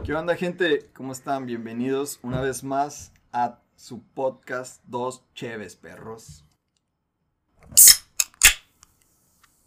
¿Qué 0.00 0.14
onda, 0.14 0.34
gente? 0.34 0.90
¿Cómo 0.96 1.12
están? 1.12 1.46
Bienvenidos 1.46 2.18
una 2.22 2.40
vez 2.40 2.64
más 2.64 3.12
a 3.30 3.60
su 3.76 4.02
podcast 4.02 4.82
Dos 4.84 5.22
Cheves 5.32 5.76
Perros. 5.76 6.44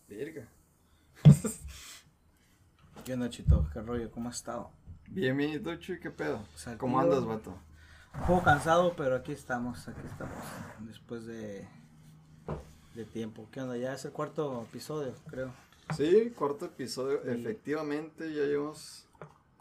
Verga. 0.10 0.50
¿Qué 3.06 3.14
onda, 3.14 3.30
Chito? 3.30 3.70
¿Qué 3.72 3.80
rollo? 3.82 4.12
¿Cómo 4.12 4.28
has 4.28 4.36
estado? 4.36 4.72
Bienvenido, 5.08 5.74
Chuy, 5.78 6.02
¿qué 6.02 6.12
pedo? 6.12 6.46
Saltillo. 6.56 6.80
¿Cómo 6.80 7.00
andas, 7.00 7.24
vato? 7.24 7.58
Un 8.16 8.28
poco 8.28 8.44
cansado, 8.44 8.94
pero 8.98 9.16
aquí 9.16 9.32
estamos, 9.32 9.88
aquí 9.88 10.06
estamos. 10.06 10.38
Después 10.80 11.26
de, 11.26 11.66
de 12.94 13.06
tiempo. 13.06 13.48
¿Qué 13.54 13.62
onda? 13.62 13.78
Ya 13.78 13.94
es 13.94 14.04
el 14.04 14.12
cuarto 14.12 14.64
episodio, 14.64 15.14
creo. 15.28 15.54
Sí, 15.96 16.34
cuarto 16.36 16.66
episodio. 16.66 17.22
Sí. 17.24 17.30
Efectivamente, 17.30 18.34
ya 18.34 18.44
llevamos. 18.44 19.05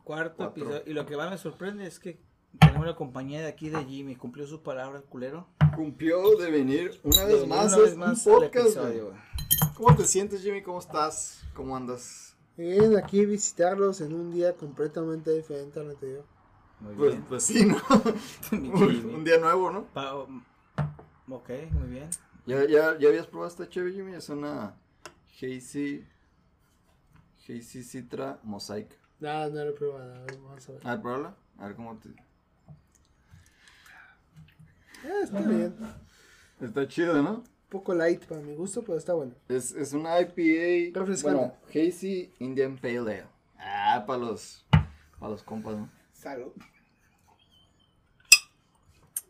Cuarto 0.05 0.36
Cuatro. 0.36 0.62
episodio. 0.64 0.82
Y 0.91 0.95
lo 0.95 1.07
que 1.07 1.16
más 1.16 1.30
me 1.30 1.39
sorprende 1.39 1.87
es 1.87 1.98
que 1.98 2.20
tenemos 2.60 2.87
la 2.87 2.95
compañía 2.95 3.41
de 3.41 3.47
aquí 3.48 3.70
de 3.70 3.83
Jimmy. 3.84 4.16
Cumplió 4.16 4.46
su 4.46 4.62
palabra, 4.62 4.98
el 4.98 5.05
culero. 5.05 5.48
Cumplió 5.74 6.37
de 6.37 6.51
venir 6.51 7.01
una 7.02 7.24
vez 7.24 7.41
De 7.41 7.46
más 7.46 7.66
una 7.73 7.79
vez 7.83 7.92
un 7.95 7.98
más 8.01 8.27
al 8.27 8.32
podcast. 8.34 8.56
episodio. 8.66 9.12
¿Cómo 9.77 9.96
te 9.96 10.05
sientes, 10.05 10.43
Jimmy? 10.43 10.62
¿Cómo 10.62 10.79
estás? 10.79 11.43
¿Cómo 11.55 11.77
andas? 11.77 12.37
Bien, 12.56 12.96
aquí 12.96 13.24
visitarlos 13.27 14.01
en 14.01 14.12
un 14.15 14.30
día 14.30 14.55
completamente 14.55 15.32
diferente 15.32 15.80
al 15.80 15.91
anterior. 15.91 16.24
Muy 16.80 16.95
Pues, 16.95 17.10
bien. 17.12 17.24
pues 17.29 17.43
sí, 17.43 17.65
¿no? 17.65 17.77
Un, 18.52 18.66
un 19.16 19.24
día 19.24 19.38
nuevo, 19.38 19.71
¿no? 19.73 19.84
Pa- 19.87 20.15
ok, 20.15 21.48
muy 21.73 21.88
bien. 21.88 22.10
¿Ya, 22.46 22.65
ya, 22.66 22.98
ya 22.98 23.09
habías 23.09 23.27
probado 23.27 23.48
esta 23.51 23.68
chévere, 23.68 23.95
Jimmy? 23.95 24.15
Es 24.15 24.29
una 24.29 24.77
Hazy. 25.41 26.07
Hazy 27.48 27.82
Citra 27.82 28.38
Mosaic. 28.43 28.96
Nada, 29.24 29.48
no 29.48 29.64
lo 29.64 29.70
he 29.70 29.73
probado. 29.73 30.14
a 30.14 30.19
ver, 30.19 30.38
Vamos 30.38 30.69
a 30.69 30.73
ver. 30.73 30.80
A 30.87 30.91
ver, 30.91 31.01
pruébala. 31.01 31.37
A 31.59 31.66
ver 31.66 31.77
cómo 31.77 31.96
te. 31.96 32.10
Ah, 35.02 35.21
está 35.23 35.40
bien. 35.40 35.74
Un 36.60 36.66
Está 36.66 36.87
chido, 36.87 37.23
¿no? 37.23 37.43
poco 37.71 37.95
light 37.95 38.23
para 38.26 38.43
mi 38.43 38.54
gusto, 38.54 38.82
pero 38.82 38.99
está 38.99 39.15
bueno. 39.15 39.32
Es, 39.49 39.73
es 39.73 39.95
una 39.95 40.21
IPA. 40.21 41.01
Refrescante. 41.01 41.38
Bueno, 41.38 41.54
Hazy 41.71 42.34
Indian 42.38 42.76
Pale 42.76 42.99
Ale. 42.99 43.24
Ah, 43.59 44.04
para 44.07 44.18
los. 44.18 44.66
Para 45.18 45.32
los 45.32 45.43
compas, 45.43 45.74
¿no? 45.74 45.90
Salud. 46.12 46.52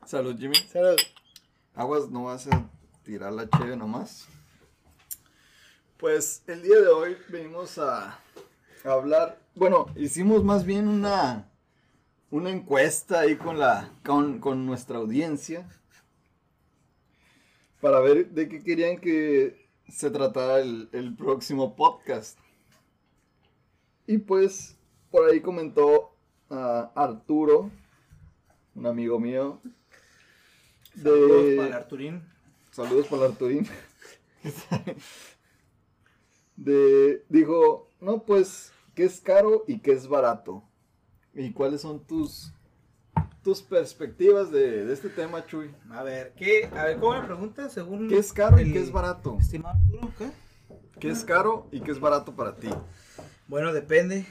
Salud, 0.05 0.37
Jimmy. 0.37 0.57
Salud. 0.57 0.97
Aguas, 1.73 2.11
no 2.11 2.25
vas 2.25 2.49
a 2.49 2.69
tirar 3.05 3.33
la 3.33 3.49
cheve 3.49 3.77
nomás. 3.77 4.27
Pues 5.99 6.43
el 6.49 6.63
día 6.63 6.81
de 6.81 6.89
hoy 6.89 7.17
venimos 7.29 7.79
a 7.79 8.19
hablar. 8.93 9.41
Bueno, 9.55 9.87
hicimos 9.97 10.45
más 10.45 10.65
bien 10.65 10.89
una, 10.89 11.49
una 12.31 12.51
encuesta 12.51 13.21
ahí 13.21 13.37
con, 13.37 13.59
la, 13.59 13.91
con, 14.05 14.39
con 14.41 14.67
nuestra 14.67 14.99
audiencia. 14.99 15.69
Para 17.81 18.01
ver 18.01 18.31
de 18.31 18.49
qué 18.49 18.63
querían 18.63 18.99
que 18.99 19.69
se 19.89 20.11
tratara 20.11 20.61
el, 20.61 20.89
el 20.93 21.15
próximo 21.15 21.77
podcast. 21.77 22.39
Y 24.07 24.19
pues 24.19 24.77
por 25.11 25.29
ahí 25.31 25.41
comentó 25.41 26.15
ah, 26.51 26.91
Arturo, 26.95 27.71
un 28.75 28.87
amigo 28.87 29.19
mío. 29.19 29.61
Saludos 30.97 31.45
de- 31.45 31.57
para 31.57 31.69
el 31.69 31.75
Arturín. 31.75 32.23
Saludos 32.71 33.07
para 33.07 33.27
el 33.27 33.33
Arturín. 33.33 33.69
De, 36.57 37.25
dijo, 37.29 37.91
no, 38.01 38.23
pues, 38.23 38.73
¿qué 38.95 39.05
es 39.05 39.21
caro 39.21 39.65
y 39.67 39.81
qué 39.81 39.93
es 39.93 40.09
barato? 40.09 40.63
¿Y 41.35 41.53
cuáles 41.53 41.81
son 41.81 42.05
tus, 42.05 42.53
tus 43.43 43.61
perspectivas 43.63 44.51
de, 44.51 44.85
de 44.85 44.93
este 44.93 45.09
tema, 45.09 45.45
Chuy? 45.47 45.75
A 45.91 46.03
ver, 46.03 46.33
¿qué? 46.37 46.71
A 46.77 46.85
ver, 46.85 46.99
¿cómo 46.99 47.21
me 47.21 47.27
preguntas? 47.27 47.73
Según 47.73 48.09
¿Qué 48.09 48.19
es 48.19 48.33
caro 48.33 48.61
y 48.61 48.73
qué 48.73 48.81
es 48.81 48.93
barato? 48.93 49.37
Estimado 49.41 49.77
Arturo, 49.77 50.13
¿qué? 50.17 50.31
¿Qué 51.01 51.11
es 51.11 51.25
caro 51.25 51.67
y 51.73 51.81
qué 51.81 51.91
es 51.91 52.01
barato 52.01 52.35
para 52.37 52.55
ti? 52.55 52.69
Bueno, 53.49 53.73
depende. 53.73 54.27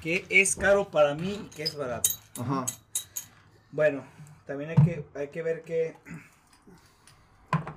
¿Qué 0.00 0.24
es 0.30 0.56
caro 0.56 0.90
para 0.90 1.14
mí 1.14 1.32
y 1.46 1.50
qué 1.54 1.62
es 1.62 1.76
barato? 1.76 2.10
Ajá. 2.40 2.64
Bueno, 3.70 4.04
también 4.46 4.70
hay 4.70 4.76
que, 4.76 5.04
hay 5.14 5.28
que 5.28 5.42
ver 5.42 5.62
qué, 5.62 5.96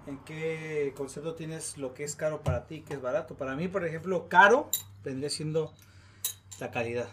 en 0.07 0.17
qué 0.19 0.93
concepto 0.95 1.35
tienes 1.35 1.77
lo 1.77 1.93
que 1.93 2.03
es 2.05 2.15
caro 2.15 2.41
para 2.41 2.65
ti 2.65 2.75
y 2.75 2.81
qué 2.81 2.93
es 2.93 3.01
barato. 3.01 3.35
Para 3.35 3.55
mí, 3.55 3.67
por 3.67 3.85
ejemplo, 3.85 4.29
caro 4.29 4.69
vendría 5.03 5.29
siendo 5.29 5.73
la 6.59 6.71
calidad. 6.71 7.09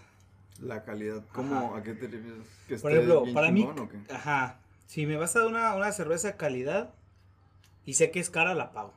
La 0.61 0.85
calidad, 0.85 1.23
¿cómo? 1.33 1.57
Ajá. 1.69 1.77
¿A 1.77 1.83
qué 1.83 1.95
te 1.95 2.07
refieres? 2.09 2.47
¿Que 2.67 2.77
Por 2.79 2.93
ejemplo, 2.93 3.23
bien 3.23 3.35
para 3.35 3.51
mí, 3.51 3.61
chingón 3.61 3.79
o 3.81 3.89
qué? 3.89 3.99
ajá, 4.13 4.61
si 4.87 5.07
me 5.07 5.17
vas 5.17 5.37
a 5.37 5.41
dar 5.41 5.49
una, 5.49 5.75
una 5.75 5.93
cerveza 5.93 6.29
de 6.29 6.37
calidad 6.37 6.95
y 7.85 7.95
sé 7.95 8.11
que 8.11 8.21
es 8.21 8.31
cara, 8.31 8.55
la 8.55 8.73
pago. 8.73 8.95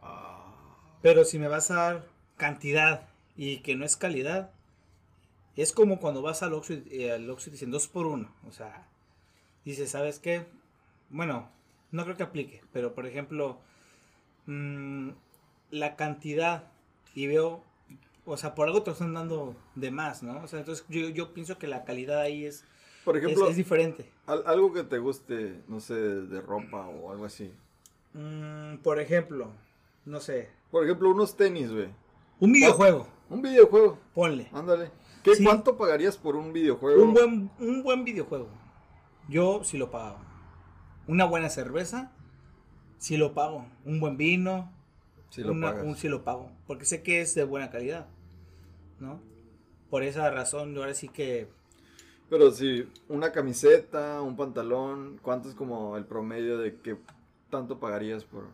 Ah, 0.00 0.54
Pero 1.02 1.24
si 1.24 1.38
me 1.38 1.48
vas 1.48 1.70
a 1.70 1.74
dar 1.74 2.06
cantidad 2.36 3.08
y 3.36 3.58
que 3.58 3.76
no 3.76 3.84
es 3.84 3.96
calidad, 3.96 4.50
es 5.56 5.72
como 5.72 6.00
cuando 6.00 6.22
vas 6.22 6.42
al 6.42 6.54
Oxxo 6.54 6.74
y, 6.74 6.84
eh, 7.04 7.12
al 7.12 7.28
Oxxo 7.30 7.50
y 7.50 7.52
dicen 7.52 7.70
dos 7.70 7.88
por 7.88 8.06
uno. 8.06 8.30
O 8.48 8.52
sea, 8.52 8.86
dices, 9.64 9.90
¿sabes 9.90 10.18
qué? 10.18 10.46
Bueno, 11.10 11.50
no 11.92 12.04
creo 12.04 12.16
que 12.16 12.22
aplique, 12.24 12.62
pero 12.72 12.94
por 12.94 13.06
ejemplo, 13.06 13.60
mm, 14.46 15.10
la 15.70 15.96
cantidad 15.96 16.64
y 17.14 17.26
veo, 17.26 17.62
o 18.26 18.36
sea, 18.36 18.54
por 18.54 18.66
algo 18.68 18.82
te 18.82 18.90
lo 18.90 18.92
están 18.92 19.14
dando 19.14 19.56
de 19.74 19.90
más, 19.90 20.22
¿no? 20.22 20.42
O 20.42 20.46
sea, 20.48 20.58
entonces 20.58 20.84
yo, 20.88 21.08
yo 21.08 21.32
pienso 21.32 21.58
que 21.58 21.66
la 21.66 21.84
calidad 21.84 22.20
ahí 22.20 22.44
es, 22.44 22.64
Por 23.04 23.16
ejemplo, 23.16 23.48
es 23.48 23.56
diferente. 23.56 24.10
al- 24.26 24.42
algo 24.46 24.72
que 24.72 24.82
te 24.84 24.98
guste, 24.98 25.62
no 25.68 25.80
sé, 25.80 25.94
de, 25.94 26.40
ropa 26.40 26.86
o 26.88 27.10
algo 27.12 27.24
así. 27.24 27.52
Mm, 28.14 28.78
por 28.82 29.00
ejemplo, 29.00 29.50
no 30.04 30.20
sé, 30.20 30.50
Por 30.70 30.84
ejemplo, 30.84 31.10
unos 31.10 31.36
tenis, 31.36 31.72
güey. 31.72 31.88
un 32.40 32.52
videojuego, 32.52 33.06
Un 33.30 33.42
videojuego. 33.42 33.98
ponle. 34.14 34.48
Ándale. 34.52 34.90
¿Qué, 35.22 35.34
Sí. 35.34 35.44
¿Cuánto 35.44 35.76
pagarías 35.76 36.16
por 36.16 36.36
un 36.36 36.52
videojuego? 36.52 37.02
Un 37.02 37.12
buen, 37.14 37.50
un 37.58 37.82
buen 37.82 38.04
videojuego. 38.04 38.48
Yo 39.28 39.64
sí 39.64 39.76
lo 39.78 39.90
pagaba. 39.90 40.20
Una 41.08 41.24
buena 41.24 41.48
cerveza, 41.50 42.12
sí 42.98 43.16
lo 43.16 43.34
pago. 43.34 43.66
Un 43.84 43.98
buen 44.00 44.16
vino, 44.16 44.72
Si 45.30 45.42
lo 45.42 45.50
una- 45.52 45.72
un 45.72 45.96
sí 45.96 46.08
lo 46.08 46.22
pago. 46.22 46.50
Porque 46.68 46.84
sé 46.84 47.02
que 47.02 47.20
es 47.20 47.34
de 47.34 47.42
buena 47.44 47.70
calidad. 47.70 48.06
¿No? 48.98 49.20
Por 49.90 50.02
esa 50.02 50.30
razón, 50.30 50.74
yo 50.74 50.80
ahora 50.80 50.94
sí 50.94 51.08
que. 51.08 51.48
Pero 52.28 52.50
si 52.50 52.88
una 53.08 53.30
camiseta, 53.32 54.20
un 54.20 54.36
pantalón, 54.36 55.18
¿cuánto 55.22 55.48
es 55.48 55.54
como 55.54 55.96
el 55.96 56.04
promedio 56.04 56.58
de 56.58 56.76
que 56.76 56.96
tanto 57.50 57.78
pagarías 57.78 58.24
por, 58.24 58.48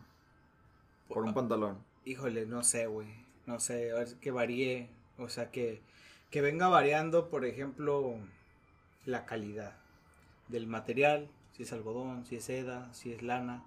por 1.07 1.23
un 1.23 1.33
pantalón? 1.33 1.77
Híjole, 2.05 2.45
no 2.45 2.63
sé, 2.63 2.85
güey. 2.85 3.07
No 3.45 3.59
sé, 3.59 3.91
a 3.91 3.95
ver 3.95 4.15
que 4.21 4.31
varíe. 4.31 4.89
O 5.17 5.29
sea, 5.29 5.49
que, 5.49 5.81
que 6.29 6.41
venga 6.41 6.67
variando, 6.67 7.29
por 7.29 7.45
ejemplo, 7.45 8.15
la 9.05 9.25
calidad 9.25 9.75
del 10.49 10.67
material. 10.67 11.29
Si 11.51 11.63
es 11.63 11.73
algodón, 11.73 12.25
si 12.25 12.35
es 12.35 12.45
seda, 12.45 12.93
si 12.93 13.11
es 13.11 13.21
lana, 13.21 13.63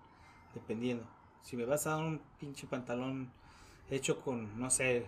dependiendo. 0.55 1.07
Si 1.43 1.57
me 1.57 1.65
vas 1.65 1.87
a 1.87 1.91
dar 1.91 2.05
un 2.05 2.21
pinche 2.41 2.67
pantalón 2.67 3.31
hecho 3.91 4.21
con, 4.21 4.59
no 4.59 4.71
sé, 4.71 5.07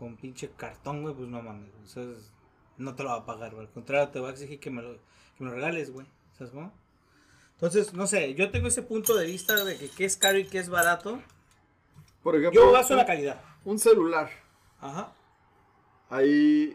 con 0.00 0.16
pinche 0.16 0.50
cartón, 0.56 1.02
güey, 1.02 1.14
pues 1.14 1.28
no 1.28 1.40
mames. 1.42 1.70
güey. 1.70 1.84
Eso 1.84 2.02
es- 2.10 2.32
no 2.78 2.94
te 2.96 3.02
lo 3.04 3.10
va 3.10 3.16
a 3.16 3.24
pagar, 3.26 3.52
güey. 3.54 3.66
Al 3.66 3.72
contrario, 3.72 4.08
te 4.08 4.18
voy 4.18 4.30
a 4.30 4.32
exigir 4.32 4.58
que 4.58 4.70
me 4.70 4.82
lo, 4.82 4.94
que 4.94 5.44
me 5.44 5.50
lo 5.50 5.54
regales, 5.54 5.92
güey. 5.92 6.06
¿Sabes 6.36 6.52
cómo? 6.52 6.72
Entonces, 7.54 7.92
no 7.92 8.06
sé, 8.08 8.34
yo 8.34 8.50
tengo 8.50 8.66
ese 8.68 8.82
punto 8.82 9.14
de 9.14 9.26
vista 9.26 9.62
de 9.64 9.76
que 9.76 9.88
qué 9.90 10.06
es 10.06 10.16
caro 10.16 10.38
y 10.38 10.46
qué 10.46 10.58
es 10.58 10.70
barato. 10.70 11.20
Por 12.22 12.34
ejemplo, 12.36 12.60
Yo 12.60 12.72
baso 12.72 12.94
un, 12.94 12.98
la 12.98 13.06
calidad. 13.06 13.40
un 13.64 13.78
celular. 13.78 14.30
Ajá. 14.80 15.12
Ahí, 16.08 16.74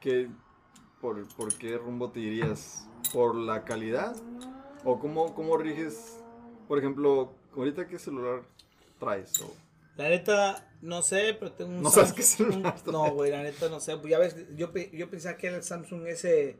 que, 0.00 0.28
por, 1.00 1.26
¿por 1.36 1.54
qué 1.56 1.78
rumbo 1.78 2.10
te 2.10 2.20
irías? 2.20 2.86
¿Por 3.12 3.36
la 3.36 3.64
calidad? 3.64 4.16
¿O 4.84 4.98
cómo, 4.98 5.34
cómo 5.34 5.56
riges? 5.56 6.18
Por 6.68 6.78
ejemplo, 6.78 7.32
ahorita 7.56 7.86
qué 7.86 7.98
celular 7.98 8.42
traes? 8.98 9.40
O- 9.40 9.54
La 9.96 10.08
neta, 10.10 10.68
no 10.82 11.02
sé, 11.02 11.34
pero 11.38 11.52
tengo 11.52 11.70
un 11.70 11.82
No 11.82 11.90
sabes 11.90 12.10
Samsung- 12.10 12.14
qué 12.16 12.22
celular 12.22 12.74
un- 12.86 12.92
No, 12.92 13.10
güey, 13.14 13.30
la 13.30 13.42
neta 13.42 13.68
no 13.68 13.80
sé. 13.80 13.96
Pues 13.96 14.10
ya 14.10 14.18
ves, 14.18 14.36
yo, 14.56 14.72
yo 14.92 15.10
pensaba 15.10 15.36
que 15.36 15.46
era 15.46 15.56
el 15.56 15.62
Samsung 15.62 16.06
S, 16.06 16.56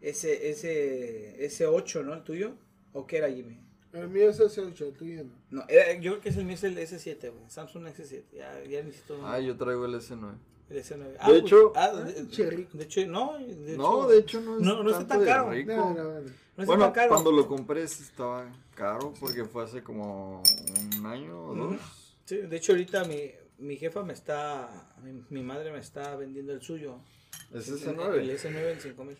S, 0.00 0.50
S, 0.50 1.36
S8, 1.64 2.04
¿no? 2.04 2.14
¿El 2.14 2.22
tuyo? 2.22 2.52
¿O 2.92 3.06
qué 3.06 3.18
era, 3.18 3.28
Jimmy? 3.30 3.60
El 3.92 4.08
mío 4.08 4.30
es 4.30 4.38
ese 4.40 4.60
8, 4.60 4.86
el 4.86 4.92
tuyo 4.94 5.24
no. 5.24 5.32
No, 5.50 5.64
era- 5.68 5.94
yo 5.94 6.12
creo 6.12 6.20
que 6.20 6.28
es 6.28 6.36
el 6.36 6.44
mío 6.44 6.54
es 6.54 6.64
el 6.64 6.76
S7, 6.78 7.30
güey. 7.30 7.44
Samsung 7.48 7.86
S7. 7.86 8.22
Ya, 8.32 8.62
ya 8.64 8.82
necesito 8.82 9.18
Ah, 9.26 9.38
yo 9.40 9.56
traigo 9.56 9.86
el 9.86 9.94
S9. 9.94 10.34
el 10.70 10.76
S9. 10.78 11.16
De 11.32 11.38
hecho- 11.38 11.72
ah, 11.74 11.88
de, 11.94 12.28
Che, 12.28 12.50
rico. 12.50 12.76
de 12.76 12.84
hecho, 12.84 13.06
no. 13.06 13.38
De 13.38 13.76
no, 13.76 14.04
hecho, 14.04 14.08
de 14.08 14.18
hecho 14.18 14.40
no 14.42 14.56
es, 14.56 14.62
no- 14.62 14.82
no 14.82 14.90
está 14.90 15.06
tanto 15.06 15.14
tan 15.14 15.20
de 15.20 15.26
caro. 15.26 15.50
rico. 15.50 15.72
No, 15.72 15.94
no, 15.94 16.04
no. 16.04 16.20
no 16.20 16.26
está 16.26 16.64
bueno, 16.64 16.84
tan 16.84 16.92
caro. 16.92 17.08
cuando 17.10 17.32
lo 17.32 17.46
compré 17.48 17.82
estaba 17.82 18.46
caro 18.74 19.14
porque 19.18 19.44
fue 19.44 19.64
hace 19.64 19.82
como 19.82 20.42
un 20.98 21.06
año 21.06 21.46
o 21.48 21.54
dos. 21.54 22.07
Sí, 22.28 22.36
de 22.36 22.56
hecho, 22.58 22.72
ahorita 22.72 23.04
mi, 23.04 23.30
mi 23.56 23.76
jefa 23.78 24.02
me 24.02 24.12
está. 24.12 24.68
Mi, 25.02 25.24
mi 25.30 25.42
madre 25.42 25.72
me 25.72 25.78
está 25.78 26.14
vendiendo 26.14 26.52
el 26.52 26.60
suyo. 26.60 26.98
Es 27.54 27.68
El 27.70 27.78
S9. 27.96 28.36
S9 28.38 28.72
en 28.72 28.80
5000. 28.80 29.16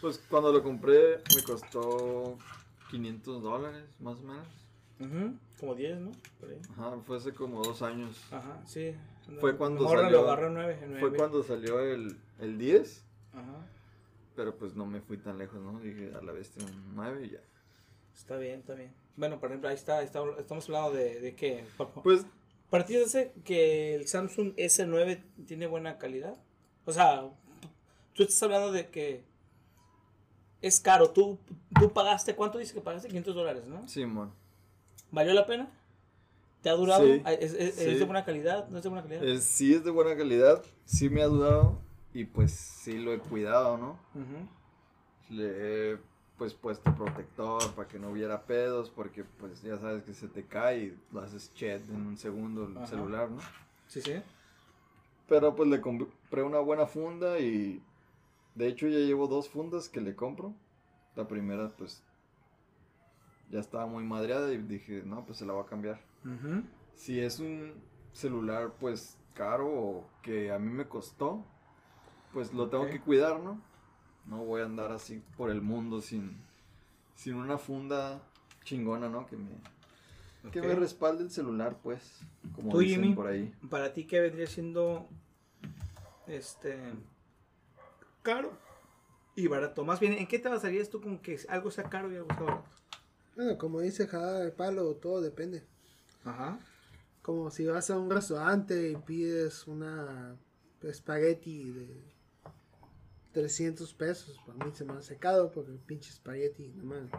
Pues 0.00 0.18
cuando 0.30 0.50
lo 0.50 0.62
compré 0.62 1.18
me 1.36 1.42
costó 1.42 2.38
500 2.90 3.42
dólares, 3.42 3.84
más 4.00 4.16
o 4.16 4.22
menos. 4.22 4.46
Ujú, 4.98 5.36
Como 5.60 5.74
10, 5.74 5.98
¿no? 6.00 6.12
Por 6.40 6.48
ahí. 6.48 6.58
Ajá, 6.72 6.96
fue 7.06 7.18
hace 7.18 7.34
como 7.34 7.62
dos 7.62 7.82
años. 7.82 8.16
Ajá, 8.30 8.62
sí. 8.66 8.94
Fue 9.38 9.54
cuando 9.58 9.82
Mejor 9.82 9.98
salió- 10.00 10.22
lo 10.22 10.26
agarró 10.30 10.48
9, 10.48 10.72
en 10.84 10.90
Fue 10.92 11.00
9. 11.00 11.16
cuando 11.18 11.42
salió 11.42 11.80
el, 11.80 12.16
el 12.40 12.56
10, 12.56 13.04
Ajá. 13.34 13.66
pero 14.34 14.56
pues 14.56 14.74
no 14.74 14.86
me 14.86 15.02
fui 15.02 15.18
tan 15.18 15.36
lejos, 15.36 15.60
¿no? 15.60 15.78
Dije 15.80 16.12
a 16.18 16.22
la 16.22 16.32
bestia 16.32 16.64
un 16.64 16.94
9 16.94 17.26
y 17.26 17.30
ya. 17.32 17.40
Está 18.16 18.36
bien, 18.38 18.60
está 18.60 18.74
bien. 18.74 18.92
Bueno, 19.16 19.38
por 19.38 19.50
ejemplo, 19.50 19.68
ahí 19.68 19.74
está, 19.76 20.02
está- 20.02 20.24
estamos 20.38 20.64
hablando 20.68 20.92
de, 20.92 21.20
de 21.20 21.34
que... 21.34 21.64
Pues 22.02 22.26
¿Para 22.70 22.84
ti 22.84 22.94
te 22.94 23.04
hace 23.04 23.32
que 23.44 23.94
el 23.94 24.08
Samsung 24.08 24.54
S9 24.56 25.22
tiene 25.46 25.66
buena 25.68 25.98
calidad? 25.98 26.36
O 26.84 26.92
sea, 26.92 27.28
tú 28.14 28.22
estás 28.24 28.42
hablando 28.42 28.72
de 28.72 28.88
que 28.88 29.22
es 30.60 30.80
caro. 30.80 31.10
Tú, 31.10 31.38
tú 31.78 31.92
pagaste, 31.92 32.34
¿cuánto 32.34 32.58
dices 32.58 32.74
que 32.74 32.80
pagaste? 32.80 33.08
500 33.08 33.34
dólares, 33.34 33.66
¿no? 33.66 33.86
sí, 33.88 34.04
mon. 34.04 34.32
¿Valió 35.12 35.32
la 35.34 35.46
pena? 35.46 35.68
¿Te 36.62 36.68
ha 36.70 36.72
durado? 36.74 37.04
Sí, 37.04 37.22
¿Es, 37.38 37.52
es- 37.54 37.74
sí. 37.76 37.84
es 37.90 37.98
de 38.00 38.04
buena 38.04 38.24
calidad? 38.24 38.68
¿No 38.68 38.78
es 38.78 38.82
de 38.82 38.88
buena 38.90 39.06
calidad? 39.06 39.40
Sí 39.40 39.72
es 39.72 39.84
de 39.84 39.90
buena 39.92 40.16
calidad, 40.16 40.62
sí 40.84 41.08
me 41.08 41.22
ha 41.22 41.26
durado 41.26 41.78
y 42.12 42.24
pues 42.24 42.50
sí 42.50 42.98
lo 42.98 43.12
he 43.12 43.18
cuidado, 43.20 43.78
¿no? 43.78 43.98
Le 45.30 45.92
he 45.92 45.98
pues 46.38 46.54
puesto 46.54 46.94
protector 46.94 47.72
para 47.74 47.88
que 47.88 47.98
no 47.98 48.10
hubiera 48.10 48.42
pedos, 48.42 48.90
porque 48.90 49.24
pues 49.24 49.62
ya 49.62 49.78
sabes 49.78 50.02
que 50.02 50.12
se 50.12 50.28
te 50.28 50.44
cae 50.44 50.78
y 50.78 50.98
lo 51.12 51.20
haces 51.20 51.52
chat 51.54 51.88
en 51.88 52.06
un 52.06 52.16
segundo 52.16 52.64
el 52.64 52.86
celular, 52.86 53.30
¿no? 53.30 53.40
Sí, 53.88 54.02
sí. 54.02 54.22
Pero 55.28 55.54
pues 55.54 55.68
le 55.68 55.80
compré 55.80 56.42
una 56.42 56.58
buena 56.58 56.86
funda 56.86 57.38
y 57.38 57.82
de 58.54 58.68
hecho 58.68 58.86
ya 58.86 58.98
llevo 58.98 59.26
dos 59.26 59.48
fundas 59.48 59.88
que 59.88 60.00
le 60.00 60.14
compro. 60.14 60.52
La 61.14 61.26
primera 61.26 61.68
pues 61.68 62.02
ya 63.50 63.60
estaba 63.60 63.86
muy 63.86 64.04
madreada 64.04 64.52
y 64.52 64.58
dije, 64.58 65.02
no, 65.04 65.24
pues 65.24 65.38
se 65.38 65.46
la 65.46 65.54
voy 65.54 65.64
a 65.64 65.66
cambiar. 65.66 66.00
Si 66.94 67.20
es 67.20 67.38
un 67.40 67.74
celular 68.12 68.72
pues 68.78 69.16
caro 69.34 69.68
o 69.68 70.10
que 70.22 70.52
a 70.52 70.58
mí 70.58 70.70
me 70.70 70.86
costó, 70.86 71.44
pues 72.32 72.52
lo 72.52 72.68
tengo 72.68 72.86
que 72.86 73.00
cuidar, 73.00 73.40
¿no? 73.40 73.60
No 74.26 74.44
voy 74.44 74.62
a 74.62 74.64
andar 74.64 74.92
así 74.92 75.22
por 75.36 75.50
el 75.50 75.62
mundo 75.62 76.00
sin, 76.00 76.36
sin 77.14 77.34
una 77.34 77.58
funda 77.58 78.20
chingona, 78.64 79.08
¿no? 79.08 79.26
Que 79.26 79.36
me, 79.36 79.50
que 80.50 80.60
me 80.60 80.74
respalde 80.74 81.24
el 81.24 81.30
celular, 81.30 81.78
pues, 81.82 82.20
como 82.54 82.70
Tú, 82.72 82.78
dicen 82.80 83.02
Jimmy. 83.02 83.14
por 83.14 83.28
ahí. 83.28 83.54
Para 83.70 83.92
ti, 83.92 84.04
¿qué 84.04 84.20
vendría 84.20 84.46
siendo 84.46 85.08
este 86.26 86.76
caro 88.22 88.52
y 89.36 89.46
barato? 89.46 89.84
Más 89.84 90.00
bien, 90.00 90.14
¿en 90.14 90.26
qué 90.26 90.38
te 90.38 90.48
basarías 90.48 90.90
tú 90.90 91.00
con 91.00 91.18
que 91.18 91.38
algo 91.48 91.70
sea 91.70 91.84
caro 91.84 92.12
y 92.12 92.16
algo 92.16 92.28
sea 92.34 92.44
barato? 92.44 92.64
Bueno, 93.36 93.58
como 93.58 93.80
dice 93.80 94.08
cada 94.08 94.42
el 94.44 94.52
palo, 94.52 94.94
todo 94.96 95.20
depende. 95.20 95.62
Ajá. 96.24 96.58
Como 97.22 97.50
si 97.50 97.66
vas 97.66 97.90
a 97.90 97.98
un 97.98 98.10
restaurante 98.10 98.90
y 98.90 98.96
pides 98.96 99.66
una 99.66 100.36
espagueti 100.82 101.70
de 101.70 102.02
300 103.36 103.92
pesos. 103.92 104.40
Para 104.46 104.64
mí 104.64 104.72
se 104.72 104.86
me 104.86 104.94
hace 104.94 105.18
caro 105.18 105.52
porque 105.52 105.70
el 105.70 105.78
pinche 105.78 106.08
espagueti, 106.08 106.68
no 106.68 106.84
mames. 106.84 107.10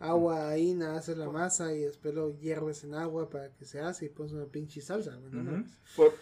Agua, 0.00 0.50
harina, 0.50 0.96
haces 0.96 1.16
la 1.16 1.30
masa 1.30 1.72
y 1.72 1.82
después 1.82 2.12
lo 2.12 2.36
hierves 2.40 2.82
en 2.82 2.94
agua 2.94 3.30
para 3.30 3.54
que 3.54 3.64
se 3.64 3.78
hace 3.78 4.06
y 4.06 4.08
pones 4.08 4.32
una 4.32 4.46
pinche 4.46 4.80
salsa. 4.80 5.16
mames. 5.30 5.78
Por, 5.94 6.12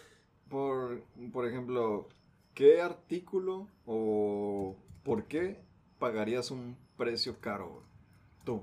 por, 0.47 1.01
por 1.33 1.47
ejemplo, 1.47 2.07
¿qué 2.53 2.81
artículo 2.81 3.67
o 3.87 4.75
por 5.03 5.25
qué 5.25 5.59
pagarías 5.97 6.51
un 6.51 6.77
precio 6.97 7.39
caro? 7.39 7.81
Tú. 8.43 8.61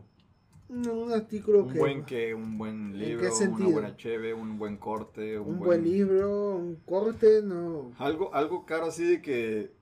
No, 0.68 0.94
un 0.94 1.12
artículo 1.12 1.64
Un 1.64 1.72
que... 1.72 1.78
buen 1.80 2.04
que, 2.04 2.34
un 2.34 2.56
buen 2.56 2.92
qué 2.92 2.98
libro, 2.98 3.36
una 3.50 3.66
buena 3.66 3.96
cheve, 3.96 4.32
un 4.32 4.58
buen 4.58 4.76
corte, 4.76 5.38
un, 5.40 5.54
un 5.54 5.58
buen 5.58 5.82
libro, 5.82 6.56
un 6.56 6.76
corte, 6.76 7.42
no. 7.42 7.90
Algo, 7.98 8.32
algo 8.32 8.64
caro 8.64 8.86
así 8.86 9.02
de 9.02 9.22
que 9.22 9.77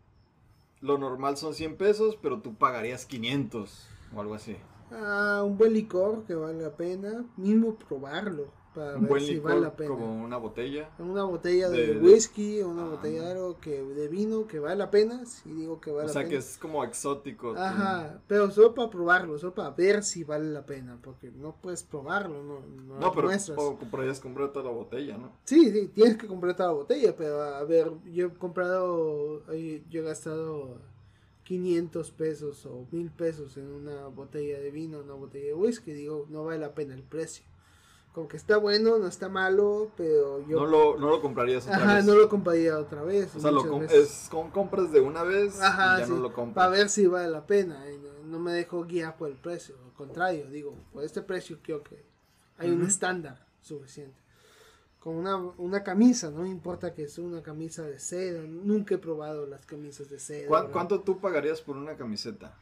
lo 0.87 0.99
normal 0.99 1.37
son 1.37 1.55
100 1.55 1.77
pesos, 1.77 2.17
pero 2.21 2.41
tú 2.41 2.55
pagarías 2.55 3.07
500 3.07 3.89
o 4.15 4.21
algo 4.21 4.35
así. 4.35 4.57
Ah, 4.93 5.43
un 5.45 5.59
buen 5.59 5.73
licor 5.73 6.25
que 6.25 6.35
vale 6.35 6.63
la 6.63 6.77
pena. 6.77 7.25
Mismo 7.37 7.75
probarlo 7.75 8.47
para 8.77 8.97
Un 8.99 9.09
ver 9.09 9.23
si 9.23 9.33
licor 9.35 9.51
vale 9.53 9.61
la 9.63 9.75
pena. 9.75 9.91
como 9.91 10.23
una 10.25 10.37
botella. 10.37 10.91
Una 10.99 11.25
botella 11.25 11.71
de, 11.71 11.79
de- 11.87 11.95
de- 11.95 12.01
whisky, 12.01 12.61
una 12.63 12.83
Ah. 12.85 12.89
botella 12.91 13.23
de 13.23 13.31
algo 13.33 13.59
que 13.59 13.83
de 13.83 14.09
vino 14.09 14.47
que 14.47 14.59
vale 14.59 14.77
la 14.77 14.91
pena, 14.91 15.25
si 15.25 15.51
digo 15.51 15.81
que 15.81 15.91
vale 15.91 16.05
O 16.05 16.07
la 16.09 16.13
sea 16.13 16.23
pena. 16.23 16.31
que 16.31 16.37
es 16.37 16.59
como 16.59 16.85
exótico. 16.85 17.53
tú. 17.55 17.59
Ajá, 17.59 18.21
pero 18.29 18.51
solo 18.51 18.75
para 18.75 18.91
probarlo, 18.91 19.39
solo 19.39 19.55
para 19.55 19.71
ver 19.71 20.05
si 20.05 20.25
vale 20.25 20.45
la 20.53 20.67
pena, 20.67 20.99
porque 21.03 21.31
no 21.31 21.57
puedes 21.61 21.83
probarlo, 21.83 22.43
no, 22.43 22.61
no, 22.61 23.01
No, 23.01 23.13
pero 23.13 23.29
o 23.57 23.79
podrías 23.91 24.21
comprar 24.21 24.53
toda 24.53 24.67
la 24.67 24.71
botella, 24.73 25.17
¿no? 25.17 25.33
Sí, 25.45 25.71
sí, 25.73 25.89
tienes 25.95 26.19
que 26.19 26.27
comprar 26.27 26.55
toda 26.55 26.69
la 26.69 26.75
botella, 26.75 27.17
pero 27.17 27.43
a 27.43 27.65
ver, 27.65 27.91
yo 28.13 28.27
he 28.27 28.31
comprado, 28.35 29.43
eh, 29.53 29.83
yo 29.89 30.03
he 30.03 30.05
gastado 30.05 30.79
500 31.45 32.11
pesos 32.11 32.67
o 32.67 32.87
1000 32.91 33.11
pesos 33.11 33.57
en 33.57 33.71
una 33.71 34.09
botella 34.09 34.59
de 34.59 34.71
vino, 34.71 34.99
una 35.01 35.15
botella 35.15 35.47
de 35.47 35.55
whisky, 35.55 35.93
digo, 35.93 36.27
no 36.29 36.45
vale 36.45 36.59
la 36.59 36.75
pena 36.75 36.95
el 36.95 37.05
precio. 37.05 37.45
Como 38.17 38.29
que 38.29 38.39
está 38.39 38.57
bueno, 38.57 38.97
no 38.99 39.07
está 39.09 39.29
malo, 39.29 39.91
pero 39.95 40.41
yo... 40.49 40.57
No 40.61 40.65
lo, 40.67 40.97
no 40.99 41.11
lo 41.11 41.21
comprarías 41.21 41.65
otra 41.67 41.77
Ajá, 41.77 41.95
vez. 41.97 42.07
no 42.07 42.15
lo 42.15 42.31
compraría 42.31 42.79
otra 42.79 43.03
vez. 43.03 43.37
O 43.37 43.41
sea, 43.41 43.51
lo 43.51 43.59
muchas 43.59 43.71
com- 43.73 43.81
veces. 43.83 44.23
es 44.23 44.29
con 44.31 44.51
compras 44.51 44.91
de 44.91 45.01
una 45.01 45.23
vez 45.23 45.61
Ajá, 45.61 45.97
y 45.97 46.01
ya 46.01 46.07
sí, 46.07 46.13
no 46.13 46.21
lo 46.21 46.33
compras. 46.33 46.55
para 46.55 46.71
ver 46.79 46.89
si 46.89 47.07
vale 47.07 47.29
la 47.29 47.45
pena. 47.45 47.85
no, 47.85 48.25
no 48.31 48.39
me 48.39 48.53
dejo 48.55 48.85
guiar 48.85 49.19
por 49.19 49.29
el 49.29 49.37
precio. 49.37 49.75
Al 49.85 49.93
contrario, 49.93 50.49
digo, 50.49 50.75
por 50.95 51.05
este 51.05 51.21
precio 51.21 51.59
creo 51.63 51.83
que 51.83 52.07
hay 52.57 52.71
un 52.71 52.87
estándar 52.87 53.45
suficiente. 53.61 54.19
Con 54.99 55.15
una, 55.17 55.37
una 55.37 55.83
camisa, 55.83 56.31
no 56.31 56.41
me 56.45 56.49
importa 56.49 56.95
que 56.95 57.09
sea 57.09 57.23
una 57.23 57.43
camisa 57.43 57.83
de 57.83 57.99
seda. 57.99 58.41
Nunca 58.41 58.95
he 58.95 58.99
probado 58.99 59.45
las 59.47 59.67
camisas 59.67 60.09
de 60.09 60.19
seda. 60.19 60.49
¿Cuán- 60.49 60.63
¿verdad? 60.63 60.73
¿Cuánto 60.73 61.01
tú 61.03 61.21
pagarías 61.21 61.61
por 61.61 61.77
una 61.77 61.95
camiseta? 61.99 62.57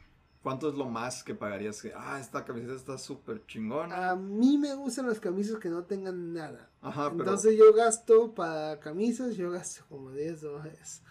¿Cuánto 0.45 0.69
es 0.69 0.75
lo 0.75 0.85
más 0.85 1.23
que 1.23 1.33
pagarías? 1.33 1.81
Que, 1.81 1.91
ah, 1.95 2.19
esta 2.21 2.45
camiseta 2.45 2.75
está 2.75 2.99
súper 2.99 3.43
chingona. 3.47 4.11
A 4.11 4.15
mí 4.15 4.59
me 4.59 4.75
gustan 4.75 5.07
las 5.07 5.19
camisas 5.19 5.57
que 5.57 5.69
no 5.69 5.85
tengan 5.85 6.33
nada. 6.33 6.69
Ajá, 6.83 7.09
pero 7.09 7.23
Entonces 7.23 7.57
yo 7.57 7.73
gasto 7.73 8.35
para 8.35 8.79
camisas, 8.79 9.37
yo 9.37 9.49
gasto 9.49 9.83
como 9.89 10.11
10 10.11 10.41
dólares. 10.41 11.01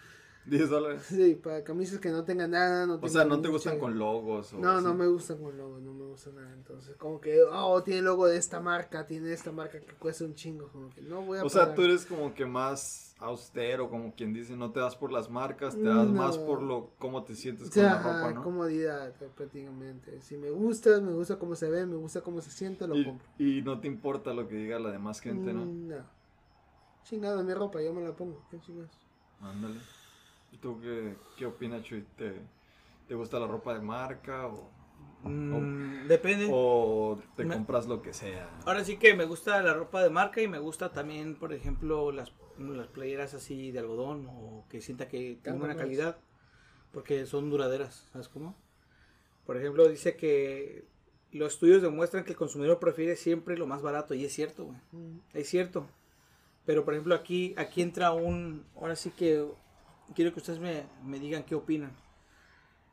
10 0.47 0.69
dólares. 0.69 1.03
Sí, 1.09 1.35
para 1.35 1.63
camisas 1.63 1.99
que 1.99 2.09
no 2.09 2.23
tengan 2.23 2.51
nada. 2.51 2.85
No 2.85 2.99
O 3.01 3.07
sea, 3.07 3.25
¿no 3.25 3.41
te 3.41 3.47
gustan 3.49 3.79
con 3.79 3.97
logos? 3.97 4.53
O 4.53 4.59
No, 4.59 4.71
así? 4.73 4.83
no 4.85 4.93
me 4.93 5.07
gustan 5.07 5.37
con 5.41 5.57
logo, 5.57 5.79
no 5.79 5.93
me 5.93 6.05
gusta 6.05 6.31
nada. 6.31 6.53
Entonces, 6.53 6.95
como 6.97 7.19
que, 7.19 7.41
oh, 7.51 7.81
tiene 7.83 8.01
logo 8.01 8.27
de 8.27 8.37
esta 8.37 8.59
marca, 8.59 9.05
tiene 9.07 9.31
esta 9.33 9.51
marca 9.51 9.79
que 9.79 9.93
cuesta 9.95 10.23
un 10.23 10.35
chingo. 10.35 10.67
Como 10.69 10.89
que 10.89 11.01
no 11.01 11.21
voy 11.21 11.39
a 11.39 11.43
O 11.43 11.49
sea, 11.49 11.61
pagar. 11.63 11.75
tú 11.75 11.81
eres 11.83 12.05
como 12.05 12.33
que 12.33 12.45
más 12.45 13.15
austero, 13.19 13.89
como 13.89 14.13
quien 14.13 14.33
dice, 14.33 14.55
no 14.57 14.71
te 14.71 14.79
das 14.81 14.95
por 14.95 15.11
las 15.11 15.29
marcas, 15.29 15.73
te 15.75 15.83
das 15.83 16.07
más 16.09 16.37
No. 16.37 16.45
por 16.45 16.61
lo 16.61 16.91
cómo 16.99 17.23
te 17.23 17.33
sientes 17.33 17.67
O 17.67 17.69
con 17.69 17.73
sea, 17.73 17.93
la 17.95 18.01
ropa, 18.01 18.33
¿no? 18.33 18.43
comodidad 18.43 19.09
eh, 19.09 19.29
prácticamente. 19.35 20.21
Si 20.21 20.37
me 20.37 20.49
gusta, 20.51 20.99
me 21.01 21.13
gusta 21.13 21.39
cómo 21.39 21.55
se 21.55 21.69
ve, 21.69 21.85
me 21.85 21.95
gusta 21.95 22.21
cómo 22.21 22.41
se 22.41 22.51
siente, 22.51 22.85
lo 22.87 22.95
Y, 22.97 23.05
compro. 23.05 23.27
y 23.39 23.61
no 23.61 23.79
te 23.79 23.87
importa 23.87 24.33
lo 24.33 24.47
que 24.47 24.55
diga 24.55 24.79
la 24.79 24.91
demás 24.91 25.21
gente, 25.21 25.53
¿no? 25.53 25.65
Mm, 25.65 25.87
no. 25.87 26.15
Chingada, 27.03 27.41
mi 27.43 27.53
ropa, 27.53 27.81
yo 27.81 27.93
me 27.93 28.01
la 28.01 28.15
pongo. 28.15 28.43
¿Qué 28.51 28.59
chingados? 28.59 28.91
Ándale. 29.39 29.79
¿Y 30.51 30.57
tú 30.57 30.79
qué, 30.81 31.15
qué 31.37 31.45
opinas, 31.45 31.83
Chuy? 31.83 32.05
¿Te, 32.17 32.33
¿Te 33.07 33.15
gusta 33.15 33.39
la 33.39 33.47
ropa 33.47 33.73
de 33.73 33.81
marca 33.81 34.47
o, 34.47 34.69
Mm, 35.23 36.07
depende. 36.07 36.49
o 36.51 37.17
te 37.35 37.45
Me- 37.45 37.55
compras 37.55 37.87
lo 37.87 38.01
que 38.01 38.13
sea? 38.13 38.47
Ahora 38.65 38.83
sí 38.83 38.97
que 38.97 39.15
me 39.15 39.25
gusta 39.25 39.61
la 39.63 39.73
ropa 39.73 40.03
de 40.03 40.09
marca 40.09 40.41
y 40.41 40.47
me 40.47 40.59
gusta 40.59 40.91
también, 40.91 41.35
por 41.35 41.51
ejemplo, 41.53 42.11
las, 42.11 42.31
las 42.59 42.87
playeras 42.87 43.33
así 43.33 43.71
de 43.71 43.79
algodón 43.79 44.27
o 44.29 44.65
que 44.69 44.81
sienta 44.81 45.07
que 45.07 45.37
tienen 45.41 45.59
buena 45.59 45.75
calidad 45.75 46.17
porque 46.91 47.25
son 47.25 47.49
duraderas, 47.49 48.07
¿sabes 48.13 48.29
cómo? 48.29 48.55
Por 49.45 49.57
ejemplo, 49.57 49.87
dice 49.87 50.15
que 50.15 50.85
los 51.31 51.53
estudios 51.53 51.81
demuestran 51.81 52.23
que 52.23 52.31
el 52.31 52.37
consumidor 52.37 52.79
prefiere 52.79 53.15
siempre 53.15 53.57
lo 53.57 53.67
más 53.67 53.81
barato 53.81 54.13
y 54.13 54.23
es 54.25 54.33
cierto, 54.33 54.65
güey. 54.65 54.77
Mm, 54.91 55.19
Es 55.33 55.49
cierto. 55.49 55.87
Pero 56.65 56.85
por 56.85 56.93
ejemplo 56.93 57.13
aquí, 57.15 57.53
aquí 57.57 57.81
entra 57.81 58.11
un... 58.11 58.65
Ahora 58.75 58.95
sí 58.95 59.11
que 59.11 59.45
quiero 60.13 60.33
que 60.33 60.39
ustedes 60.39 60.59
me, 60.59 60.83
me 61.03 61.19
digan 61.19 61.43
qué 61.43 61.55
opinan. 61.55 61.91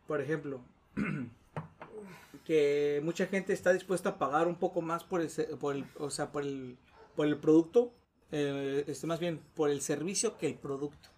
Por 0.06 0.20
ejemplo, 0.20 0.60
que 2.44 3.00
mucha 3.04 3.26
gente 3.26 3.52
está 3.52 3.72
dispuesta 3.72 4.10
a 4.10 4.18
pagar 4.18 4.48
un 4.48 4.56
poco 4.56 4.80
más 4.80 5.04
por 5.04 5.20
el, 5.20 5.30
se- 5.30 5.44
por 5.56 5.76
el, 5.76 5.84
o 5.98 6.10
sea, 6.10 6.32
por 6.32 6.42
el, 6.42 6.76
por 7.14 7.26
el 7.26 7.36
producto, 7.38 7.92
eh, 8.30 8.84
este, 8.86 9.06
más 9.06 9.20
bien 9.20 9.40
por 9.54 9.70
el 9.70 9.80
servicio 9.80 10.36
que 10.38 10.46
el 10.46 10.54
producto. 10.54 11.08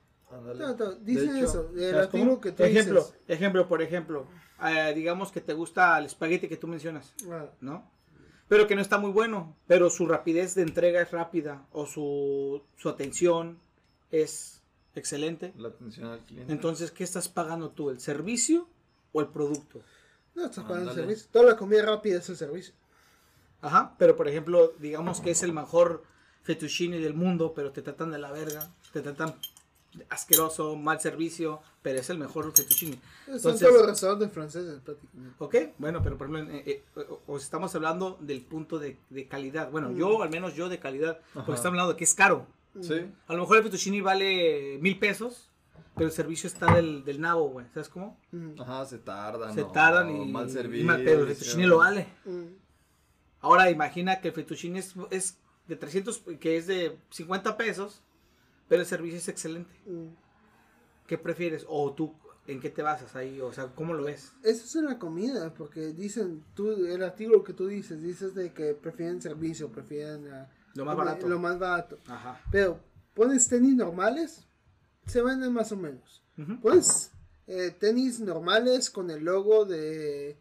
No, 0.58 0.70
hecho, 1.30 1.44
eso, 1.44 1.70
el 1.76 1.90
¿Sabes 1.90 2.06
artículo 2.06 2.40
que 2.40 2.50
tú 2.52 2.64
ejemplo, 2.64 3.00
dices. 3.00 3.18
ejemplo, 3.28 3.68
por 3.68 3.82
ejemplo, 3.82 4.26
eh, 4.64 4.92
digamos 4.94 5.30
que 5.30 5.40
te 5.40 5.52
gusta 5.52 5.96
el 5.98 6.06
espagueti 6.06 6.48
que 6.48 6.56
tú 6.56 6.66
mencionas. 6.66 7.14
Ah, 7.30 7.46
¿no? 7.60 7.88
Pero 8.48 8.66
que 8.66 8.74
no 8.74 8.82
está 8.82 8.98
muy 8.98 9.10
bueno, 9.12 9.56
pero 9.66 9.90
su 9.90 10.06
rapidez 10.06 10.54
de 10.54 10.62
entrega 10.62 11.00
es 11.00 11.10
rápida 11.12 11.66
o 11.72 11.86
su, 11.86 12.62
su 12.76 12.88
atención 12.88 13.58
es, 14.10 14.60
excelente. 14.94 15.52
La 15.56 15.68
atención 15.68 16.06
al 16.08 16.20
cliente. 16.20 16.52
Entonces, 16.52 16.90
¿qué 16.90 17.04
estás 17.04 17.28
pagando 17.28 17.70
tú? 17.70 17.90
¿El 17.90 18.00
servicio 18.00 18.68
o 19.12 19.20
el 19.20 19.28
producto? 19.28 19.80
No, 20.34 20.46
estás 20.46 20.64
pagando 20.64 20.90
el 20.90 20.96
servicio. 20.96 21.28
Toda 21.32 21.44
la 21.46 21.56
comida 21.56 21.82
rápida 21.84 22.18
es 22.18 22.28
el 22.28 22.36
servicio. 22.36 22.74
Ajá, 23.60 23.94
pero 23.98 24.16
por 24.16 24.28
ejemplo, 24.28 24.72
digamos 24.78 25.20
que 25.20 25.30
es 25.30 25.42
el 25.42 25.52
mejor 25.52 26.02
fettuccine 26.42 26.98
del 26.98 27.14
mundo, 27.14 27.52
pero 27.54 27.70
te 27.72 27.80
tratan 27.82 28.10
de 28.10 28.18
la 28.18 28.30
verga, 28.30 28.68
te 28.92 29.00
tratan 29.00 29.34
asqueroso, 30.10 30.74
mal 30.76 31.00
servicio, 31.00 31.60
pero 31.80 32.00
es 32.00 32.10
el 32.10 32.18
mejor 32.18 32.52
fettuccine. 32.52 32.98
Son 33.26 33.36
Entonces- 33.36 33.60
todos 33.60 33.74
los 33.80 33.86
restaurantes 33.86 34.32
franceses 34.32 34.80
prácticamente. 34.84 35.34
Ok, 35.38 35.54
bueno, 35.78 36.02
pero 36.02 36.18
por 36.18 36.28
ejemplo, 36.28 36.52
eh, 36.54 36.62
eh, 36.96 37.06
o- 37.08 37.20
o 37.28 37.36
estamos 37.38 37.74
hablando 37.74 38.18
del 38.20 38.42
punto 38.42 38.78
de, 38.78 38.98
de 39.10 39.28
calidad. 39.28 39.70
Bueno, 39.70 39.90
Mm. 39.90 39.96
yo, 39.96 40.22
al 40.22 40.30
menos 40.30 40.54
yo 40.54 40.68
de 40.68 40.78
calidad, 40.80 41.20
porque 41.32 41.52
estamos 41.52 41.66
hablando 41.66 41.92
de 41.92 41.96
que 41.96 42.04
es 42.04 42.14
caro. 42.14 42.46
Sí. 42.81 43.07
A 43.26 43.35
lo 43.35 43.40
mejor 43.40 43.59
el 43.59 43.62
fettuccine 43.64 44.02
vale 44.02 44.78
mil 44.81 44.99
pesos, 44.99 45.50
pero 45.95 46.07
el 46.07 46.12
servicio 46.12 46.47
está 46.49 46.75
del, 46.75 47.04
del 47.04 47.21
nabo, 47.21 47.49
güey. 47.50 47.66
¿Sabes 47.73 47.88
cómo? 47.88 48.19
Mm, 48.33 48.61
Ajá, 48.61 48.85
se 48.87 48.99
tardan. 48.99 49.54
Se 49.54 49.64
tardan 49.64 50.11
y, 50.11 50.31
Mal 50.33 50.49
y 50.49 50.50
servicio. 50.52 50.87
mal- 50.87 51.02
pero 51.04 51.21
el 51.23 51.28
fettuccine 51.28 51.66
lo 51.66 51.78
vale. 51.78 52.09
mm. 52.25 52.47
Ahora 53.40 53.71
imagina 53.71 54.21
que 54.21 54.28
el 54.28 54.35
fettuccine 54.35 54.78
es, 54.78 54.95
es 55.11 55.38
de 55.69 55.76
300, 55.76 56.25
que 56.40 56.57
es 56.57 56.66
de 56.66 56.99
50 57.11 57.57
pesos, 57.57 58.02
pero 58.69 58.81
el 58.81 58.87
servicio 58.87 59.19
es 59.19 59.28
excelente. 59.28 59.75
Mm. 59.87 60.09
¿Qué 61.07 61.19
prefieres? 61.19 61.66
O 61.69 61.93
tú, 61.93 62.14
¿en 62.47 62.61
qué 62.61 62.71
te 62.71 62.83
basas 62.83 63.14
ahí? 63.14 63.40
O 63.40 63.52
sea, 63.52 63.66
¿cómo 63.75 63.93
lo 63.93 64.04
ves? 64.04 64.33
Eso 64.43 64.64
es 64.64 64.75
en 64.76 64.87
la 64.87 64.99
comida, 64.99 65.52
porque 65.54 65.88
dicen, 65.93 66.43
tú, 66.54 66.71
el 66.87 67.02
artículo 67.02 67.45
que 67.45 67.52
tú 67.52 67.66
dices, 67.66 68.02
dices 68.02 68.35
de 68.35 68.52
que 68.52 68.73
prefieren 68.75 69.21
servicio, 69.21 69.69
prefieren 69.71 70.26
ah, 70.33 70.49
Lo 70.75 70.85
más 70.85 70.97
barato. 70.97 71.28
Lo 71.28 71.38
más 71.38 71.59
barato. 71.59 71.99
Ajá. 72.07 72.40
Pero 72.50 72.81
pones 73.14 73.49
tenis 73.49 73.75
normales, 73.75 74.45
se 75.07 75.23
venden 75.23 75.52
más 75.52 75.71
o 75.73 75.76
menos. 75.76 76.23
Eh, 77.47 77.75
tenis 77.78 78.21
normales 78.21 78.90
con 78.90 79.11
el 79.11 79.25
logo 79.25 79.64
de, 79.66 80.37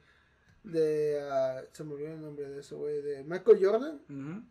de, 0.64 1.20
ah, 1.30 1.62
se 1.72 1.84
me 1.84 1.94
olvidó 1.94 2.14
el 2.14 2.22
nombre 2.22 2.50
de 2.50 2.62
eso, 2.62 2.78
güey, 2.78 3.02
de 3.02 3.24
Michael 3.24 3.60
Jordan, 3.62 4.02
Ujú. 4.10 4.44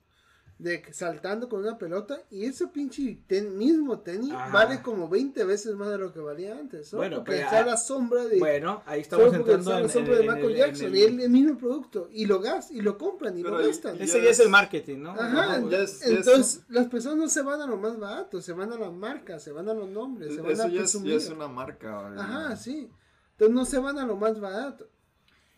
De 0.63 0.81
que 0.81 0.93
saltando 0.93 1.49
con 1.49 1.61
una 1.61 1.77
pelota, 1.77 2.23
y 2.31 2.45
ese 2.45 2.69
pinche 2.69 3.19
ten- 3.27 3.59
mismo 3.59 3.99
tenis 4.01 4.31
Ajá. 4.33 4.53
vale 4.53 4.81
como 4.81 5.09
20 5.09 5.43
veces 5.45 5.75
más 5.75 5.91
de 5.91 5.99
lo 5.99 6.13
que 6.13 6.21
valía 6.21 6.57
antes, 6.57 6.93
¿no? 6.93 6.99
Bueno, 6.99 7.17
porque 7.17 7.33
pero 7.33 7.45
está 7.45 7.59
ah, 7.61 7.67
la 7.67 7.77
sombra 7.77 8.25
de... 8.27 8.39
Bueno, 8.39 8.83
ahí 8.87 9.01
estamos 9.01 9.35
entrando 9.35 9.59
está 9.59 9.77
en, 9.79 9.83
la 9.83 9.89
sombra 9.89 10.13
en- 10.15 10.19
de 10.21 10.25
en 10.27 10.33
Michael 10.35 10.51
el- 10.53 10.57
Jackson 10.59 10.87
en 10.87 10.95
y 10.97 11.03
el- 11.25 11.31
mismo 11.31 11.59
producto 11.59 12.09
y 12.13 12.27
lo 12.27 12.41
gas 12.41 12.71
y 12.71 12.81
lo 12.81 12.97
compran 12.97 13.37
y 13.37 13.43
Pero 13.43 13.59
lo 13.59 13.67
gastan. 13.67 14.01
Ese 14.01 14.23
ya 14.23 14.31
es 14.31 14.39
el 14.39 14.49
marketing, 14.51 14.99
¿no? 14.99 15.11
Ajá, 15.11 15.43
Ajá, 15.57 15.69
ya 15.69 15.79
es- 15.79 16.01
ya 16.01 16.07
entonces 16.07 16.63
las 16.69 16.87
personas 16.87 17.19
no 17.19 17.29
se 17.29 17.43
van 17.43 17.61
a 17.61 17.67
lo 17.67 17.77
más 17.77 17.99
barato, 17.99 18.41
se 18.41 18.53
van 18.53 18.73
a 18.73 18.77
las 18.79 18.93
marcas, 18.93 19.43
se 19.43 19.51
van 19.51 19.69
a 19.69 19.75
los 19.75 19.89
nombres, 19.89 20.35
se 20.35 20.41
van 20.41 20.53
Eso 20.53 20.63
a 20.63 20.67
ya 20.67 20.69
es, 20.69 20.75
ya 20.75 20.81
presumir. 20.81 21.13
es 21.15 21.29
una 21.29 21.49
marca. 21.49 22.09
güey. 22.09 22.19
Ajá, 22.21 22.57
sí. 22.57 22.89
Entonces 23.33 23.55
no 23.55 23.65
se 23.65 23.79
van 23.79 23.99
a 23.99 24.07
lo 24.07 24.17
más 24.17 24.39
barato. 24.39 24.89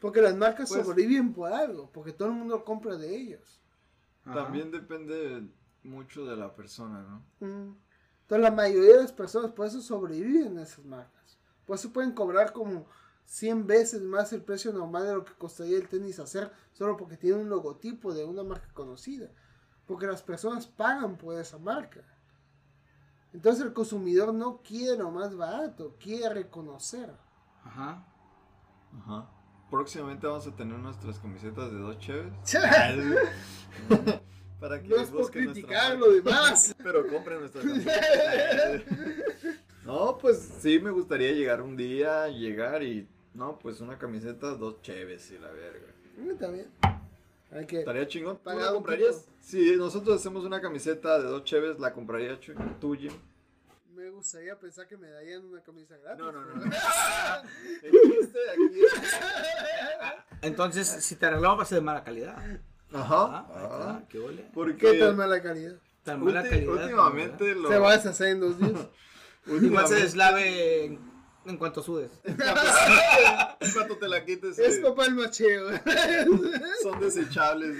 Porque 0.00 0.20
las 0.22 0.34
marcas 0.34 0.68
Pues- 0.70 0.84
sobreviven 0.86 1.32
por 1.32 1.52
algo, 1.52 1.90
porque 1.92 2.12
todo 2.12 2.28
el 2.28 2.34
mundo 2.34 2.64
compra 2.64 2.96
de 2.96 3.14
ellos. 3.16 3.60
Ajá. 4.24 4.44
También 4.44 4.70
depende 4.70 5.48
mucho 5.82 6.24
de 6.24 6.36
la 6.36 6.54
persona, 6.54 7.02
¿no? 7.02 7.46
Mm. 7.46 7.76
Entonces 8.22 8.42
la 8.42 8.50
mayoría 8.50 8.96
de 8.96 9.02
las 9.02 9.12
personas 9.12 9.50
por 9.52 9.66
eso 9.66 9.82
sobreviven 9.82 10.58
a 10.58 10.62
esas 10.62 10.84
marcas. 10.84 11.38
Por 11.66 11.76
eso 11.76 11.92
pueden 11.92 12.12
cobrar 12.12 12.52
como 12.52 12.86
100 13.26 13.66
veces 13.66 14.02
más 14.02 14.32
el 14.32 14.42
precio 14.42 14.72
normal 14.72 15.06
de 15.06 15.14
lo 15.14 15.24
que 15.24 15.34
costaría 15.34 15.76
el 15.76 15.88
tenis 15.88 16.18
hacer, 16.18 16.50
solo 16.72 16.96
porque 16.96 17.16
tiene 17.16 17.36
un 17.36 17.48
logotipo 17.48 18.14
de 18.14 18.24
una 18.24 18.42
marca 18.42 18.68
conocida. 18.72 19.30
Porque 19.86 20.06
las 20.06 20.22
personas 20.22 20.66
pagan 20.66 21.16
por 21.18 21.38
esa 21.38 21.58
marca. 21.58 22.00
Entonces 23.32 23.64
el 23.64 23.72
consumidor 23.72 24.32
no 24.32 24.62
quiere 24.62 24.96
lo 24.96 25.10
más 25.10 25.36
barato, 25.36 25.96
quiere 25.98 26.32
reconocer. 26.32 27.12
Ajá. 27.64 28.06
Ajá. 28.96 29.28
Próximamente 29.74 30.24
vamos 30.24 30.46
a 30.46 30.54
tener 30.54 30.78
nuestras 30.78 31.18
camisetas 31.18 31.72
de 31.72 31.78
dos 31.78 31.98
cheves. 31.98 32.32
Para 34.60 34.80
que 34.80 34.86
No 34.86 34.96
es 34.98 35.10
por 35.10 35.28
criticar 35.32 35.98
lo 35.98 36.12
demás. 36.12 36.76
Pero 36.82 37.04
compren 37.08 37.40
nuestras 37.40 37.64
camisetas. 37.66 38.82
No, 39.84 40.16
pues 40.16 40.38
sí 40.60 40.78
me 40.78 40.92
gustaría 40.92 41.32
llegar 41.32 41.60
un 41.60 41.76
día, 41.76 42.28
llegar 42.28 42.84
y. 42.84 43.08
No, 43.34 43.58
pues 43.58 43.80
una 43.80 43.98
camiseta, 43.98 44.54
dos 44.54 44.80
cheves 44.80 45.32
y 45.32 45.38
la 45.38 45.50
verga. 45.50 45.92
Está 46.30 46.50
bien. 46.52 46.68
Hay 47.50 47.66
que... 47.66 47.80
Estaría 47.80 48.06
chingón. 48.06 48.38
¿Tú 48.44 48.50
la 48.50 48.70
comprarías? 48.70 49.26
Si 49.40 49.74
nosotros 49.74 50.20
hacemos 50.20 50.44
una 50.44 50.60
camiseta 50.60 51.18
de 51.18 51.24
dos 51.24 51.42
cheves, 51.42 51.80
¿la 51.80 51.92
compraría 51.92 52.38
Chuy? 52.38 52.54
Me 53.94 54.10
gustaría 54.10 54.58
pensar 54.58 54.86
que 54.88 54.96
me 54.96 55.08
darían 55.08 55.44
una 55.44 55.62
camisa 55.62 55.96
gratis. 55.96 56.18
No, 56.24 56.32
no, 56.32 56.44
no. 56.44 56.64
es- 57.82 57.92
Entonces, 60.42 60.88
si 60.88 61.16
te 61.16 61.26
arreglamos 61.26 61.58
va 61.58 61.62
a 61.62 61.66
ser 61.66 61.76
de 61.78 61.82
mala 61.84 62.02
calidad. 62.04 62.36
Ajá. 62.92 63.24
Ah, 63.24 63.46
Ah, 63.52 64.02
qué 64.08 64.18
ole. 64.18 64.50
Porque 64.52 64.76
¿Qué 64.92 64.98
tal 64.98 65.16
mala 65.16 65.40
calidad? 65.42 65.76
Tan 66.02 66.22
mala 66.24 66.42
ulti- 66.42 66.50
calidad. 66.50 66.72
últimamente 66.72 67.54
lo. 67.54 67.68
Se 67.68 67.78
va 67.78 67.92
a 67.92 67.96
deshacer 67.96 68.28
en 68.28 68.40
dos 68.40 68.58
días. 68.58 68.70
Igual 68.80 68.88
se 69.46 69.52
últimamente- 69.52 69.94
deslave 70.02 70.84
en, 70.84 71.00
en 71.46 71.56
cuanto 71.56 71.82
sudes. 71.82 72.10
En 73.60 73.72
cuanto 73.72 73.96
te 73.96 74.08
la 74.08 74.24
quites, 74.24 74.58
es 74.58 74.76
eh, 74.76 74.80
papá 74.82 75.06
el 75.06 75.14
macheo. 75.14 75.70
son 76.82 77.00
desechables. 77.00 77.78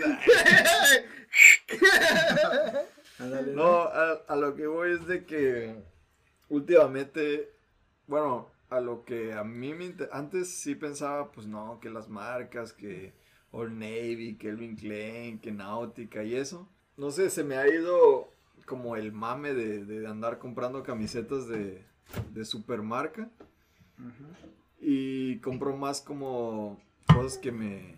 Ándale, 3.18 3.52
No, 3.52 3.83
a, 3.83 4.12
a 4.28 4.37
lo 4.37 4.54
que 4.54 4.66
voy 4.66 4.92
es 4.94 5.06
de 5.06 5.25
que 5.26 5.75
últimamente, 6.49 7.51
bueno, 8.07 8.51
a 8.71 8.81
lo 8.81 9.05
que 9.05 9.33
a 9.35 9.45
mí 9.45 9.75
me 9.75 9.85
inter- 9.87 10.09
antes 10.13 10.49
sí 10.55 10.75
pensaba, 10.75 11.31
pues 11.33 11.47
no, 11.47 11.79
que 11.81 11.91
las 11.91 12.09
marcas, 12.09 12.73
que 12.73 13.13
Old 13.51 13.73
Navy, 13.73 14.37
que 14.37 14.49
Elvin 14.49 14.77
Klein, 14.77 15.39
que 15.39 15.53
Náutica 15.53 16.25
y 16.25 16.35
eso. 16.35 16.69
No 16.97 17.11
sé, 17.11 17.31
se 17.31 17.45
me 17.45 17.57
ha 17.57 17.69
ido 17.69 18.29
como 18.67 18.97
el 18.97 19.13
mame 19.13 19.53
de, 19.55 19.85
de 19.85 20.07
andar 20.07 20.39
comprando 20.39 20.83
camisetas 20.83 21.47
de, 21.49 21.85
de 22.33 22.45
supermarca 22.45 23.29
y 24.81 25.39
compro 25.41 25.77
más 25.77 26.01
como 26.01 26.81
cosas 27.15 27.39
que 27.39 27.53
me 27.53 27.97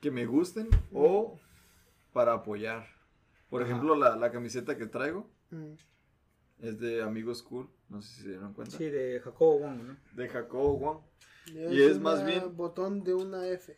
que 0.00 0.10
me 0.10 0.26
gusten 0.26 0.68
o 0.92 1.38
para 2.12 2.34
apoyar. 2.34 2.86
Por 3.50 3.62
ejemplo, 3.62 3.94
la, 3.96 4.16
la 4.16 4.30
camiseta 4.30 4.76
que 4.76 4.86
traigo 4.86 5.28
Mm. 5.50 5.74
Es 6.60 6.78
de 6.80 7.02
Amigos 7.02 7.42
Cool, 7.42 7.68
no 7.88 8.00
sé 8.02 8.14
si 8.16 8.22
se 8.22 8.28
dieron 8.30 8.52
cuenta. 8.54 8.76
Sí, 8.76 8.84
de 8.84 9.20
Jacobo 9.20 9.58
Wong, 9.60 9.82
¿no? 9.82 9.96
De 10.14 10.28
Jacobo 10.28 10.78
Wong. 10.78 10.98
Y 11.46 11.58
Y 11.76 11.82
es 11.82 12.00
más 12.00 12.24
bien- 12.26 12.56
botón 12.56 13.04
de 13.04 13.14
una 13.14 13.46
F. 13.48 13.76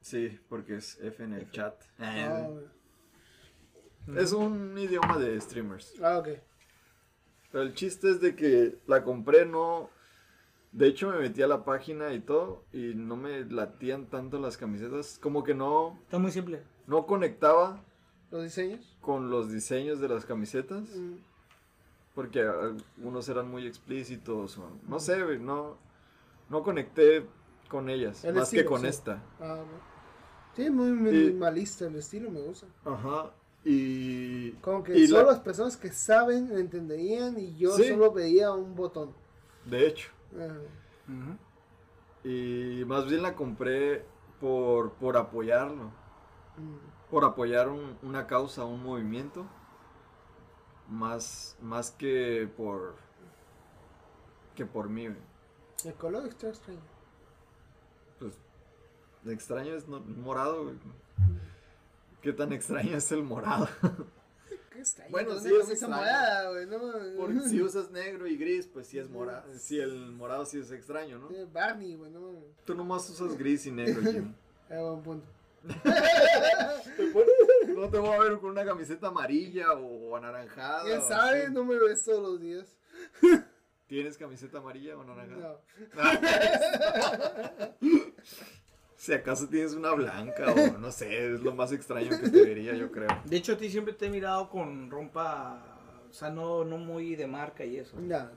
Sí, 0.00 0.38
porque 0.48 0.76
es 0.76 0.98
F 1.00 1.22
en 1.22 1.32
el 1.34 1.50
chat. 1.50 1.74
Ah, 1.98 2.48
Es 4.16 4.32
un 4.32 4.76
idioma 4.78 5.18
de 5.18 5.40
streamers. 5.40 5.94
ah, 6.02 6.18
ok. 6.18 6.28
Pero 7.52 7.64
el 7.64 7.74
chiste 7.74 8.10
es 8.10 8.20
de 8.20 8.34
que 8.34 8.78
la 8.86 9.04
compré, 9.04 9.44
no... 9.46 9.90
De 10.72 10.86
hecho 10.86 11.10
me 11.10 11.18
metí 11.18 11.42
a 11.42 11.46
la 11.46 11.66
página 11.66 12.14
y 12.14 12.20
todo 12.20 12.64
y 12.72 12.94
no 12.94 13.14
me 13.14 13.44
latían 13.44 14.06
tanto 14.06 14.40
las 14.40 14.56
camisetas. 14.56 15.18
Como 15.18 15.44
que 15.44 15.54
no, 15.54 15.98
Está 16.04 16.18
muy 16.18 16.32
simple. 16.32 16.62
no 16.86 17.06
conectaba 17.06 17.84
¿Los 18.30 18.42
diseños? 18.44 18.96
con 19.02 19.28
los 19.28 19.52
diseños 19.52 20.00
de 20.00 20.08
las 20.08 20.24
camisetas. 20.24 20.88
Mm. 20.96 21.16
Porque 22.14 22.42
algunos 22.42 23.28
eran 23.28 23.50
muy 23.50 23.66
explícitos 23.66 24.58
o 24.58 24.68
no 24.86 25.00
sé, 25.00 25.38
no, 25.38 25.78
no 26.50 26.62
conecté 26.62 27.26
con 27.68 27.88
ellas, 27.88 28.22
El 28.24 28.34
más 28.34 28.50
que 28.50 28.64
con 28.66 28.82
sí. 28.82 28.86
esta. 28.88 29.22
Ah, 29.40 29.54
bueno. 29.64 29.92
Sí, 30.54 30.68
muy 30.68 30.88
Y- 30.88 30.92
minimalista 30.92 31.86
el 31.86 31.96
estilo, 31.96 32.30
me 32.30 32.40
gusta. 32.42 32.66
Ajá. 32.84 33.30
Y, 33.64 34.50
Como 34.60 34.82
que 34.82 34.98
y 34.98 35.06
solo 35.06 35.22
la- 35.24 35.30
las 35.32 35.40
personas 35.40 35.76
que 35.78 35.90
saben 35.92 36.50
entenderían 36.58 37.38
y 37.38 37.56
yo 37.56 37.70
Sí. 37.76 37.88
solo 37.88 38.12
veía 38.12 38.52
un 38.52 38.74
botón. 38.74 39.14
de 39.64 39.86
hecho, 39.86 40.10
Ah, 40.36 40.58
Ujú. 41.08 42.28
y 42.28 42.84
más 42.84 43.06
bien 43.06 43.22
la 43.22 43.34
compré 43.36 44.04
por, 44.40 44.92
por 44.94 45.16
apoyarlo, 45.16 45.84
mm. 46.58 47.10
por 47.10 47.24
apoyar 47.24 47.68
un- 47.68 47.96
una 48.02 48.26
causa, 48.26 48.64
un 48.64 48.82
movimiento, 48.82 49.46
más, 50.88 51.56
más 51.60 51.90
que 51.90 52.48
por, 52.56 52.96
que 54.54 54.66
por 54.66 54.88
mí, 54.88 55.06
güey. 55.08 55.18
El 55.84 55.94
color 55.94 56.26
está 56.26 56.48
extraño. 56.48 56.80
Pues, 58.18 58.34
extraño 59.26 59.74
es 59.74 59.88
no- 59.88 60.00
morado, 60.00 60.64
güey. 60.64 60.76
¿Qué 62.20 62.32
tan 62.32 62.52
extraño 62.52 62.96
es 62.96 63.10
el 63.10 63.24
morado? 63.24 63.68
¿Qué 64.70 64.78
extraño? 64.78 65.10
Bueno, 65.10 65.32
Una 65.32 65.40
sí, 65.40 65.48
es 65.48 65.52
camisa 65.54 65.72
extraño. 65.72 65.96
morada, 65.96 66.50
güey, 66.50 66.66
no 66.66 67.16
Porque 67.18 67.40
si 67.48 67.60
usas 67.60 67.90
negro 67.90 68.26
y 68.28 68.36
gris, 68.36 68.66
pues 68.68 68.86
sí 68.86 68.98
es 68.98 69.10
morado. 69.10 69.52
Si 69.54 69.80
el 69.80 70.12
morado 70.12 70.44
sí 70.46 70.60
es 70.60 70.70
extraño, 70.70 71.18
¿no? 71.18 71.28
Barney, 71.52 71.96
güey, 71.96 72.12
no 72.12 72.20
Tú 72.64 72.74
nomás 72.74 73.08
usas 73.10 73.36
gris 73.36 73.66
y 73.66 73.72
negro, 73.72 74.02
Jim. 74.02 74.32
Buen 74.68 75.02
punto. 75.02 75.26
No 77.68 77.88
te 77.88 77.98
voy 77.98 78.10
a 78.10 78.18
ver 78.18 78.38
con 78.38 78.50
una 78.50 78.64
camiseta 78.64 79.08
amarilla 79.08 79.72
o 79.72 80.14
anaranjada. 80.16 80.84
¿Quién 80.84 80.98
o 80.98 81.08
sabe? 81.08 81.44
así. 81.44 81.52
No 81.52 81.64
me 81.64 81.76
ves 81.78 82.04
todos 82.04 82.22
los 82.22 82.40
días. 82.40 82.76
¿Tienes 83.86 84.16
camiseta 84.16 84.58
amarilla 84.58 84.96
o 84.96 85.04
naranja? 85.04 85.36
No. 85.36 85.58
Si 88.96 89.12
acaso 89.12 89.48
tienes 89.48 89.72
una 89.74 89.92
blanca 89.94 90.46
o 90.52 90.78
no 90.78 90.92
sé, 90.92 91.34
es 91.34 91.40
lo 91.40 91.52
más 91.52 91.72
extraño 91.72 92.10
que 92.20 92.28
te 92.30 92.44
vería, 92.44 92.72
yo 92.74 92.92
creo. 92.92 93.08
De 93.24 93.36
hecho, 93.36 93.54
a 93.54 93.56
ti 93.56 93.68
siempre 93.68 93.94
te 93.94 94.06
he 94.06 94.10
mirado 94.10 94.48
con 94.48 94.88
rompa, 94.92 95.60
o 96.08 96.12
sea, 96.12 96.30
no, 96.30 96.62
no 96.64 96.78
muy 96.78 97.16
de 97.16 97.26
marca 97.26 97.64
y 97.64 97.78
eso. 97.78 97.96
No. 98.00 98.30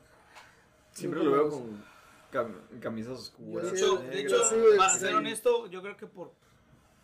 Siempre 0.90 1.24
lo 1.24 1.32
veo 1.32 1.50
con 1.50 1.84
cam- 2.34 2.80
camisas 2.80 3.14
oscuras. 3.20 3.72
De 3.72 3.78
hecho, 3.78 4.00
negras. 4.00 4.12
de 4.12 4.22
hecho, 4.22 4.38
para 4.78 4.94
ser 4.96 5.14
honesto, 5.14 5.68
yo 5.68 5.84
creo 5.84 5.96
que 5.98 6.08
por 6.08 6.34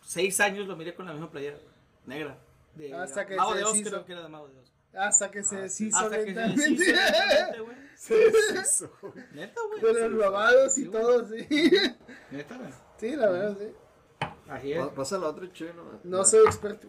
seis 0.02 0.40
años 0.40 0.66
lo 0.66 0.76
miré 0.76 0.94
con 0.94 1.06
la 1.06 1.12
misma 1.12 1.30
playera, 1.30 1.58
negra. 2.06 2.38
De 2.74 2.94
Hasta 2.94 3.26
que 3.26 3.36
Mago 3.36 3.52
se 3.52 3.58
de 3.58 3.64
Oz, 3.64 3.78
creo 3.82 4.04
que 4.04 4.12
era 4.12 4.22
de 4.22 4.28
Mago 4.28 4.48
de 4.48 4.58
Oz. 4.58 4.72
Hasta 4.94 5.30
que 5.30 5.42
se 5.42 5.56
Ah, 5.56 5.68
sí. 5.68 5.84
deshizo 5.86 5.98
Hasta 5.98 6.16
que 6.16 6.22
se 6.22 6.26
lentamente. 6.32 6.62
deshizo 6.70 6.92
lentamente, 6.92 7.60
güey. 7.60 7.76
Neta, 9.34 9.60
güey. 9.68 9.80
Con 9.80 10.00
los 10.00 10.12
robados 10.24 10.78
y 10.78 10.84
güey. 10.86 11.02
todo, 11.02 11.26
sí. 11.28 11.46
Neta, 12.30 12.58
güey. 12.58 12.72
Sí, 12.98 13.16
la 13.16 13.30
verdad, 13.30 13.56
sí. 13.58 14.26
Así 14.48 14.72
es. 14.72 14.78
Pa- 14.86 14.94
Pasa 14.94 15.18
la 15.18 15.28
otra 15.28 15.52
che, 15.52 15.70
¿no? 16.04 16.24
Soy 16.24 16.44
experto. 16.46 16.88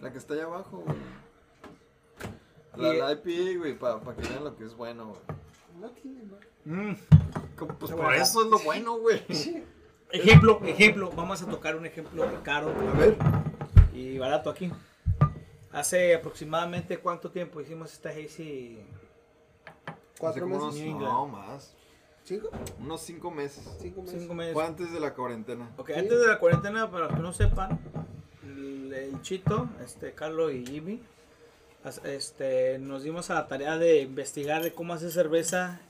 La 0.00 0.10
que 0.12 0.18
está 0.18 0.34
allá 0.34 0.44
abajo, 0.44 0.78
güey. 0.86 0.96
La, 2.76 2.94
Y- 2.94 2.98
la 2.98 3.12
IPA, 3.12 3.58
güey, 3.58 3.78
para 3.78 4.00
que 4.16 4.28
vean 4.28 4.44
lo 4.44 4.56
que 4.56 4.64
es 4.64 4.74
bueno, 4.74 5.08
güey. 5.08 5.20
No 5.80 5.90
tiene 5.90 6.22
mal. 6.24 6.40
Mm. 6.64 6.94
Pues 7.78 7.92
por 7.92 8.14
eso 8.14 8.44
es 8.44 8.50
lo 8.50 8.58
bueno, 8.60 8.96
güey. 8.98 9.22
Ejemplo, 10.10 10.60
ejemplo, 10.64 11.10
vamos 11.14 11.42
a 11.42 11.46
tocar 11.46 11.76
un 11.76 11.86
ejemplo 11.86 12.26
caro 12.42 12.68
A 12.70 12.98
ver. 12.98 13.16
y 13.92 14.18
barato 14.18 14.50
aquí. 14.50 14.70
Hace 15.72 16.14
aproximadamente 16.14 16.98
cuánto 16.98 17.30
tiempo 17.30 17.60
hicimos 17.60 17.92
esta 17.92 18.10
Hazy. 18.10 18.78
Hace 19.86 19.96
¿Cuatro 20.20 20.46
meses? 20.46 20.62
unos, 20.62 21.00
no, 21.00 21.26
más. 21.26 21.74
¿Cinco? 22.22 22.48
Unos 22.78 23.00
cinco 23.02 23.30
meses. 23.30 23.68
Cinco 23.80 24.02
meses. 24.02 24.20
Cinco 24.20 24.34
meses. 24.34 24.54
Fue 24.54 24.64
antes 24.64 24.92
de 24.92 25.00
la 25.00 25.12
cuarentena. 25.14 25.68
Ok, 25.76 25.90
antes 25.90 26.20
de 26.20 26.26
la 26.28 26.38
cuarentena, 26.38 26.90
para 26.90 27.06
los 27.06 27.14
que 27.16 27.20
no 27.20 27.32
sepan, 27.32 27.80
el, 28.44 28.92
el 28.92 29.20
Chito, 29.22 29.68
este, 29.84 30.12
Carlos 30.12 30.52
y 30.52 30.64
Jimmy, 30.64 31.02
este, 32.04 32.78
nos 32.78 33.02
dimos 33.02 33.28
a 33.30 33.34
la 33.34 33.48
tarea 33.48 33.76
de 33.76 34.02
investigar 34.02 34.62
de 34.62 34.72
cómo 34.72 34.94
hacer 34.94 35.10
cerveza 35.10 35.80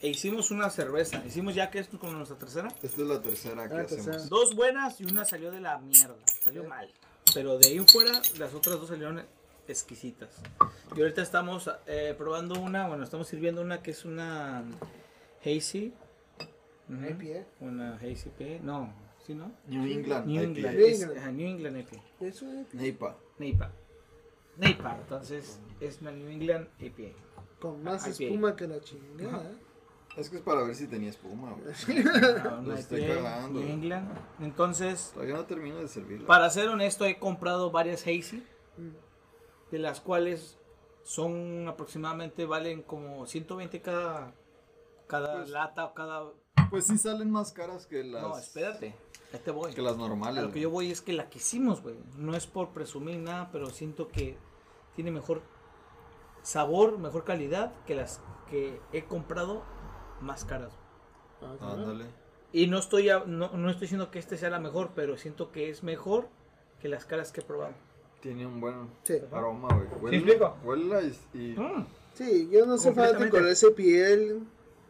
e 0.00 0.08
hicimos 0.08 0.50
una 0.50 0.70
cerveza. 0.70 1.22
Hicimos 1.26 1.54
ya 1.54 1.70
que 1.70 1.78
esto 1.78 1.98
con 1.98 2.12
nuestra 2.16 2.38
tercera. 2.38 2.68
Esta 2.82 3.02
es 3.02 3.08
la 3.08 3.20
tercera 3.20 3.68
que 3.68 3.74
hacemos. 3.74 4.04
tercera. 4.06 4.28
Dos 4.28 4.54
buenas 4.54 5.00
y 5.00 5.04
una 5.04 5.24
salió 5.24 5.50
de 5.50 5.60
la 5.60 5.78
mierda. 5.78 6.16
Salió 6.42 6.62
Sí. 6.62 6.68
mal. 6.68 6.90
Pero 7.34 7.58
de 7.58 7.68
ahí 7.68 7.76
en 7.76 7.86
fuera, 7.86 8.20
las 8.38 8.54
otras 8.54 8.76
dos 8.80 8.88
salieron 8.88 9.22
exquisitas. 9.68 10.30
Y 10.96 11.00
ahorita 11.00 11.22
estamos 11.22 11.70
eh, 11.86 12.14
probando 12.18 12.58
una, 12.60 12.88
bueno, 12.88 13.04
estamos 13.04 13.28
sirviendo 13.28 13.60
una 13.62 13.82
que 13.82 13.90
es 13.92 14.04
una 14.04 14.64
Hazy. 15.44 15.92
IPA. 16.88 17.44
Una 17.60 17.94
Hazy 17.96 18.30
P. 18.36 18.58
No, 18.64 18.92
¿sí 19.24 19.34
no? 19.34 19.52
New 19.68 19.84
England. 19.86 20.26
New. 20.26 20.42
England. 20.42 20.76
New 20.76 20.86
es- 20.86 21.00
England. 21.02 21.18
ajá, 21.20 21.30
New 21.32 21.46
England 21.48 21.76
IPA. 21.78 22.02
Eso 22.20 22.46
es 22.52 22.74
Neipa. 22.74 23.16
NEIPA. 23.38 23.70
NEIPA, 24.56 24.96
entonces 25.02 25.60
es 25.80 26.00
una 26.00 26.10
New 26.10 26.28
England 26.28 26.68
IPA. 26.80 27.14
con 27.60 27.82
más 27.84 28.02
IPA. 28.08 28.24
espuma 28.24 28.56
que 28.56 28.66
la 28.66 28.80
chingada. 28.80 29.52
Es 30.16 30.28
que 30.28 30.36
es 30.36 30.42
para 30.42 30.62
ver 30.62 30.74
si 30.74 30.86
tenía 30.88 31.10
espuma, 31.10 31.52
güey. 31.52 31.72
Una 32.04 32.60
Lo 32.62 32.74
estoy 32.74 33.06
cagando. 33.06 33.60
England. 33.60 34.08
Entonces, 34.40 35.12
Todavía 35.14 35.36
no 35.36 35.44
termino 35.46 35.78
de 35.78 35.88
servirla. 35.88 36.26
para 36.26 36.50
ser 36.50 36.68
honesto, 36.68 37.04
he 37.04 37.18
comprado 37.18 37.70
varias 37.70 38.02
Hazy. 38.02 38.44
De 39.70 39.78
las 39.78 40.00
cuales 40.00 40.58
son 41.04 41.68
aproximadamente 41.68 42.44
valen 42.44 42.82
como 42.82 43.26
120 43.26 43.80
cada 43.80 44.34
cada 45.06 45.38
Pues- 45.38 45.50
lata 45.50 45.84
o 45.86 45.94
cada 45.94 46.24
Pues 46.70 46.86
sí 46.86 46.98
salen 46.98 47.30
más 47.30 47.52
caras 47.52 47.86
que 47.86 48.04
las. 48.04 48.22
no 48.22 48.36
espérate 48.38 48.94
ahí 49.32 49.40
te 49.44 49.50
voy 49.50 49.72
Que 49.72 49.82
las 49.82 49.94
a 49.94 49.96
normales. 49.96 50.42
lo 50.42 50.48
que 50.48 50.52
güey. 50.52 50.62
yo 50.62 50.70
voy 50.70 50.90
es 50.90 51.00
que 51.00 51.12
la 51.12 51.28
que 51.30 51.38
hicimos 51.38 51.82
güey 51.82 51.96
no 52.16 52.36
es 52.36 52.46
por 52.46 52.70
presumir 52.70 53.18
nada 53.18 53.48
pero 53.50 53.70
siento 53.70 54.08
que 54.08 54.36
tiene 54.94 55.10
mejor 55.10 55.42
sabor 56.42 56.98
mejor 56.98 57.24
calidad 57.24 57.72
que 57.86 57.94
las 57.94 58.20
que 58.48 58.80
he 58.92 59.04
comprado 59.04 59.62
más 60.20 60.44
caras 60.44 60.72
Ajá. 61.40 61.72
Ándale. 61.72 62.04
y 62.52 62.66
no 62.66 62.78
estoy 62.78 63.08
a- 63.10 63.24
no, 63.26 63.50
no 63.56 63.70
estoy 63.70 63.82
diciendo 63.82 64.10
que 64.10 64.18
este 64.18 64.36
sea 64.36 64.50
la 64.50 64.60
mejor 64.60 64.90
pero 64.94 65.16
siento 65.16 65.50
que 65.52 65.70
es 65.70 65.82
mejor 65.82 66.28
que 66.80 66.88
las 66.88 67.04
caras 67.04 67.32
que 67.32 67.40
he 67.40 67.44
probado 67.44 67.74
Tiene 68.20 68.46
un 68.46 68.60
buen 68.60 68.90
Sí. 69.02 69.14
aroma, 69.32 69.68
güey. 69.74 69.88
Huele, 70.02 70.16
explico? 70.18 70.56
huele 70.64 71.12
y, 71.32 71.38
y 71.38 71.56
Mm. 71.58 71.86
Sí, 72.14 72.48
yo 72.52 72.66
no 72.66 72.76
soy 72.76 72.92
fanático 72.92 73.40
de 73.40 73.52
ese 73.52 73.70
piel, 73.70 74.46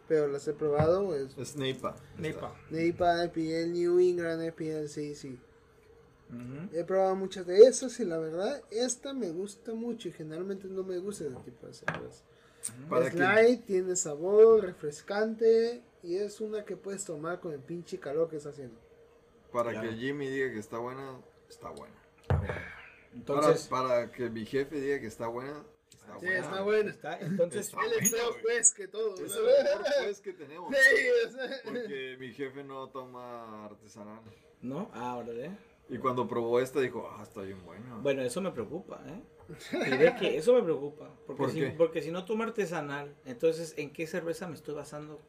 pero 0.07 0.27
las 0.27 0.45
he 0.49 0.53
probado. 0.53 1.15
Es 1.15 1.37
es 1.37 1.55
Neipa. 1.55 1.95
Nepa. 2.17 2.53
Neipa, 2.69 3.23
IPL, 3.25 3.71
New 3.71 3.99
England, 3.99 4.43
IPL, 4.47 4.87
sí, 4.89 5.15
sí. 5.15 5.39
He 6.73 6.83
probado 6.85 7.15
muchas 7.15 7.45
de 7.45 7.59
esas 7.59 7.97
y 7.99 8.05
la 8.05 8.17
verdad, 8.17 8.61
esta 8.71 9.13
me 9.13 9.29
gusta 9.31 9.73
mucho 9.73 10.07
y 10.07 10.11
generalmente 10.13 10.67
no 10.67 10.83
me 10.83 10.97
gusta 10.97 11.25
ese 11.25 11.35
tipo 11.45 11.67
de 11.67 11.73
cerveza. 11.73 12.23
Para 12.89 13.07
es 13.07 13.13
que- 13.13 13.19
light, 13.19 13.65
tiene 13.65 13.95
sabor, 13.95 14.61
refrescante 14.63 15.81
y 16.03 16.15
es 16.17 16.41
una 16.41 16.63
que 16.65 16.75
puedes 16.77 17.03
tomar 17.05 17.39
con 17.39 17.53
el 17.53 17.59
pinche 17.59 17.99
calor 17.99 18.29
que 18.29 18.37
está 18.37 18.49
haciendo. 18.49 18.79
Para 19.51 19.79
que 19.81 19.93
Jimmy 19.93 20.27
diga 20.29 20.51
que 20.51 20.59
está 20.59 20.77
buena, 20.77 21.19
está 21.49 21.69
buena. 21.69 21.95
entonces 23.13 23.67
para, 23.67 23.87
para 23.87 24.11
que 24.11 24.29
mi 24.29 24.45
jefe 24.45 24.79
diga 24.79 24.99
que 24.99 25.07
está 25.07 25.27
buena, 25.27 25.63
está 25.93 26.19
Sí, 26.19 26.25
buena. 26.25 26.39
está 26.39 26.61
bueno. 26.61 26.89
está 26.89 27.19
entonces 27.19 27.67
Está 27.67 27.81
Él 27.85 27.91
es 27.99 28.11
bueno, 28.11 28.25
peor 28.31 28.41
güey. 28.43 28.61
que 28.75 28.87
todo. 28.87 29.15
Es 29.15 29.21
¿no? 29.35 29.39
el 29.39 29.63
mejor 29.63 29.85
pues 30.03 30.21
que 30.21 30.33
tenemos. 30.33 30.73
Sí. 30.75 31.59
Porque 31.65 32.17
mi 32.19 32.31
jefe 32.33 32.63
no 32.63 32.89
toma 32.89 33.65
artesanal. 33.65 34.21
no 34.61 34.89
ah 34.93 35.17
órale. 35.17 35.51
Y 35.91 35.97
cuando 35.97 36.25
probó 36.25 36.61
esta 36.61 36.79
dijo, 36.79 37.05
ah, 37.11 37.21
está 37.21 37.41
bien 37.41 37.63
buena. 37.65 37.97
Bueno, 37.97 38.21
eso 38.21 38.39
me 38.39 38.51
preocupa, 38.51 39.03
¿eh? 39.05 39.21
Diré 39.89 40.15
que 40.15 40.37
eso 40.37 40.53
me 40.53 40.63
preocupa. 40.63 41.13
Porque, 41.27 41.43
¿Por 41.43 41.51
si, 41.51 41.59
qué? 41.59 41.75
porque 41.77 42.01
si 42.01 42.11
no 42.11 42.23
tomo 42.23 42.43
artesanal, 42.43 43.13
entonces, 43.25 43.73
¿en 43.77 43.91
qué 43.91 44.07
cerveza 44.07 44.47
me 44.47 44.55
estoy 44.55 44.73
basando 44.73 45.19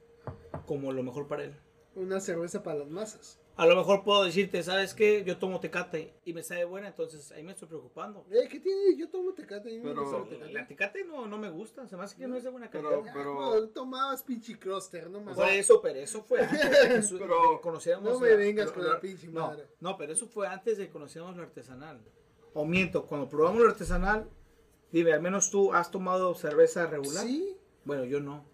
como 0.67 0.93
lo 0.93 1.03
mejor 1.03 1.27
para 1.27 1.43
él? 1.43 1.57
Una 1.97 2.21
cerveza 2.21 2.63
para 2.63 2.79
las 2.79 2.89
masas. 2.89 3.41
A 3.55 3.67
lo 3.67 3.77
mejor 3.77 4.03
puedo 4.03 4.25
decirte, 4.25 4.63
¿sabes 4.63 4.95
qué? 4.95 5.25
Yo 5.25 5.37
tomo 5.37 5.61
tecate 5.61 6.15
y 6.25 6.33
me 6.33 6.43
sabe 6.43 6.65
buena, 6.65 6.89
entonces 6.89 7.31
ahí 7.33 7.43
me 7.43 7.53
estoy 7.53 7.69
preocupando. 7.69 8.25
Eh, 8.31 8.49
¿Qué 8.51 8.59
tiene? 8.59 8.97
Yo 8.97 9.11
tomo 9.11 9.35
tecate. 9.35 9.79
me 9.79 9.91
Pero- 9.91 10.03
gusta 10.03 10.17
el 10.19 10.29
tecate. 10.29 10.53
La 10.53 10.67
tecate 10.67 11.05
no, 11.05 11.27
no 11.27 11.37
me 11.37 11.51
gusta, 11.51 11.87
se 11.87 11.95
me 11.97 12.03
hace 12.05 12.17
que 12.17 12.27
no 12.27 12.37
es 12.37 12.45
de 12.45 12.51
buena 12.51 12.71
Pero- 12.71 12.89
calidad. 12.91 13.09
Ah, 13.11 13.13
pero- 13.15 13.35
no, 13.61 13.69
tomabas 13.69 14.23
pinche 14.23 14.59
cluster, 14.59 15.11
no. 15.11 15.23
Por 15.35 15.49
eso, 15.49 15.83
pero 15.83 15.99
eso 15.99 16.23
fue 16.23 16.41
antes 16.41 16.61
de 16.71 16.89
que 17.11 17.19
Pero- 17.19 17.61
conociéramos 17.61 18.11
No 18.15 18.21
me 18.21 18.31
la- 18.31 18.37
vengas 18.37 18.73
con 18.73 18.85
la- 18.85 18.95
la 18.95 19.01
pinche 19.01 19.29
no, 19.29 19.49
madre. 19.49 19.67
no, 19.81 19.97
pero 19.99 20.13
eso 20.15 20.27
fue 20.27 20.49
antes 20.49 20.79
de 20.79 20.87
que 20.87 20.93
conociéramos 20.93 21.37
lo 21.37 21.43
artesanal. 21.43 22.01
O 22.55 22.65
miento, 22.65 23.05
cuando 23.07 23.29
probamos 23.29 23.61
lo 23.61 23.69
artesanal, 23.69 24.29
dime, 24.91 25.13
al 25.13 25.21
menos 25.21 25.51
tú 25.51 25.75
has 25.75 25.91
tomado 25.91 26.35
cerveza 26.35 26.87
regular. 26.87 27.25
Sí, 27.25 27.57
Bueno, 27.85 28.05
yo 28.05 28.19
no. 28.21 28.45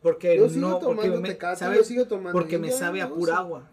Porque 0.00 0.36
yo 0.36 0.48
sigo 0.48 0.68
no, 0.68 0.78
porque 0.80 1.10
me, 1.10 1.28
tecate, 1.30 1.56
¿sabes? 1.58 1.78
yo 1.78 1.84
sigo 1.84 2.06
tomando. 2.06 2.32
Porque 2.38 2.58
me 2.58 2.70
sabe 2.70 3.02
a 3.02 3.08
pura 3.08 3.38
agua. 3.38 3.68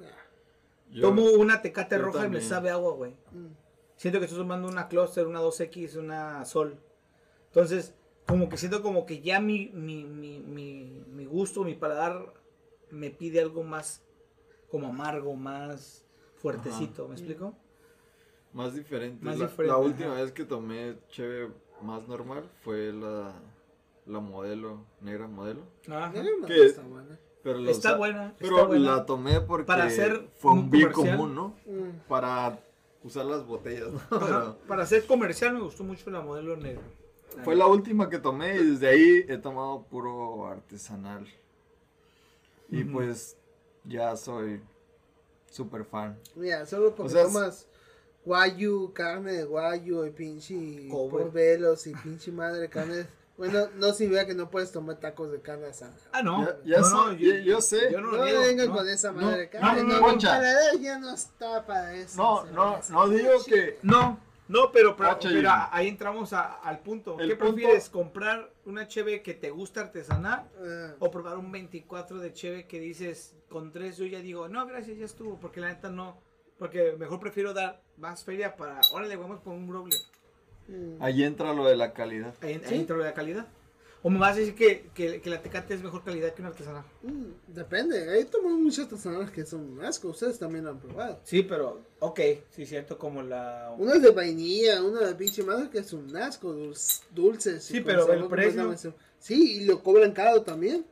Yo- 0.93 1.01
Tomo 1.01 1.23
una 1.31 1.61
tecate 1.61 1.97
roja 1.97 2.25
y 2.27 2.29
me 2.29 2.41
sabe 2.41 2.69
agua, 2.69 2.93
güey. 2.93 3.11
Mm. 3.31 3.47
Siento 3.95 4.19
que 4.19 4.25
estoy 4.25 4.39
tomando 4.39 4.67
una 4.67 4.87
Cluster, 4.87 5.27
una 5.27 5.41
2X, 5.41 5.97
una 5.97 6.45
Sol. 6.45 6.77
Entonces, 7.47 7.95
como 8.27 8.49
que 8.49 8.57
siento 8.57 8.81
como 8.81 9.05
que 9.05 9.21
ya 9.21 9.39
mi, 9.39 9.69
mi, 9.73 10.05
mi, 10.05 10.39
mi, 10.39 11.03
mi 11.07 11.25
gusto, 11.25 11.63
mi 11.63 11.75
paladar 11.75 12.33
me 12.89 13.09
pide 13.09 13.41
algo 13.41 13.63
más 13.63 14.03
como 14.69 14.87
amargo, 14.87 15.35
más 15.35 16.05
fuertecito, 16.35 17.07
¿me 17.07 17.15
explico? 17.15 17.55
Más 18.53 18.73
diferente. 18.75 19.23
Más 19.23 19.37
la, 19.37 19.45
diferente, 19.47 19.71
la 19.71 19.77
última 19.77 20.13
vez 20.15 20.31
que 20.31 20.45
tomé 20.45 20.97
cheve 21.09 21.51
más 21.81 22.07
normal 22.07 22.49
fue 22.63 22.91
la, 22.93 23.33
la 24.05 24.19
modelo, 24.19 24.85
negra 25.01 25.27
modelo. 25.27 25.61
Ajá. 25.87 26.13
¿Qué? 26.47 26.65
está 26.65 26.83
buena. 26.83 27.19
Pero 27.43 27.59
Está 27.69 27.89
usa- 27.89 27.97
buena, 27.97 28.33
Pero 28.39 28.55
está 28.55 28.67
buena. 28.67 28.95
la 28.95 29.05
tomé 29.05 29.41
porque 29.41 29.65
Para 29.65 29.83
hacer 29.85 30.29
fue 30.37 30.53
un 30.53 30.69
bien 30.69 30.91
común, 30.91 31.35
¿no? 31.35 31.47
Mm. 31.65 32.07
Para 32.07 32.59
usar 33.03 33.25
las 33.25 33.45
botellas. 33.45 33.89
¿no? 33.91 33.99
Pero 34.09 34.57
Para 34.67 34.85
ser 34.85 35.05
comercial 35.05 35.53
me 35.53 35.59
gustó 35.61 35.83
mucho 35.83 36.09
la 36.09 36.21
modelo 36.21 36.55
negra. 36.55 36.81
fue 37.43 37.55
la 37.55 37.67
última 37.67 38.09
que 38.09 38.17
tomé 38.19 38.55
y 38.55 38.65
desde 38.71 38.87
ahí 38.87 39.25
he 39.27 39.37
tomado 39.37 39.83
puro 39.83 40.47
artesanal. 40.47 41.27
Y 42.69 42.83
pues 42.85 43.35
ya 43.83 44.15
soy 44.15 44.61
súper 45.51 45.83
fan. 45.83 46.17
Mira, 46.35 46.65
solo 46.65 46.95
porque 46.95 47.11
O 47.11 47.15
sea, 47.15 47.23
tomas 47.25 47.67
guayu, 48.25 48.93
carne 48.93 49.33
de 49.33 49.43
guayu 49.43 50.05
y 50.05 50.11
pinche 50.11 50.87
porbelos 50.89 51.85
y 51.87 51.93
pinche 51.93 52.31
madre 52.31 52.69
carne. 52.69 53.05
Bueno, 53.37 53.67
no 53.75 53.93
significa 53.93 54.27
que 54.27 54.35
no 54.35 54.49
puedes 54.51 54.71
tomar 54.71 54.97
tacos 54.99 55.31
de 55.31 55.41
carne 55.41 55.65
asada. 55.67 55.95
Ah, 56.11 56.21
no. 56.21 56.45
Ya- 56.45 56.57
ya 56.65 56.77
no, 56.79 56.85
sé, 56.85 56.93
no, 56.93 57.13
yo- 57.13 57.35
yo 57.37 57.61
sé. 57.61 57.91
Yo 57.91 57.99
no, 58.01 58.11
No, 58.11 58.21
vengan 58.23 58.67
no. 58.67 58.75
con 58.75 58.87
esa 58.87 59.11
madre 59.11 59.37
de 59.37 59.45
no, 59.45 59.51
carne. 59.51 59.83
no, 59.83 59.99
No, 59.99 60.79
ya 60.79 60.99
no 60.99 61.13
está 61.13 61.65
para 61.65 61.95
eso. 61.95 62.15
No, 62.21 62.45
no, 62.51 62.79
no 62.89 63.09
digo 63.09 63.31
que... 63.45 63.79
No, 63.81 64.19
No, 64.49 64.71
pero, 64.73 64.95
pero, 64.95 65.17
ahí 65.71 65.87
entramos 65.87 66.33
a- 66.33 66.55
al 66.59 66.79
punto. 66.79 67.17
El 67.19 67.29
¿Qué 67.29 67.35
punto- 67.37 67.53
prefieres? 67.55 67.89
¿Comprar 67.89 68.51
una 68.65 68.87
cheve 68.87 69.23
que 69.23 69.33
te 69.33 69.49
gusta 69.49 69.81
artesanal 69.81 70.47
Eh, 70.61 70.93
o 70.99 71.09
probar 71.09 71.37
un 71.37 71.49
24 71.51 72.19
de 72.19 72.33
cheve 72.33 72.67
que 72.67 72.77
dices 72.79 73.35
con 73.49 73.71
tres 73.71 73.95
yo 73.97 74.05
ya 74.05 74.19
digo, 74.19 74.49
no, 74.49 74.67
gracias, 74.67 74.97
ya 74.97 75.05
estuvo, 75.05 75.39
porque 75.39 75.61
la 75.61 75.69
neta 75.69 75.89
no, 75.89 76.19
porque 76.59 76.93
mejor 76.99 77.19
prefiero 77.21 77.53
dar 77.53 77.81
más 77.97 78.25
feria 78.25 78.55
para, 78.57 78.81
órale, 78.91 79.15
vamos 79.15 79.39
con 79.39 79.53
un 79.53 79.71
roble. 79.71 79.95
Mm. 80.67 81.01
Ahí 81.01 81.23
entra 81.23 81.53
lo 81.53 81.65
de 81.65 81.75
la 81.75 81.93
calidad. 81.93 82.33
Ahí, 82.41 82.61
ahí 82.65 82.79
entra 82.79 82.95
lo 82.97 83.03
de 83.03 83.09
la 83.09 83.15
calidad. 83.15 83.47
O 84.05 84.09
me 84.09 84.19
vas 84.19 84.35
a 84.35 84.39
decir 84.39 84.53
que, 84.55 84.89
que, 84.93 85.21
que 85.21 85.29
la 85.29 85.41
tecate 85.41 85.73
es 85.73 85.81
mejor 85.81 86.03
calidad 86.03 86.33
que 86.33 86.41
una 86.41 86.49
artesanal. 86.49 86.83
Mm, 87.03 87.53
Depende, 87.53 88.09
hay 88.09 88.25
tomado 88.25 88.57
muchas 88.57 88.79
artesanales 88.85 89.31
que 89.31 89.45
son 89.45 89.79
asco, 89.81 90.09
ustedes 90.09 90.37
también 90.37 90.65
lo 90.65 90.71
han 90.71 90.79
probado. 90.79 91.21
Sí, 91.23 91.41
pero, 91.43 91.79
ok, 91.99 92.19
sí, 92.51 92.65
cierto, 92.65 92.97
como 92.97 93.21
la... 93.23 93.73
Una 93.77 93.93
es 93.93 94.01
de 94.01 94.11
vainilla, 94.11 94.83
una 94.83 95.07
de 95.07 95.15
pinche 95.15 95.41
madre 95.43 95.69
que 95.69 95.77
es 95.79 95.93
un 95.93 96.13
asco, 96.17 96.51
dulce, 96.51 97.01
dulces. 97.15 97.63
Sí, 97.63 97.79
pero 97.79 98.11
el 98.11 98.27
precio- 98.27 98.93
Sí, 99.19 99.61
y 99.61 99.65
lo 99.65 99.81
cobran 99.81 100.11
caro 100.11 100.41
también. 100.41 100.85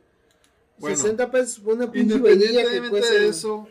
Bueno, 0.78 0.96
60 0.96 1.30
pesos 1.30 1.60
por 1.60 1.74
una 1.74 1.92
pinche 1.92 2.18
vainilla 2.18 2.46
que 2.46 2.46
Independientemente 2.46 2.88
cuesta... 2.90 3.14
de 3.14 3.28
eso, 3.28 3.68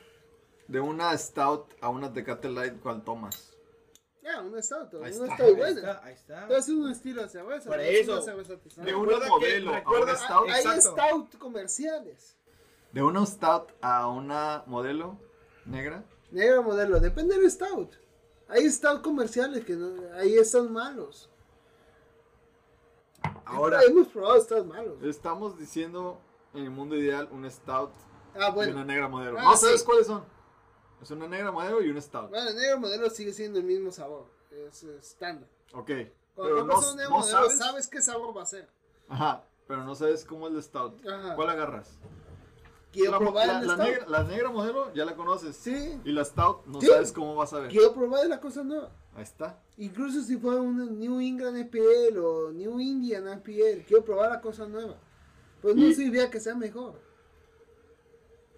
de 0.67 0.79
una 0.81 1.17
Stout 1.17 1.65
a 1.81 1.89
una 1.89 2.13
Tecate 2.13 2.47
Light, 2.47 2.79
¿cuál 2.79 3.03
tomas? 3.03 3.50
Ya, 4.21 4.39
una 4.41 4.61
stout, 4.61 4.93
una 4.93 5.07
Ahí 5.07 5.13
stout 5.13 5.29
está, 5.31 5.43
Ahí 5.43 5.53
buena. 5.55 5.79
está, 5.79 6.03
ahí 6.05 6.13
está. 6.13 6.45
Pero 6.47 6.59
es 6.59 6.69
un 6.69 6.91
estilo 6.91 7.23
de 7.23 7.29
cerveza. 7.29 7.69
Por 7.69 7.79
eso. 7.79 8.13
una 8.13 8.21
cerveza. 8.21 8.53
De 8.83 8.93
una 8.95 9.19
que- 9.19 9.27
modelo 9.29 9.73
a 9.75 10.01
una 10.01 10.15
Stout. 10.15 10.49
Hay 10.49 10.61
Exacto. 10.63 10.81
stout 10.95 11.37
comerciales. 11.39 12.37
De 12.91 13.01
una 13.01 13.25
Stout 13.25 13.71
a 13.81 14.07
una 14.07 14.63
modelo 14.67 15.17
negra. 15.65 16.03
Negra 16.29 16.61
modelo, 16.61 16.99
depende 16.99 17.37
del 17.37 17.49
stout. 17.49 17.95
Hay 18.47 18.69
stout 18.69 19.01
comerciales 19.01 19.65
que 19.65 19.73
no, 19.75 20.13
ahí 20.15 20.35
están 20.35 20.71
malos. 20.71 21.29
Ahora, 23.45 23.81
hemos 23.83 24.07
probado 24.07 24.39
stout 24.41 24.65
malos. 24.65 25.01
Estamos 25.03 25.57
diciendo 25.57 26.19
en 26.53 26.63
el 26.63 26.69
mundo 26.69 26.95
ideal 26.95 27.27
un 27.31 27.49
Stout 27.49 27.91
Ah, 28.35 28.53
y 28.65 28.69
una 28.69 28.85
negra 28.85 29.07
modelo. 29.09 29.37
Ah, 29.39 29.43
no 29.43 29.57
sabes 29.57 29.81
sí. 29.81 29.85
cuáles 29.85 30.07
son. 30.07 30.23
Es 31.01 31.09
una 31.11 31.27
negra 31.27 31.51
modelo 31.51 31.81
y 31.81 31.89
un 31.89 32.01
Stout. 32.01 32.29
Bueno, 32.29 32.49
el 32.49 32.55
negro 32.55 32.79
modelo 32.79 33.09
sigue 33.09 33.33
siendo 33.33 33.59
el 33.59 33.65
mismo 33.65 33.91
sabor. 33.91 34.25
Es 34.51 34.83
estándar. 34.83 35.47
Ok. 35.73 35.89
Cuando 36.35 36.55
Pero 36.55 36.57
compras 36.59 36.81
no, 36.81 36.91
un 36.91 36.97
negro 36.97 37.09
no 37.11 37.17
modelo, 37.19 37.37
sabes. 37.39 37.57
sabes 37.57 37.87
qué 37.87 38.01
sabor 38.01 38.37
va 38.37 38.43
a 38.43 38.45
ser. 38.45 38.67
Ajá. 39.09 39.43
Pero 39.67 39.83
no 39.83 39.95
sabes 39.95 40.23
cómo 40.25 40.47
es 40.47 40.53
el 40.53 40.61
Stout. 40.63 41.05
Ajá. 41.07 41.35
¿Cuál 41.35 41.49
agarras? 41.49 41.89
Quiero 42.91 43.11
la, 43.11 43.19
probar 43.19 43.47
la- 43.47 43.59
el 43.61 43.67
la 43.67 43.73
stout. 43.75 43.87
negra, 43.87 44.05
la 44.09 44.23
negra 44.25 44.49
modelo 44.49 44.93
ya 44.93 45.05
la 45.05 45.15
conoces. 45.15 45.55
Sí. 45.55 45.97
Y 46.03 46.11
la 46.11 46.25
Stout 46.25 46.65
no 46.65 46.81
Sí. 46.81 46.87
sabes 46.87 47.11
cómo 47.13 47.35
vas 47.35 47.53
a 47.53 47.59
ver. 47.59 47.69
Quiero 47.71 47.93
probar 47.93 48.27
la 48.27 48.39
cosa 48.41 48.63
nueva. 48.63 48.91
Ahí 49.15 49.23
está. 49.23 49.61
Incluso 49.77 50.21
si 50.21 50.35
fuera 50.37 50.59
una 50.61 50.85
New 50.85 51.19
England 51.21 51.57
IPL 51.57 52.17
o 52.19 52.51
New 52.51 52.79
Indian 52.81 53.27
IPL, 53.39 53.85
quiero 53.87 54.03
probar 54.03 54.29
la 54.31 54.41
cosa 54.41 54.65
nueva. 54.67 54.95
Pues 55.61 55.75
no 55.75 55.85
Y- 55.85 55.93
significa 55.93 56.29
que 56.29 56.39
sea 56.41 56.53
mejor. 56.55 56.99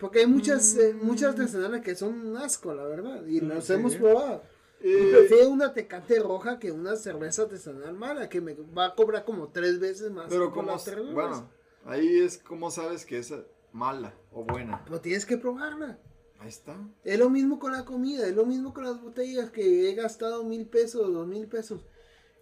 Porque 0.04 0.20
hay 0.20 0.28
muchas, 0.28 0.76
eh, 0.76 0.94
Mm. 0.94 1.06
muchas 1.06 1.30
artesanales 1.30 1.82
que 1.82 1.96
son 1.96 2.28
un 2.28 2.36
asco, 2.36 2.74
la 2.74 2.84
verdad. 2.84 3.26
Y 3.26 3.40
las 3.40 3.64
sí. 3.64 3.72
hemos 3.74 3.96
probado. 3.96 4.44
Y 4.82 4.92
Eh, 4.92 5.08
prefiero 5.12 5.50
una 5.50 5.74
tecate 5.74 6.20
roja 6.20 6.60
que 6.60 6.74
una 6.74 6.98
cerveza 6.98 7.44
artesanal 7.44 7.94
mala, 7.94 8.28
que 8.28 8.42
me 8.42 8.54
va 8.54 8.88
a 8.88 8.96
cobrar 8.96 9.24
como 9.24 9.48
tres 9.48 9.80
veces 9.80 10.12
más. 10.12 10.26
pero 10.30 10.52
como, 10.52 10.76
bueno, 11.14 11.50
ahí 11.86 12.20
es 12.20 12.38
como 12.38 12.70
sabes 12.70 13.06
que 13.06 13.20
es 13.20 13.34
mala 13.72 14.14
o 14.34 14.44
buena. 14.44 14.82
Pero 14.84 15.00
tienes 15.00 15.26
que 15.26 15.38
probarla. 15.38 15.98
Ahí 16.40 16.50
está. 16.50 16.76
Es 17.06 17.18
lo 17.18 17.30
mismo 17.30 17.58
con 17.60 17.72
la 17.72 17.86
comida, 17.86 18.28
es 18.28 18.36
lo 18.36 18.46
mismo 18.46 18.74
con 18.74 18.84
las 18.84 19.02
botellas 19.02 19.52
que 19.52 19.90
he 19.90 19.96
gastado 19.96 20.44
mil 20.44 20.68
pesos, 20.68 21.14
dos 21.14 21.26
mil 21.26 21.48
pesos. 21.48 21.80
es 21.80 21.88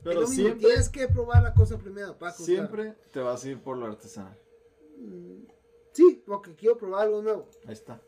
Pero 0.04 0.21
lo 0.21 0.28
mismo, 0.28 0.45
siempre, 0.45 0.67
tienes 0.67 0.89
que 0.89 1.08
probar 1.10 1.43
la 1.43 1.54
cosa 1.54 1.78
primero, 1.78 2.17
Paco. 2.17 2.43
siempre 2.43 2.95
te 3.13 3.19
vas 3.19 3.43
a 3.45 3.50
ir 3.50 3.60
por 3.62 3.78
lo 3.78 3.86
artesanal. 3.86 4.36
Sí, 5.93 6.23
porque 6.25 6.56
quiero 6.56 6.77
probar 6.77 7.08
algo 7.08 7.21
nuevo. 7.21 7.47
Ahí 7.65 7.73
está. 7.73 8.01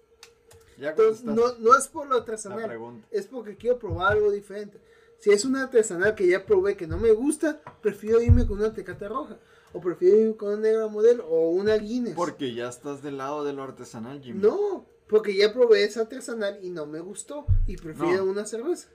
Ya 0.77 0.89
Entonces, 0.91 1.23
no, 1.23 1.53
no 1.59 1.77
es 1.77 1.87
por 1.87 2.07
lo 2.07 2.15
artesanal, 2.15 3.03
es 3.11 3.27
porque 3.27 3.55
quiero 3.55 3.77
probar 3.77 4.13
algo 4.13 4.31
diferente. 4.31 4.79
Si 5.19 5.29
es 5.29 5.45
una 5.45 5.63
artesanal 5.63 6.15
que 6.15 6.27
ya 6.27 6.45
probé 6.45 6.75
que 6.75 6.87
no 6.87 6.97
me 6.97 7.11
gusta, 7.11 7.61
prefiero 7.81 8.21
irme 8.21 8.45
con 8.47 8.57
una 8.59 8.73
tecate 8.73 9.07
roja. 9.07 9.37
O 9.71 9.79
prefiero 9.79 10.17
irme 10.19 10.35
con 10.35 10.49
una 10.49 10.57
negra 10.61 10.87
modelo 10.87 11.25
o 11.27 11.49
una 11.51 11.75
Guinness. 11.75 12.15
Porque 12.15 12.53
ya 12.53 12.67
estás 12.69 13.01
del 13.01 13.17
lado 13.17 13.43
de 13.43 13.53
lo 13.53 13.63
artesanal, 13.63 14.21
Jimmy. 14.21 14.39
No, 14.41 14.85
porque 15.07 15.35
ya 15.35 15.53
probé 15.53 15.83
esa 15.83 16.01
artesanal 16.01 16.59
y 16.63 16.69
no 16.69 16.85
me 16.85 16.99
gustó. 16.99 17.45
Y 17.67 17.77
prefiero 17.77 18.25
No. 18.25 18.31
una 18.31 18.45
cerveza. 18.45 18.89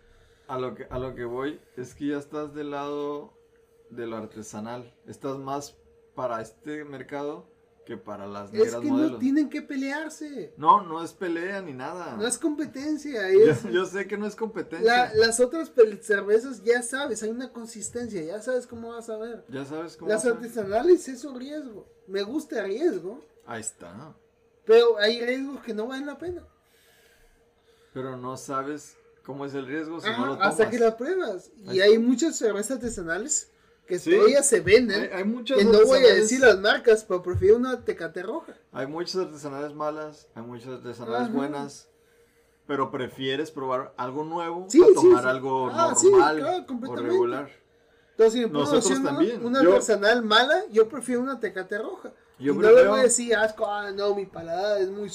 A 0.48 0.58
lo 0.58 0.74
que 0.74 0.86
a 0.90 0.98
lo 0.98 1.14
que 1.14 1.24
voy 1.24 1.60
es 1.76 1.94
que 1.94 2.08
ya 2.08 2.18
estás 2.18 2.54
del 2.54 2.70
lado 2.72 3.32
de 3.90 4.06
lo 4.06 4.16
artesanal. 4.16 4.94
Estás 5.06 5.38
más 5.38 5.76
para 6.14 6.40
este 6.42 6.84
mercado 6.84 7.46
que 7.88 7.96
para 7.96 8.26
las 8.26 8.48
Es 8.52 8.52
negras 8.52 8.82
que 8.82 8.86
modelos. 8.88 9.12
no 9.12 9.18
tienen 9.18 9.48
que 9.48 9.62
pelearse. 9.62 10.52
No, 10.58 10.82
no 10.82 11.02
es 11.02 11.14
pelea 11.14 11.62
ni 11.62 11.72
nada. 11.72 12.16
No 12.18 12.26
es 12.26 12.36
competencia. 12.36 13.22
yo, 13.32 13.50
Es, 13.50 13.62
yo 13.62 13.86
sé 13.86 14.06
que 14.06 14.18
no 14.18 14.26
es 14.26 14.36
competencia. 14.36 14.86
la- 15.06 15.14
las 15.14 15.40
otras 15.40 15.72
cervezas 16.02 16.62
ya 16.62 16.82
sabes, 16.82 17.22
hay 17.22 17.30
una 17.30 17.50
consistencia, 17.50 18.22
ya 18.22 18.42
sabes 18.42 18.66
cómo 18.66 18.90
vas 18.90 19.08
a 19.08 19.16
ver. 19.16 19.42
Ya 19.48 19.64
sabes 19.64 19.96
cómo. 19.96 20.10
Las 20.10 20.26
artesanales 20.26 21.08
es 21.08 21.24
un 21.24 21.40
riesgo. 21.40 21.88
Me 22.06 22.22
gusta 22.22 22.60
el 22.60 22.66
riesgo, 22.66 23.24
Ahí 23.46 23.62
está. 23.62 24.14
pero 24.66 24.98
hay 24.98 25.24
riesgos 25.24 25.62
que 25.62 25.72
no 25.72 25.86
valen 25.86 26.04
la 26.06 26.18
pena. 26.18 26.46
Pero 27.94 28.18
no 28.18 28.36
sabes 28.36 28.98
cómo 29.24 29.46
es 29.46 29.54
el 29.54 29.66
riesgo 29.66 29.98
si 29.98 30.08
Ajá, 30.08 30.18
no 30.20 30.26
lo 30.26 30.32
tomas. 30.34 30.48
hasta 30.48 30.68
que 30.68 30.78
la 30.78 30.94
pruebas. 30.94 31.50
Y 31.64 31.80
hay 31.80 31.96
muchas 31.98 32.36
cervezas 32.36 32.72
artesanales 32.72 33.50
que 33.88 33.98
Sí. 33.98 34.10
todavía 34.10 34.42
se 34.42 34.60
venden. 34.60 35.02
Hay, 35.02 35.08
hay 35.18 35.24
muchas 35.24 35.58
que 35.58 35.64
no 35.64 35.84
voy 35.84 36.00
a 36.04 36.14
decir 36.14 36.40
las 36.40 36.58
marcas, 36.60 37.04
pero 37.04 37.22
prefiero 37.22 37.56
una 37.56 37.84
tecate 37.84 38.22
roja. 38.22 38.52
Hay 38.72 38.86
muchas 38.86 39.16
artesanales 39.16 39.74
malas, 39.74 40.28
hay 40.34 40.42
muchas 40.42 40.68
artesanales 40.68 41.22
Ajá. 41.28 41.32
buenas, 41.32 41.88
pero 42.66 42.90
prefieres 42.90 43.50
probar 43.50 43.94
algo 43.96 44.24
nuevo 44.24 44.66
Sí, 44.68 44.82
a 44.82 44.94
tomar 44.94 45.22
sí. 45.22 45.28
algo 45.28 45.70
Ah, 45.72 45.94
normal 46.02 46.36
claro, 46.38 46.92
o 46.92 46.96
regular. 46.96 47.50
Entonces, 48.10 48.32
si 48.34 48.40
me 48.40 48.46
a 48.46 48.52
Nosotros 48.52 48.90
una- 48.98 49.10
también. 49.10 49.44
Una, 49.46 49.62
Yo- 49.62 49.72
artesanal 49.74 50.22
mala, 50.22 50.64
yo 50.70 50.88
prefiero 50.88 51.20
una 51.22 51.40
tecate 51.40 51.78
roja. 51.78 52.12
Yo 52.38 52.52
y 52.52 52.56
no 52.56 52.62
le 52.62 52.68
prefiero- 52.68 52.90
voy 52.90 53.00
a 53.00 53.02
decir 53.04 53.34
asco, 53.36 53.66
ah, 53.66 53.90
no, 53.92 54.14
mi 54.14 54.26
paladar 54.26 54.80
es 54.82 54.90
muy 54.90 55.08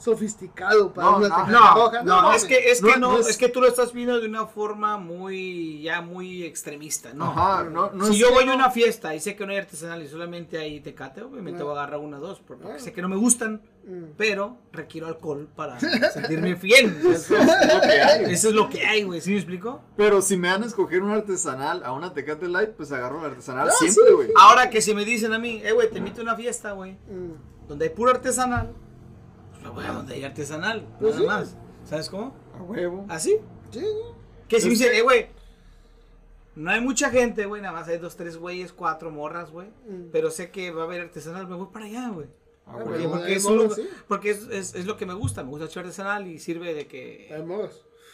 sofisticado 0.00 0.92
para 0.92 1.10
No, 1.10 1.16
una 1.18 1.28
no, 1.28 1.46
No, 1.46 1.74
roja. 1.74 2.02
no, 2.02 2.22
mames. 2.22 2.42
es 2.42 2.48
que, 2.48 2.70
es 2.70 2.82
No, 2.82 2.88
que 2.88 2.98
no, 2.98 3.12
no 3.12 3.18
es... 3.18 3.28
es- 3.28 3.36
que 3.36 3.48
tú 3.48 3.60
lo 3.60 3.68
estás 3.68 3.92
viendo 3.92 4.18
de 4.18 4.26
una 4.26 4.46
forma 4.46 4.96
muy, 4.96 5.82
ya 5.82 6.00
muy 6.00 6.42
extremista, 6.42 7.12
¿no? 7.12 7.26
Ajá, 7.26 7.64
no, 7.64 7.90
no 7.90 8.06
si 8.06 8.16
yo 8.18 8.30
voy 8.32 8.44
no- 8.46 8.52
a 8.52 8.54
una 8.56 8.70
fiesta 8.70 9.14
y 9.14 9.20
sé 9.20 9.36
que 9.36 9.44
no 9.46 9.52
hay 9.52 9.58
artesanal 9.58 10.02
y 10.02 10.08
solamente 10.08 10.58
hay 10.58 10.80
tecate, 10.80 11.22
obviamente 11.22 11.62
voy 11.62 11.76
a 11.76 11.82
agarrar 11.82 12.00
una 12.00 12.18
o 12.18 12.20
dos, 12.20 12.40
porque 12.40 12.78
sé 12.80 12.92
que 12.92 13.02
no 13.02 13.08
me 13.08 13.16
gustan, 13.16 13.62
Mm. 13.82 14.12
pero 14.18 14.58
requiero 14.72 15.06
alcohol 15.06 15.48
para 15.56 15.80
sentirme 16.12 16.54
fiel. 16.56 16.94
Eso 17.14 17.34
es, 18.48 18.54
lo 18.54 18.68
que 18.68 18.84
hay. 18.86 19.04
güey, 19.04 19.20
¿sí 19.22 19.30
me 19.30 19.36
explico? 19.36 19.80
Pero 19.96 20.20
si 20.20 20.36
me 20.36 20.48
van 20.50 20.62
a 20.62 20.66
escoger 20.66 21.02
un 21.02 21.10
artesanal 21.12 21.82
a 21.84 21.92
una 21.92 22.12
Tecate 22.12 22.46
Light, 22.48 22.70
pues 22.70 22.92
agarro 22.92 23.22
la 23.22 23.28
artesanal 23.28 23.68
Ah, 23.68 23.72
siempre, 23.78 24.04
sí. 24.06 24.12
güey. 24.14 24.28
Ahora 24.38 24.68
que 24.70 24.82
si 24.82 24.94
me 24.94 25.04
dicen 25.06 25.32
a 25.32 25.38
mí, 25.38 25.62
eh, 25.64 25.72
güey, 25.72 25.90
te 25.90 25.98
invito 25.98 26.20
a 26.20 26.24
una 26.24 26.36
fiesta, 26.36 26.72
güey, 26.72 26.92
Mm. 26.92 27.68
donde 27.68 27.86
hay 27.86 27.90
puro 27.94 28.10
artesanal, 28.10 28.72
a 29.78 29.92
donde 29.92 30.14
hay 30.14 30.24
artesanal, 30.24 30.86
Pues 31.00 31.14
nada 31.18 31.44
sí. 31.44 31.54
más. 31.54 31.56
¿Sabes 31.88 32.08
cómo? 32.10 32.34
A 32.58 32.62
huevo. 32.62 33.06
¿Así? 33.08 33.36
Sí, 33.70 33.80
¿no? 33.80 34.14
Que 34.48 34.60
si 34.60 34.66
me 34.66 34.70
dicen, 34.72 34.92
eh, 34.94 35.02
güey, 35.02 35.28
no 36.56 36.70
hay 36.70 36.80
mucha 36.80 37.10
gente, 37.10 37.46
güey, 37.46 37.62
nada 37.62 37.72
más 37.78 37.88
hay 37.88 37.98
dos, 37.98 38.16
tres 38.16 38.36
güeyes, 38.36 38.72
cuatro 38.72 39.10
morras, 39.10 39.50
güey. 39.50 39.68
Mm. 39.88 40.10
Pero 40.12 40.30
sé 40.30 40.50
que 40.50 40.70
va 40.72 40.82
a 40.82 40.84
haber 40.86 41.00
artesanal, 41.02 41.46
me 41.46 41.56
voy 41.56 41.68
para 41.72 41.86
allá, 41.86 42.08
güey. 42.10 42.26
A 42.66 42.72
Ah, 42.72 42.76
huevo. 42.76 42.90
Porque, 42.90 43.06
bueno, 43.06 43.16
porque 43.18 43.34
es, 43.34 43.44
lo, 43.44 43.70
sí. 43.70 43.88
porque 44.08 44.30
es, 44.30 44.46
es- 44.48 44.74
es 44.74 44.86
lo 44.86 44.96
que 44.96 45.06
me 45.06 45.14
gusta, 45.14 45.42
me 45.44 45.50
gusta 45.50 45.66
el 45.66 45.78
artesanal 45.86 46.26
y 46.26 46.38
sirve 46.38 46.74
de 46.74 46.80
Hay 46.80 46.86
que 46.86 47.44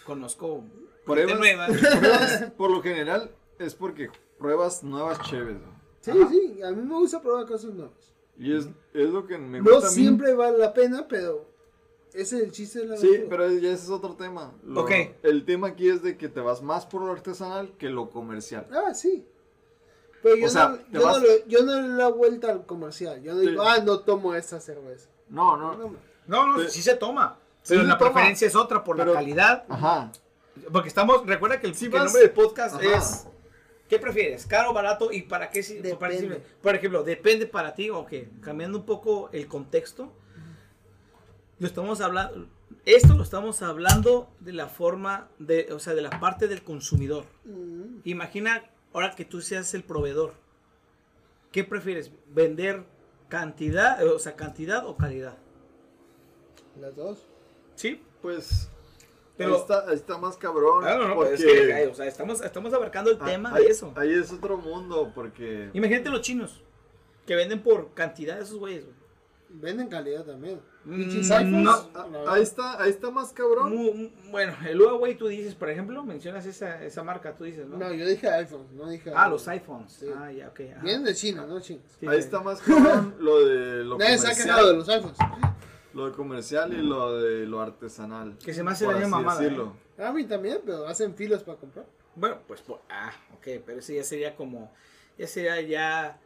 conozco 0.04 0.64
Pruebas. 1.04 1.34
gente 1.38 1.56
nueva. 1.56 1.66
Por 2.56 2.70
lo 2.70 2.82
general, 2.82 3.34
es 3.58 3.74
porque 3.74 4.10
pruebas 4.38 4.82
nuevas 4.84 5.20
chéves, 5.22 5.56
güey. 5.58 5.76
Sí, 6.00 6.10
Ajá. 6.12 6.28
sí, 6.30 6.62
a 6.62 6.70
mí 6.70 6.82
me 6.82 6.94
gusta 6.94 7.20
probar 7.20 7.46
cosas 7.46 7.72
nuevas. 7.74 8.14
Y 8.38 8.54
es, 8.56 8.68
es 8.94 9.08
lo 9.10 9.26
que 9.26 9.38
me 9.38 9.60
No 9.60 9.64
gusta 9.70 9.88
a 9.88 9.90
mí. 9.90 9.96
siempre 9.96 10.34
vale 10.34 10.58
la 10.58 10.74
pena, 10.74 11.06
pero 11.08 11.48
ese 12.12 12.36
es 12.38 12.42
el 12.44 12.52
chiste 12.52 12.80
de 12.80 12.86
la 12.86 12.96
Sí, 12.96 13.06
aventura. 13.08 13.28
pero 13.30 13.50
ya 13.52 13.70
ese 13.72 13.84
es 13.84 13.90
otro 13.90 14.14
tema. 14.14 14.52
Lo- 14.64 14.82
Ok. 14.82 14.90
El 15.22 15.44
tema 15.44 15.68
aquí 15.68 15.88
es 15.88 16.02
de 16.02 16.16
que 16.16 16.28
te 16.28 16.40
vas 16.40 16.62
más 16.62 16.86
por 16.86 17.02
lo 17.02 17.12
artesanal 17.12 17.72
que 17.78 17.88
lo 17.88 18.10
comercial. 18.10 18.66
Ah, 18.72 18.92
sí. 18.94 19.26
Pero 20.22 20.36
yo, 20.36 20.46
O 20.46 20.48
sea, 20.50 20.68
no, 20.68 20.76
te 20.78 20.84
yo, 20.92 21.02
vas- 21.04 21.16
no 21.18 21.22
le, 21.22 21.44
yo 21.46 21.62
no 21.64 21.72
le 21.80 21.88
doy 21.88 21.98
la 21.98 22.08
vuelta 22.08 22.50
al 22.50 22.66
comercial. 22.66 23.22
Yo 23.22 23.34
no 23.34 23.40
Sí. 23.40 23.48
digo, 23.48 23.62
ah, 23.62 23.78
no 23.84 24.00
tomo 24.00 24.34
esta 24.34 24.60
cerveza. 24.60 25.08
No, 25.28 25.56
no. 25.56 25.74
No, 25.76 25.94
No, 26.26 26.46
no, 26.48 26.56
Pero- 26.56 26.68
sí 26.68 26.82
se 26.82 26.96
toma. 26.96 27.38
Sí 27.62 27.74
Pero 27.74 27.84
la 27.84 27.96
toma. 27.96 28.12
preferencia 28.12 28.48
es 28.48 28.56
otra 28.56 28.82
por 28.82 28.96
Pero- 28.96 29.12
la 29.12 29.20
calidad. 29.20 29.64
Ajá. 29.68 30.10
Porque 30.72 30.88
estamos, 30.88 31.24
recuerda 31.26 31.60
que 31.60 31.68
el, 31.68 31.74
Si 31.74 31.80
que 31.88 31.96
el 31.96 32.02
vas- 32.02 32.04
nombre 32.06 32.22
del 32.22 32.30
podcast 32.32 32.74
Ajá. 32.76 32.96
es 32.96 33.26
¿Qué 33.88 33.98
prefieres? 33.98 34.46
¿Caro, 34.46 34.72
barato? 34.72 35.12
¿Y 35.12 35.22
para 35.22 35.48
qué? 35.50 35.62
si- 35.62 35.74
para 35.76 35.88
Depende. 36.12 36.18
sirve? 36.18 36.42
Por 36.62 36.74
ejemplo, 36.74 37.02
depende 37.04 37.46
para 37.46 37.74
ti, 37.74 37.90
ok. 37.90 38.12
Cambiando 38.40 38.78
un 38.78 38.84
poco 38.86 39.30
el 39.32 39.46
contexto. 39.46 40.12
Lo 41.58 41.66
estamos 41.66 42.00
hablando. 42.00 42.48
Esto 42.84 43.14
lo 43.14 43.22
estamos 43.22 43.62
hablando 43.62 44.28
de 44.40 44.52
la 44.52 44.66
forma, 44.66 45.28
de, 45.38 45.72
o 45.72 45.78
sea, 45.78 45.94
de 45.94 46.02
la 46.02 46.10
parte 46.20 46.48
del 46.48 46.62
consumidor. 46.62 47.24
Mm, 47.44 48.00
Imagina 48.04 48.64
ahora 48.92 49.14
que 49.14 49.24
tú 49.24 49.40
seas 49.40 49.72
el 49.74 49.82
proveedor. 49.84 50.34
¿Qué 51.52 51.62
prefieres? 51.64 52.10
¿Vender 52.28 52.84
cantidad, 53.28 54.04
o 54.06 54.18
sea, 54.18 54.34
cantidad 54.36 54.84
o 54.86 54.96
calidad? 54.96 55.38
Las 56.80 56.94
dos. 56.96 57.26
Sí. 57.76 58.02
Pues. 58.20 58.68
Pero- 59.36 59.54
ahí, 59.54 59.60
está, 59.60 59.84
ahí 59.88 59.94
está 59.94 60.18
más 60.18 60.36
cabrón. 60.36 60.84
Ah, 60.86 60.96
no, 60.96 61.14
pues 61.14 61.30
porque 61.30 61.44
es 61.44 61.66
que, 61.76 61.86
o 61.88 61.94
sea, 61.94 62.06
estamos, 62.06 62.40
estamos 62.42 62.72
abarcando 62.72 63.10
el 63.10 63.18
ah, 63.20 63.24
tema 63.24 63.54
ahí, 63.54 63.64
de 63.64 63.70
eso. 63.70 63.92
Ahí 63.96 64.12
es 64.14 64.32
otro 64.32 64.56
mundo, 64.56 65.12
porque. 65.14 65.70
Imagínate 65.74 66.10
los 66.10 66.22
chinos, 66.22 66.62
que 67.26 67.34
venden 67.36 67.62
por 67.62 67.92
cantidad 67.94 68.36
de 68.36 68.42
esos 68.42 68.58
güeyes. 68.58 68.84
güey. 68.84 68.96
Venden 69.48 69.88
calidad 69.88 70.24
también. 70.24 70.60
Mm, 70.84 71.02
iPhones. 71.02 71.50
no. 71.50 71.70
Ah, 71.94 72.06
verdad. 72.10 72.34
ahí 72.34 72.42
está, 72.42 72.82
ahí 72.82 72.90
está 72.90 73.10
más 73.10 73.32
cabrón. 73.32 74.12
Bueno, 74.30 74.54
el 74.68 74.80
Huawei 74.80 75.16
tú 75.16 75.28
dices, 75.28 75.54
por 75.54 75.70
ejemplo, 75.70 76.02
mencionas 76.04 76.46
esa, 76.46 76.82
esa 76.84 77.02
marca, 77.02 77.34
tú 77.34 77.44
dices, 77.44 77.66
¿no? 77.66 77.76
No, 77.76 77.92
yo 77.92 78.06
dije 78.06 78.28
iPhones, 78.28 78.70
no 78.72 78.88
dije. 78.88 79.12
ah, 79.14 79.28
los 79.28 79.46
iPhones. 79.48 79.92
Sí. 79.92 80.06
Ah, 80.16 80.30
ya, 80.32 80.48
ok. 80.48 80.60
ajá. 80.72 80.82
Vienen 80.82 81.04
de 81.04 81.14
China, 81.14 81.46
no 81.46 81.60
chinos. 81.60 81.84
Sí, 81.98 82.06
Ahí 82.06 82.18
sí. 82.18 82.24
está 82.24 82.40
más 82.40 82.60
cabrón 82.60 83.14
lo 83.18 83.44
de 83.46 83.84
lo 83.84 83.98
Nadie 83.98 84.18
se 84.18 84.28
ha 84.28 84.34
quejado 84.34 84.68
de 84.68 84.74
los 84.74 84.88
iPhones. 84.88 85.16
Lo 85.96 86.06
de 86.06 86.12
comercial 86.12 86.72
y 86.74 86.82
lo 86.82 87.18
de 87.18 87.46
lo 87.46 87.60
artesanal. 87.60 88.36
Que 88.44 88.52
se 88.52 88.62
me 88.62 88.70
hace 88.72 88.86
la 88.86 88.92
misma 88.98 89.18
mamada, 89.18 89.40
decirlo. 89.40 89.72
A 89.98 90.12
mí 90.12 90.24
también, 90.24 90.60
pero 90.64 90.86
hacen 90.86 91.14
filas 91.14 91.42
para 91.42 91.58
comprar. 91.58 91.86
Bueno, 92.14 92.38
pues, 92.46 92.60
por- 92.60 92.82
ah, 92.90 93.12
ok, 93.34 93.46
pero 93.64 93.78
eso 93.78 93.92
ya 93.94 94.04
sería 94.04 94.36
como, 94.36 94.70
ya 95.18 95.26
sería 95.26 95.60
ya 95.62 96.20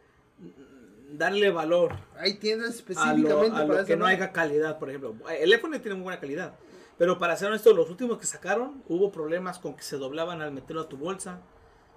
darle 1.13 1.51
valor 1.51 1.93
Hay 2.17 2.35
tiendas 2.35 2.67
a 2.69 2.71
lo, 2.71 2.75
específicamente 2.77 3.57
a 3.57 3.61
lo 3.61 3.67
para 3.67 3.85
que 3.85 3.93
eso. 3.93 3.99
no 3.99 4.05
haya 4.05 4.31
calidad, 4.31 4.77
por 4.79 4.89
ejemplo. 4.89 5.15
El 5.29 5.51
iPhone 5.53 5.71
tiene 5.81 5.95
muy 5.95 6.03
buena 6.03 6.19
calidad, 6.19 6.53
pero 6.97 7.17
para 7.17 7.35
ser 7.37 7.47
honesto, 7.49 7.73
los 7.73 7.89
últimos 7.89 8.17
que 8.17 8.25
sacaron 8.25 8.83
hubo 8.87 9.11
problemas 9.11 9.57
con 9.59 9.75
que 9.75 9.83
se 9.83 9.97
doblaban 9.97 10.41
al 10.41 10.51
meterlo 10.51 10.81
a 10.81 10.89
tu 10.89 10.97
bolsa, 10.97 11.39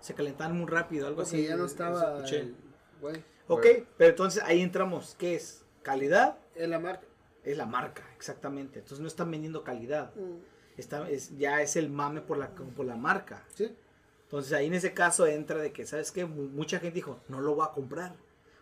se 0.00 0.14
calentaban 0.14 0.56
muy 0.56 0.66
rápido, 0.66 1.06
algo 1.06 1.22
Porque 1.22 1.36
así. 1.38 1.46
ya 1.46 1.56
no 1.56 1.64
eso 1.66 1.72
estaba. 1.74 2.24
el- 2.28 2.54
Güey, 3.00 3.16
Ok, 3.46 3.62
Bueno. 3.62 3.86
pero 3.98 4.10
entonces 4.10 4.42
ahí 4.44 4.60
entramos, 4.62 5.16
¿qué 5.18 5.34
es? 5.34 5.64
¿Calidad? 5.82 6.38
en 6.56 6.70
la 6.70 6.78
marca. 6.78 7.04
Es 7.44 7.56
la 7.56 7.66
marca, 7.66 8.02
exactamente. 8.16 8.78
Entonces 8.80 9.00
no 9.00 9.06
están 9.08 9.30
vendiendo 9.30 9.62
calidad. 9.64 10.14
Mm, 10.16 10.38
Está, 10.76 11.08
es, 11.08 11.36
ya 11.38 11.62
es 11.62 11.76
el 11.76 11.88
mame 11.90 12.20
por 12.20 12.36
la, 12.38 12.48
por 12.50 12.84
la 12.84 12.96
marca. 12.96 13.44
Sí. 13.54 13.72
Entonces 14.24 14.52
ahí 14.54 14.66
en 14.66 14.74
ese 14.74 14.92
caso 14.92 15.26
entra 15.26 15.58
de 15.60 15.72
que, 15.72 15.86
¿sabes 15.86 16.10
qué? 16.10 16.24
Mu- 16.24 16.48
Mucha 16.48 16.80
gente 16.80 16.96
dijo, 16.96 17.20
no 17.28 17.40
lo 17.40 17.54
voy 17.54 17.66
a 17.68 17.72
comprar. 17.72 18.16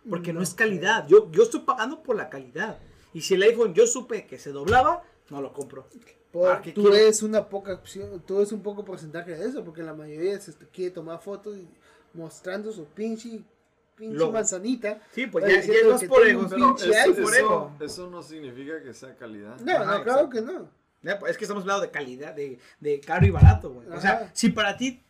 Porque 0.07 0.31
no, 0.33 0.39
No. 0.39 0.43
es 0.43 0.53
calidad. 0.53 1.07
Yo, 1.07 1.31
yo 1.31 1.43
estoy 1.43 1.61
pagando 1.61 2.03
por 2.03 2.15
la 2.15 2.29
calidad. 2.29 2.77
Y 3.13 3.21
si 3.21 3.33
el 3.35 3.41
iPhone 3.43 3.73
yo 3.73 3.87
supe 3.87 4.27
que 4.27 4.37
se 4.37 4.51
doblaba, 4.51 5.01
no 5.29 5.41
lo 5.41 5.53
compro. 5.53 5.87
Por- 6.31 6.61
¿qué 6.61 6.71
tú 6.73 6.81
quiero? 6.81 6.97
ves 6.97 7.23
una 7.23 7.47
poca 7.47 7.73
opción, 7.73 8.21
tú 8.27 8.37
ves 8.39 8.51
un 8.51 8.61
poco 8.61 8.83
porcentaje 8.83 9.31
de 9.35 9.45
eso, 9.47 9.63
porque 9.63 9.81
la 9.81 9.93
mayoría 9.93 10.39
se 10.41 10.51
quiere 10.71 10.91
tomar 10.91 11.19
fotos 11.21 11.57
y 11.57 11.67
mostrando 12.13 12.71
su 12.71 12.85
pinche, 12.85 13.41
pinche 13.95 14.17
Logo. 14.17 14.31
manzanita. 14.33 14.99
Sí, 15.11 15.27
pues 15.27 15.45
ya, 15.45 15.51
ya 15.51 15.57
diciendo 15.57 15.95
es 15.95 16.03
por 16.05 16.27
ego. 16.27 16.47
Pero 16.49 16.75
eso, 16.75 16.91
eso- 16.91 17.33
ego. 17.33 17.71
eso 17.79 18.09
no 18.09 18.21
significa 18.23 18.81
que 18.81 18.93
sea 18.93 19.15
calidad. 19.15 19.59
No, 19.59 19.71
Ajá, 19.73 19.97
no, 19.97 20.03
claro 20.03 20.19
exacto. 20.25 20.29
que 20.29 20.41
no. 20.41 21.19
Pues, 21.19 21.31
Es 21.31 21.37
que 21.37 21.43
estamos 21.43 21.63
hablando 21.63 21.81
de 21.83 21.91
calidad, 21.91 22.33
de, 22.33 22.59
de 22.79 22.99
caro 23.01 23.25
y 23.25 23.29
barato, 23.29 23.71
güey. 23.73 23.87
O 23.89 23.99
sea, 23.99 24.29
si 24.33 24.49
para 24.49 24.77
ti 24.77 25.01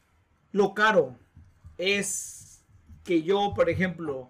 lo 0.51 0.73
caro 0.73 1.15
es 1.77 2.63
que 3.03 3.21
yo, 3.23 3.53
por 3.55 3.69
ejemplo, 3.69 4.29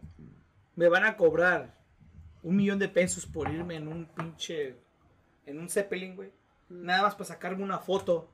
me 0.75 0.89
van 0.89 1.05
a 1.05 1.15
cobrar 1.15 1.73
un 2.41 2.55
millón 2.57 2.79
de 2.79 2.89
pesos 2.89 3.25
por 3.25 3.49
irme 3.49 3.75
en 3.75 3.87
un 3.87 4.05
pinche, 4.05 4.75
en 5.45 5.59
un 5.59 5.69
Zeppelin, 5.69 6.15
güey. 6.15 6.31
Nada 6.69 7.03
más 7.03 7.13
para 7.15 7.25
sacarme 7.25 7.63
una 7.63 7.79
foto, 7.79 8.29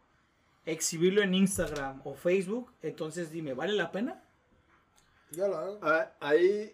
exhibirlo 0.66 1.22
en 1.22 1.34
Instagram 1.34 2.02
o 2.06 2.14
Facebook, 2.16 2.72
entonces 2.82 3.32
dime, 3.32 3.54
¿vale 3.54 3.74
la 3.74 3.92
pena? 3.92 4.24
Yo 5.32 5.48
lo 5.48 5.58
hago. 5.58 5.80
Ah, 5.82 6.12
Ahí 6.20 6.74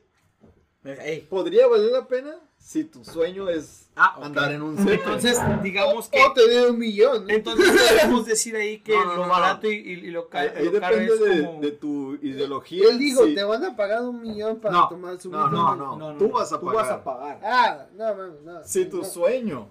Ey. 0.83 1.21
podría 1.21 1.67
valer 1.67 1.91
la 1.91 2.07
pena 2.07 2.35
si 2.57 2.83
tu 2.83 3.03
sueño 3.03 3.49
es 3.49 3.89
Ah, 3.95 4.15
ok. 4.17 4.25
andar 4.25 4.51
en 4.51 4.61
un 4.61 4.77
Zeppelin. 4.77 4.99
Entonces, 4.99 5.39
digamos 5.63 6.09
que... 6.09 6.21
O 6.21 6.33
tener 6.33 6.69
un 6.69 6.77
millón. 6.77 7.29
Entonces 7.29 7.65
podemos 8.01 8.25
decir 8.25 8.55
ahí 8.55 8.79
que 8.81 8.93
No, 8.93 9.05
no, 9.05 9.15
lo 9.15 9.23
no, 9.23 9.29
barato 9.29 9.67
no. 9.67 9.73
y, 9.73 9.75
y- 9.77 10.11
lo, 10.11 10.27
ca- 10.29 10.39
Ahí, 10.41 10.49
ahí 10.55 10.65
lo 10.65 10.79
caro 10.79 10.95
depende 10.97 11.13
es 11.13 11.19
de, 11.37 11.45
como... 11.45 11.61
de 11.61 11.71
tu 11.71 12.15
ideología. 12.21 12.89
él 12.89 12.99
dijo, 12.99 13.23
sí. 13.25 13.35
te 13.35 13.43
van 13.43 13.63
a 13.63 13.75
pagar 13.75 14.01
un 14.03 14.21
millón 14.21 14.59
para 14.59 14.73
No, 14.73 14.89
tomar 14.89 15.19
su 15.19 15.29
no, 15.29 15.47
no, 15.49 15.75
no, 15.75 15.95
No, 15.97 16.11
no, 16.13 16.17
Tú 16.17 16.27
no. 16.27 16.33
vas 16.33 16.51
a 16.53 16.59
Tú 16.59 16.65
pagar. 16.65 16.83
vas 16.83 16.91
a 16.91 17.03
pagar. 17.03 17.39
Ah, 17.43 17.85
no, 17.95 18.15
no. 18.43 18.63
Si 18.63 18.85
tu 18.85 18.97
no. 18.97 19.03
sueño 19.05 19.69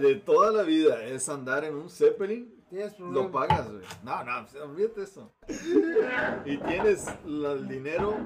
de 0.00 0.14
toda 0.16 0.50
la 0.52 0.62
vida 0.62 1.04
es 1.04 1.28
andar 1.28 1.64
en 1.64 1.74
un 1.74 1.88
Zeppelin, 1.90 2.53
Tienes 2.74 2.98
lo 2.98 3.30
pagas, 3.30 3.70
güey. 3.70 3.84
No, 4.02 4.24
no, 4.24 4.46
pues, 4.46 4.60
olvídate 4.60 5.02
eso. 5.04 5.32
Y 6.44 6.56
tienes 6.56 7.06
el 7.24 7.68
dinero 7.68 8.16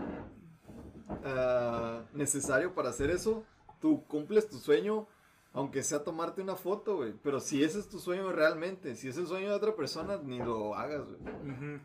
ah, 1.22 2.02
necesario 2.14 2.74
para 2.74 2.88
hacer 2.88 3.10
eso, 3.10 3.44
tú 3.78 4.06
cumples 4.06 4.48
tu 4.48 4.56
sueño, 4.56 5.06
aunque 5.52 5.82
sea 5.82 6.02
tomarte 6.02 6.40
una 6.40 6.56
foto, 6.56 6.96
güey. 6.96 7.12
Pero 7.22 7.40
si 7.40 7.62
ese 7.62 7.78
es 7.78 7.90
tu 7.90 7.98
sueño 7.98 8.32
realmente, 8.32 8.94
si 8.94 9.08
es 9.08 9.18
el 9.18 9.26
sueño 9.26 9.50
de 9.50 9.54
otra 9.54 9.76
persona, 9.76 10.16
ni 10.16 10.38
lo 10.38 10.74
hagas, 10.74 11.04
güey. 11.04 11.18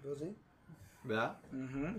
Pues 0.02 0.20
sí. 0.20 0.34
¿Verdad? 1.04 1.42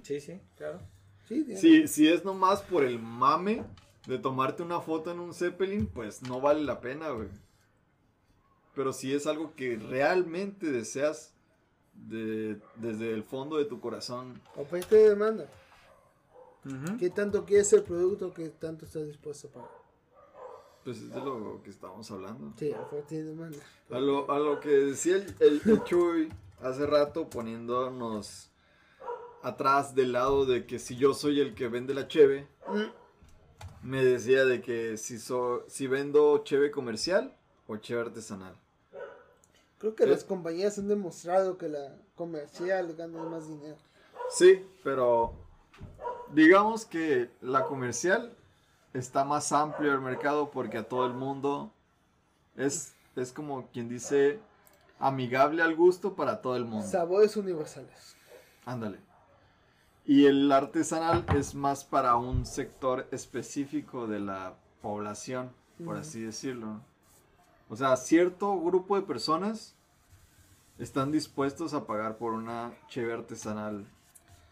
Sí, 0.03 0.19
sí, 0.19 0.41
claro. 0.57 0.81
Sí, 1.29 1.45
Si, 1.57 1.87
si 1.89 2.09
es 2.09 2.25
nomás 2.25 2.63
por 2.63 2.85
el 2.85 2.99
mame 2.99 3.65
de 4.07 4.17
tomarte 4.17 4.63
una 4.63 4.81
foto 4.81 5.11
en 5.11 5.21
un 5.21 5.35
Zeppelin, 5.35 5.89
pues 5.89 6.23
no 6.23 6.41
vale 6.41 6.63
la 6.63 6.81
pena, 6.81 7.11
güey. 7.11 7.29
Pero 8.75 8.93
si 8.93 9.15
es 9.15 9.27
algo 9.27 9.55
que 9.55 9.77
realmente 9.77 10.71
deseas 10.71 11.33
de- 11.95 12.61
desde 12.77 13.13
el 13.13 13.23
fondo 13.23 13.57
de 13.57 13.65
tu 13.67 13.81
corazón, 13.81 14.41
Oferta 14.57 14.97
y 14.97 15.03
demanda. 15.03 15.47
¿Qué 16.99 17.11
tanto 17.11 17.45
quieres 17.45 17.73
el 17.75 17.83
producto 17.83 18.33
que 18.33 18.49
tanto 18.49 18.87
estás 18.87 19.07
dispuesto 19.07 19.49
a 19.49 19.51
pagar? 19.53 19.85
pues 20.83 20.99
es 20.99 21.09
de 21.15 21.21
lo 21.21 21.63
que 21.63 21.71
estábamos 21.71 22.11
hablando. 22.11 22.53
Sí, 22.59 22.71
oferta 22.73 23.15
y 23.15 23.19
demanda. 23.23 23.57
A 23.91 23.99
lo, 23.99 24.31
a 24.31 24.39
lo 24.39 24.61
que 24.61 24.69
decía 24.69 25.17
el, 25.17 25.35
el, 25.41 25.63
el 25.65 25.85
Chuy 25.85 26.29
hace 26.61 26.85
rato 26.87 27.31
poniéndonos 27.31 28.51
atrás 29.43 29.95
del 29.95 30.13
lado 30.13 30.45
de 30.45 30.67
que 30.67 30.79
si 30.79 30.97
yo 30.97 31.15
soy 31.15 31.41
el 31.41 31.55
que 31.55 31.69
vende 31.69 31.95
la 31.95 32.07
cheve, 32.09 32.49
Mm, 32.69 33.87
me 33.89 34.03
decía 34.05 34.45
de 34.47 34.61
que 34.63 34.97
si, 34.99 35.19
so, 35.19 35.65
si 35.69 35.87
vendo 35.87 36.43
cheve 36.45 36.71
comercial 36.71 37.35
o 37.67 37.77
cheve 37.79 38.01
artesanal. 38.03 38.59
Creo 39.85 39.95
que 39.95 40.05
Eh. 40.05 40.07
las 40.07 40.25
compañías 40.25 40.79
han 40.79 40.89
demostrado 40.89 41.59
que 41.59 41.69
la 41.69 41.95
comercial 42.15 42.95
gana 42.97 43.23
más 43.25 43.47
dinero. 43.47 43.77
Sí, 44.31 44.65
pero 44.83 45.35
digamos 46.33 46.87
que 46.87 47.31
la 47.43 47.65
comercial 47.67 48.35
está 48.95 49.27
más 49.27 49.53
amplio 49.53 49.93
el 49.93 50.01
mercado 50.01 50.51
porque 50.51 50.79
a 50.79 50.89
todo 50.89 51.05
el 51.05 51.13
mundo 51.13 51.71
es, 52.57 52.95
es 53.15 53.31
como 53.31 53.69
quien 53.75 53.91
dice 53.91 54.41
amigable 54.99 55.63
al 55.63 55.77
gusto 55.77 56.15
para 56.17 56.41
todo 56.41 56.57
el 56.57 56.65
mundo. 56.65 56.87
Sabores 56.89 57.37
universales. 57.37 58.17
Ándale. 58.65 59.01
Y 60.07 60.25
el 60.25 60.51
artesanal 60.51 61.27
es 61.37 61.55
más 61.55 61.85
para 61.85 62.17
un 62.17 62.47
sector 62.47 63.07
específico 63.11 64.07
de 64.07 64.21
la 64.21 64.55
población, 64.81 65.53
por 65.85 65.99
así 65.99 66.23
decirlo. 66.23 66.81
O 67.75 67.77
sea, 67.77 67.97
cierto 67.97 68.57
grupo 68.61 68.95
de 68.95 69.03
personas 69.03 69.75
están 70.79 71.11
dispuestos 71.11 71.75
a 71.75 71.89
pagar 71.89 72.19
por 72.19 72.33
una 72.33 72.73
cheve 72.87 73.13
artesanal 73.13 73.85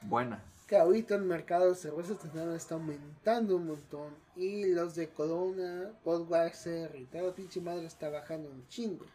buena. 0.01 0.43
Que 0.67 0.77
ahorita 0.77 1.15
el 1.15 1.23
mercado 1.23 1.69
de 1.69 1.77
cerveza 1.77 2.15
artesanal 2.15 2.57
está 2.57 2.75
aumentando 2.75 3.59
un 3.59 3.69
montón. 3.69 4.13
Y 4.35 4.75
los 4.75 4.97
de 4.97 5.09
Corona, 5.09 5.93
Budweiser 6.05 6.97
y 6.97 7.05
toda 7.05 7.23
la 7.23 7.33
pinche 7.33 7.61
madre 7.61 7.87
está 7.87 8.11
bajando 8.11 8.51
un 8.51 8.67
chingo. 8.67 9.07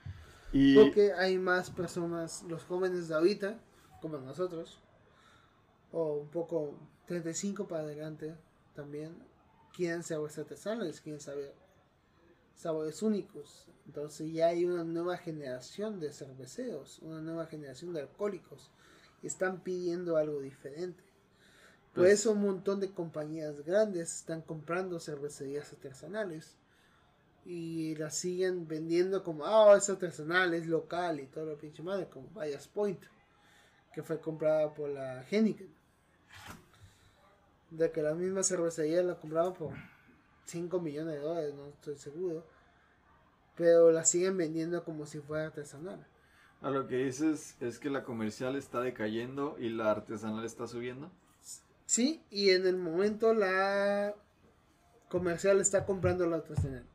Y 0.54 0.76
Porque 0.76 1.12
hay 1.12 1.38
más 1.38 1.70
personas, 1.70 2.46
los 2.48 2.64
jóvenes 2.64 3.10
de 3.10 3.16
ahorita, 3.16 3.60
como 4.02 4.20
nosotros, 4.20 4.80
o 5.92 6.14
un 6.14 6.30
poco 6.30 6.76
35 7.08 7.68
para 7.68 7.84
adelante 7.84 8.36
también, 8.74 9.18
quieren 9.76 10.02
sabores 10.02 10.38
artesanales, 10.38 11.02
quieren 11.02 11.20
saber 11.20 11.67
sabores 12.58 13.02
únicos. 13.02 13.68
Entonces 13.86 14.34
ya 14.34 14.48
hay 14.48 14.66
una 14.66 14.84
nueva 14.84 15.16
generación 15.18 16.00
de 16.02 16.12
cerveceros, 16.12 17.00
una 17.00 17.22
nueva 17.22 17.46
generación 17.46 17.94
de 17.94 18.02
alcohólicos. 18.02 18.70
Están 19.24 19.62
pidiendo 19.62 20.18
algo 20.18 20.42
diferente. 20.42 21.04
Por 21.94 22.04
Pues- 22.04 22.20
eso 22.20 22.32
un 22.34 22.42
montón 22.42 22.80
de 22.82 22.92
compañías 22.92 23.62
grandes 23.62 24.14
están 24.14 24.42
comprando 24.42 25.00
cervecerías 25.00 25.72
artesanales 25.72 26.58
y 27.46 27.96
las 27.96 28.16
siguen 28.16 28.68
vendiendo 28.68 29.24
como, 29.24 29.46
ah, 29.46 29.76
es 29.78 29.90
artesanal, 29.90 30.54
es 30.54 30.68
local 30.68 31.20
y 31.22 31.28
todo 31.28 31.46
lo 31.46 31.58
pinche 31.58 31.82
madre, 31.82 32.08
como 32.10 32.30
Vallas 32.34 32.68
Point, 32.68 33.00
que 33.94 34.04
fue 34.04 34.20
comprada 34.20 34.74
por 34.74 34.90
la 34.90 35.24
Heineken. 35.30 35.74
De 37.72 37.92
que 37.92 38.02
la 38.02 38.14
misma 38.14 38.44
cervecería 38.44 39.02
la 39.04 39.16
compraban 39.16 39.54
por 39.54 39.72
5 40.48 40.80
millones 40.80 41.16
de 41.16 41.20
dólares, 41.22 41.54
no 41.56 41.68
estoy 41.68 41.98
seguro. 41.98 42.44
pero 43.56 43.92
la 43.92 44.06
siguen 44.06 44.38
vendiendo 44.38 44.84
como 44.84 45.08
si 45.08 45.20
fuera 45.20 45.48
artesanal. 45.48 46.06
A 46.62 46.70
lo 46.70 46.88
que 46.88 46.98
dices 46.98 47.56
es 47.60 47.80
que 47.80 47.90
la 47.90 48.04
comercial 48.04 48.56
está 48.56 48.82
decayendo 48.82 49.58
y 49.60 49.70
la 49.70 49.90
artesanal 49.92 50.46
está 50.46 50.68
subiendo. 50.68 51.12
Sí, 51.88 52.24
y 52.30 52.52
en 52.52 52.68
el 52.68 52.78
momento 52.78 53.34
la 53.34 54.14
comercial 55.10 55.60
está 55.60 55.86
comprando 55.86 56.28
la 56.28 56.38
artesanal. 56.38 56.86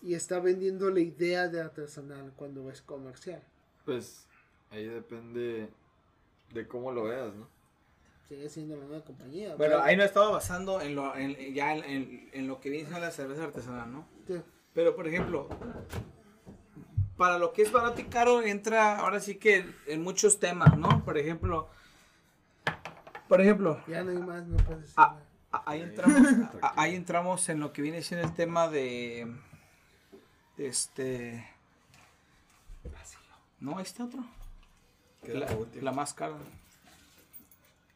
Y 0.00 0.14
está 0.14 0.40
vendiendo 0.40 0.90
la 0.90 1.00
idea 1.00 1.48
de 1.48 1.60
artesanal 1.60 2.32
cuando 2.36 2.70
es 2.70 2.80
comercial. 2.80 3.42
Pues 3.84 4.26
ahí 4.70 4.86
depende 4.86 5.68
de 6.54 6.68
cómo 6.68 6.90
lo 6.92 7.04
veas, 7.04 7.34
¿no? 7.34 7.48
Sigue 8.28 8.48
siendo 8.50 8.76
la 8.76 8.84
nueva 8.84 9.04
compañía. 9.04 9.54
Bueno, 9.56 9.78
ahí 9.82 9.96
no 9.96 10.02
estaba 10.04 10.28
basando 10.30 10.80
en 10.82 10.94
lo, 10.94 11.16
en- 11.16 11.54
ya 11.54 11.74
en, 11.74 11.84
en- 11.84 12.30
en 12.32 12.46
lo 12.46 12.60
que 12.60 12.68
viene 12.68 12.86
siendo 12.88 13.04
la 13.06 13.10
cerveza 13.12 13.44
artesanal, 13.44 13.90
¿no? 13.90 14.06
Sí. 14.26 14.40
Pero, 14.74 14.94
por 14.94 15.08
ejemplo, 15.08 15.48
para 17.16 17.38
lo 17.38 17.52
que 17.52 17.62
es 17.62 17.72
barato 17.72 18.00
y 18.00 18.04
caro 18.04 18.42
entra 18.42 18.98
ahora 18.98 19.18
sí 19.20 19.36
que 19.36 19.64
en 19.86 20.02
muchos 20.02 20.38
temas, 20.38 20.76
¿no? 20.76 21.04
Por 21.04 21.16
ejemplo, 21.16 21.68
por 23.28 23.40
ejemplo, 23.40 23.82
Ya 23.88 24.04
no 24.04 24.10
hay 24.10 24.18
más, 24.18 24.46
no 24.46 24.56
puedes 24.58 24.82
decir 24.82 24.94
nada. 24.98 25.22
a- 25.52 25.62
ahí 25.70 25.80
entramos, 25.80 26.16
a- 26.62 26.80
ahí 26.82 26.94
entramos 26.94 27.48
en 27.48 27.60
lo 27.60 27.72
que 27.72 27.80
viene 27.82 28.02
siendo 28.02 28.26
el 28.28 28.34
tema 28.34 28.68
de, 28.68 29.26
de 30.58 30.66
este, 30.68 31.48
no, 33.60 33.80
este 33.80 34.02
otro, 34.02 34.20
la, 35.26 35.48
la 35.80 35.92
más 35.92 36.12
cara. 36.14 36.36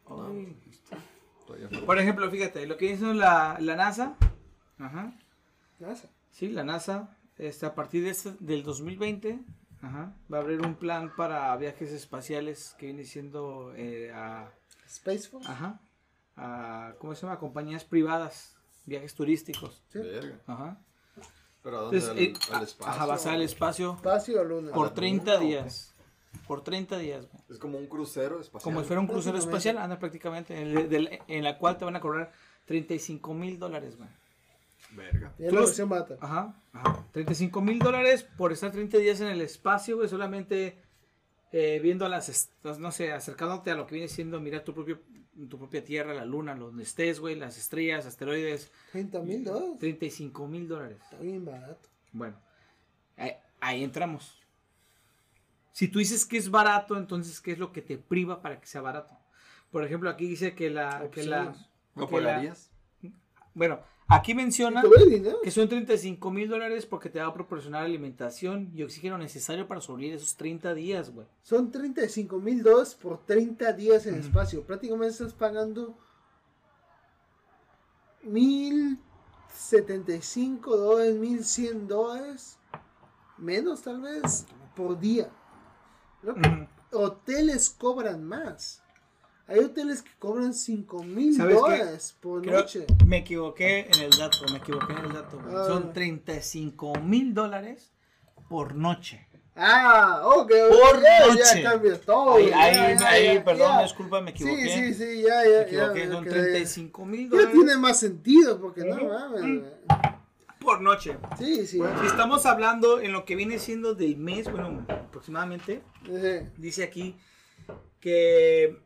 Ay. 0.09 0.57
Por 1.87 1.99
ejemplo, 1.99 2.31
fíjate, 2.31 2.67
lo 2.67 2.77
que 2.77 2.87
hizo 2.93 3.13
la, 3.13 3.57
la 3.61 3.77
NASA, 3.77 4.17
ajá, 4.79 5.13
NASA. 5.79 6.09
sí, 6.31 6.49
la 6.49 6.65
NASA, 6.65 7.17
este, 7.37 7.67
a 7.67 7.75
partir 7.75 8.05
de 8.05 8.11
este- 8.11 8.35
del 8.41 8.63
2020, 8.63 9.41
ajá, 9.83 10.15
va 10.33 10.39
a 10.39 10.41
abrir 10.41 10.61
un 10.63 10.75
plan 10.77 11.15
para 11.15 11.55
viajes 11.57 11.91
espaciales 11.93 12.75
que 12.79 12.87
viene 12.87 13.05
siendo 13.05 13.73
eh, 13.77 14.11
a, 14.15 14.51
Space 14.87 15.29
Force. 15.29 15.51
ajá, 15.51 15.81
a, 16.37 16.95
¿cómo 16.99 17.15
se 17.15 17.23
llama? 17.27 17.39
Compañías 17.39 17.85
privadas, 17.85 18.57
viajes 18.87 19.15
turísticos, 19.15 19.83
Sí. 19.93 19.99
Verga. 19.99 20.39
ajá. 20.47 20.79
¿Pero 21.63 21.79
a 21.79 21.81
dónde? 21.83 21.99
Entonces, 21.99 22.11
¿Al, 22.51 22.53
eh, 22.53 22.57
al 22.57 22.63
espacio? 22.65 22.93
ajá, 22.93 23.07
vas 23.07 23.27
al 23.27 23.43
espacio 23.43 23.93
Espacio 23.95 24.41
o 24.41 24.45
luna. 24.45 24.73
por 24.73 24.89
la 24.89 24.95
30 24.95 25.35
luna, 25.35 25.37
¿o 25.61 25.65
qué? 25.65 25.71
Por 26.47 26.63
30 26.65 26.99
días, 26.99 27.27
güey. 27.31 27.43
Es 27.51 27.59
como 27.59 27.79
un 27.79 27.87
crucero 27.87 28.41
espacial. 28.41 28.65
Como 28.73 28.81
si 28.81 28.87
fuera 28.87 29.01
un 29.01 29.07
crucero 29.07 29.39
espacial, 29.39 29.79
anda 29.79 29.99
prácticamente, 29.99 30.61
en, 30.61 30.77
el- 30.77 30.89
del- 30.89 31.19
en 31.29 31.45
la 31.45 31.59
cual 31.59 31.79
te 31.79 31.85
van 31.85 31.97
a 31.97 32.01
cobrar 32.01 32.33
35 32.67 33.35
mil 33.35 33.59
dólares, 33.59 33.97
güey. 33.97 34.09
Verga. 34.95 35.33
Y 35.39 35.45
es 35.47 35.53
la 35.53 35.61
versión 35.61 35.89
barata. 35.89 36.17
Ajá, 36.21 36.55
ajá. 36.73 37.07
35 37.13 37.61
mil 37.61 37.79
dólares 37.79 38.25
por 38.37 38.53
estar 38.53 38.71
30 38.73 38.99
días 38.99 39.21
en 39.21 39.29
el 39.29 39.41
espacio, 39.41 39.97
güey, 39.97 40.09
solamente 40.09 40.77
eh, 41.53 41.81
viendo 41.83 42.05
a 42.05 42.09
las, 42.09 42.51
no 42.79 42.91
sé, 42.93 43.13
acercándote 43.13 43.71
a 43.71 43.75
lo 43.75 43.87
que 43.87 43.95
viene 43.95 44.09
siendo 44.09 44.41
mirar 44.41 44.65
tu 44.65 44.75
propio, 44.75 45.01
tu 45.49 45.59
propia 45.59 45.83
tierra, 45.85 46.13
la 46.13 46.25
luna, 46.27 46.55
donde 46.55 46.83
estés, 46.83 47.21
güey, 47.21 47.37
las 47.37 47.57
estrellas, 47.57 48.05
asteroides, 48.07 48.71
30 48.93 49.21
mil 49.21 49.45
dólares. 49.45 49.79
35 49.79 50.47
mil 50.49 50.69
dólares. 50.69 50.99
Está 51.03 51.17
bien 51.19 51.45
barato. 51.45 51.89
Bueno, 52.13 52.37
ahí, 53.17 53.33
ahí 53.61 53.85
entramos. 53.85 54.42
Si 55.73 55.89
tú 55.89 55.99
dices 55.99 56.25
que 56.27 56.37
es 56.37 56.51
barato, 56.51 56.97
entonces, 56.97 57.41
¿qué 57.41 57.53
es 57.53 57.59
lo 57.59 57.73
que 57.73 57.83
te 57.83 57.99
priva 57.99 58.43
para 58.43 58.61
que 58.61 58.67
sea 58.67 58.83
barato? 58.83 59.17
Por 59.71 59.85
ejemplo, 59.85 60.11
aquí 60.11 60.27
dice 60.27 60.55
que 60.55 60.71
la... 60.71 61.09
Que 61.11 61.25
la 61.25 61.49
Opciones. 61.49 61.69
¿No 61.95 62.09
que 62.09 62.21
la- 62.21 62.29
pagarías? 62.31 62.71
bueno, 63.55 63.81
aquí 64.07 64.35
menciona... 64.35 64.83
Que 65.43 65.51
son 65.51 65.69
35 65.69 66.31
mil 66.31 66.49
dólares 66.49 66.85
porque 66.87 67.09
te 67.09 67.21
va 67.21 67.27
a 67.29 67.35
proporcionar 67.35 67.85
alimentación 67.85 68.71
y 68.75 68.83
oxígeno 68.83 69.17
necesario 69.19 69.67
para 69.67 69.81
sobrevivir 69.81 70.17
esos 70.17 70.37
30 70.37 70.75
días, 70.75 71.11
güey. 71.11 71.27
Son 71.43 71.71
35 71.71 72.39
mil 72.39 72.63
dólares 72.63 72.95
por 72.95 73.25
30 73.25 73.73
días 73.73 74.07
en 74.07 74.17
espacio. 74.17 74.65
Prácticamente 74.67 75.13
estás 75.13 75.33
pagando 75.33 75.97
1075 78.25 80.77
dólares, 80.77 81.15
1100 81.17 81.89
dólares. 81.89 82.59
Menos 83.39 83.81
tal 83.83 84.03
vez 84.03 84.47
por 84.77 84.99
día. 84.99 85.31
Hoteles 86.93 87.71
cobran 87.71 88.25
más. 88.25 88.83
Hay 89.49 89.59
hoteles 89.59 90.03
que 90.03 90.11
cobran 90.19 90.55
5 90.55 91.03
mil 91.03 91.37
dólares 91.37 92.15
por 92.21 92.43
Creo- 92.43 92.61
noche. 92.61 92.87
me 93.07 93.19
equivoqué 93.19 93.89
en 93.93 94.01
el 94.01 94.11
dato, 94.11 94.39
me 94.51 94.59
equivoqué 94.59 94.93
en 94.93 94.99
el 95.07 95.13
dato. 95.13 95.39
Ah. 95.49 95.65
Son 95.67 95.93
35 95.93 96.95
mil 97.01 97.35
dólares 97.35 97.91
por 98.49 98.75
noche. 98.75 99.27
Ah, 99.55 100.23
ok, 100.25 100.51
Por 100.71 101.03
ya, 101.03 101.27
noche. 101.27 101.63
ya 101.63 101.71
cambia 101.71 102.01
todo. 102.01 102.37
ahí, 102.37 102.49
ya, 102.49 102.59
ahí, 102.63 102.75
ya, 102.99 103.09
ahí, 103.11 103.35
ya, 103.35 103.45
perdón, 103.45 103.69
ya. 103.77 103.83
disculpa, 103.83 104.21
me 104.23 104.31
equivoqué. 104.31 104.69
Sí, 104.69 104.95
sí, 104.95 104.95
sí, 104.95 105.23
ya, 105.23 105.29
ya. 105.29 105.35
Me 105.45 105.51
ya, 105.51 105.63
equivoqué, 105.63 106.07
me 106.07 106.13
son 106.15 106.25
quedé- 106.25 106.31
35 106.31 107.05
mil 107.05 107.25
Ya 107.25 107.29
dólares 107.37 107.53
tiene 107.53 107.77
más 107.77 107.99
sentido, 108.01 108.59
porque 108.61 108.85
no 108.85 108.97
mames. 108.97 109.63
Mm. 110.63 110.65
por 110.65 110.81
noche. 110.81 111.17
Sí, 111.39 111.67
sí. 111.67 111.79
Si 112.01 112.07
estamos 112.07 112.47
hablando 112.47 113.01
en 113.01 113.13
lo 113.13 113.25
que 113.25 113.35
viene 113.37 113.59
siendo 113.59 113.95
del 113.95 114.17
mes, 114.17 114.51
bueno, 114.51 114.85
aproximadamente, 114.89 115.83
Sí. 116.07 116.49
dice 116.59 116.83
aquí 116.85 117.17
que 118.01 118.79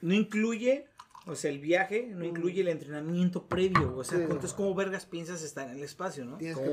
no 0.00 0.14
incluye, 0.14 0.86
o 1.26 1.34
sea, 1.34 1.50
el 1.50 1.58
viaje 1.58 2.06
no 2.12 2.24
incluye 2.24 2.60
el 2.60 2.68
entrenamiento 2.68 3.46
previo. 3.46 3.96
O 3.96 4.04
sea, 4.04 4.18
Sí. 4.18 4.24
entonces, 4.24 4.52
¿cómo 4.52 4.74
vergas 4.74 5.06
piensas 5.06 5.42
estar 5.42 5.68
en 5.68 5.76
el 5.76 5.82
espacio, 5.82 6.24
no? 6.24 6.36
Tienes 6.38 6.58
que 6.58 6.68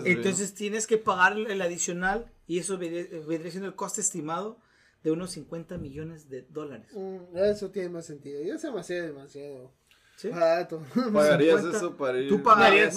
güey. 0.00 0.12
entonces 0.12 0.54
tienes 0.54 0.86
que 0.86 0.98
pagar 0.98 1.36
el 1.38 1.62
adicional 1.62 2.30
y 2.46 2.58
eso 2.58 2.78
vendría 2.78 3.50
siendo 3.50 3.66
el 3.68 3.74
coste 3.74 4.00
estimado 4.00 4.58
de 5.02 5.10
unos 5.10 5.32
50 5.32 5.78
millones 5.78 6.28
de 6.28 6.42
dólares. 6.42 6.88
Mm, 6.94 7.36
Eso 7.36 7.70
tiene 7.70 7.88
más 7.88 8.06
sentido. 8.06 8.40
Ya 8.42 8.56
se 8.58 8.70
me 8.70 8.80
hacía 8.80 9.02
demasiado 9.02 9.72
¿Sí? 10.16 10.28
barato. 10.28 10.82
¿Pagarías 11.12 11.56
50? 11.60 11.76
eso 11.78 11.96
para 11.96 12.18
ir? 12.18 12.28
Tú 12.28 12.42
pagarías. 12.42 12.94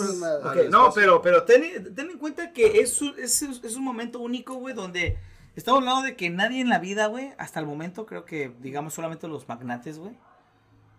No, 0.69 0.83
pues, 0.85 0.95
pero, 0.95 1.21
pero 1.21 1.43
ten, 1.43 1.93
ten 1.95 2.11
en 2.11 2.17
cuenta 2.19 2.51
que 2.53 2.79
es, 2.81 3.01
un- 3.01 3.15
es, 3.17 3.41
es 3.41 3.75
un 3.75 3.83
momento 3.83 4.19
único, 4.19 4.55
güey, 4.55 4.75
donde 4.75 5.17
estamos 5.55 5.79
hablando 5.79 6.03
de 6.03 6.15
que 6.15 6.29
nadie 6.29 6.61
en 6.61 6.69
la 6.69 6.79
vida, 6.79 7.07
güey, 7.07 7.33
hasta 7.37 7.59
el 7.59 7.65
momento, 7.65 8.05
creo 8.05 8.25
que, 8.25 8.53
digamos, 8.59 8.93
solamente 8.93 9.27
los 9.27 9.47
magnates, 9.47 9.97
güey, 9.97 10.15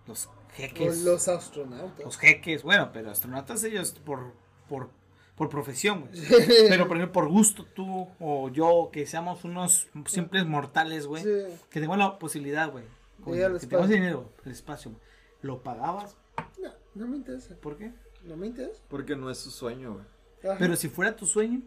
los 0.07 0.29
jeques. 0.55 1.03
Los 1.03 1.29
astronautas. 1.29 2.05
Los 2.05 2.17
jeques, 2.19 2.63
bueno, 2.63 2.91
pero 2.93 3.11
astronautas 3.11 3.63
ellos 3.65 3.93
por, 4.05 4.33
por, 4.69 4.91
por 5.37 5.49
profesión, 5.49 6.09
güey. 6.09 6.23
Pero, 6.69 6.89
por 6.89 6.97
ejemplo, 6.97 7.13
por 7.13 7.29
gusto 7.29 7.65
tú 7.67 8.09
o 8.19 8.49
yo, 8.49 8.91
que 8.93 9.07
seamos 9.07 9.45
unos 9.45 9.87
simples 10.07 10.45
mortales, 10.47 11.07
güey, 11.07 11.23
Sí. 11.23 11.31
que 11.71 11.81
tengamos 11.81 11.99
la 11.99 12.19
posibilidad, 12.19 12.71
güey, 12.71 12.85
que 13.25 13.67
tengamos 13.67 13.89
dinero, 13.91 14.33
el 14.45 14.53
espacio, 14.53 14.91
güey. 14.93 15.06
¿Lo 15.47 15.63
pagabas? 15.63 16.17
No, 16.61 16.73
no 16.95 17.07
me 17.07 17.17
interesa. 17.19 17.55
¿Por 17.57 17.77
qué? 17.77 17.93
No 18.25 18.37
me 18.37 18.49
interesa. 18.49 18.81
Porque 18.89 19.15
no 19.15 19.31
es 19.31 19.39
su 19.39 19.51
sueño, 19.51 19.95
güey. 19.95 20.05
Ajá. 20.51 20.57
Pero 20.59 20.75
si 20.77 20.89
fuera 20.89 21.15
tu 21.15 21.25
sueño, 21.27 21.63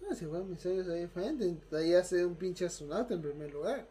No, 0.00 0.14
si 0.16 0.26
fueran 0.26 0.48
mis 0.50 0.60
sueños 0.60 0.88
ahí 0.88 1.02
diferente. 1.02 1.44
Intentaría 1.44 2.02
ser 2.04 2.26
un 2.26 2.34
pinche 2.36 2.64
astronauta 2.66 3.14
en 3.14 3.22
primer 3.22 3.52
lugar. 3.52 3.86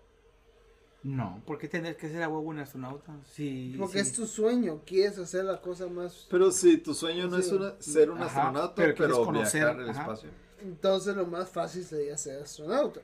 no. 1.04 1.42
¿Por 1.46 1.58
qué 1.58 1.68
tener 1.70 1.96
que 1.96 2.10
ser 2.10 2.22
a 2.24 2.28
huevo 2.30 2.42
un 2.50 2.60
astronauta? 2.60 3.14
Si, 3.26 3.76
Porque 3.80 4.00
es 4.00 4.12
tu 4.14 4.26
sueño. 4.26 4.82
Quieres 4.86 5.18
hacer 5.18 5.46
la 5.46 5.62
cosa 5.62 5.88
más. 5.88 6.28
Pero 6.30 6.52
si 6.52 6.78
tu 6.78 6.94
sueño 6.94 7.28
no 7.28 7.38
es 7.38 7.48
Sí. 7.48 7.56
una- 7.56 7.76
ser 7.82 8.10
un 8.12 8.18
Ajá, 8.22 8.26
astronauta, 8.28 8.76
pero 8.76 8.94
pero, 8.96 9.08
quieres 9.16 9.26
conocer, 9.26 9.62
viajar 9.76 9.90
ajá. 9.90 10.02
espacio. 10.02 10.30
Entonces 10.62 11.16
lo 11.16 11.26
más 11.26 11.48
fácil 11.50 11.84
sería 11.86 12.18
ser 12.18 12.42
astronauta. 12.44 13.00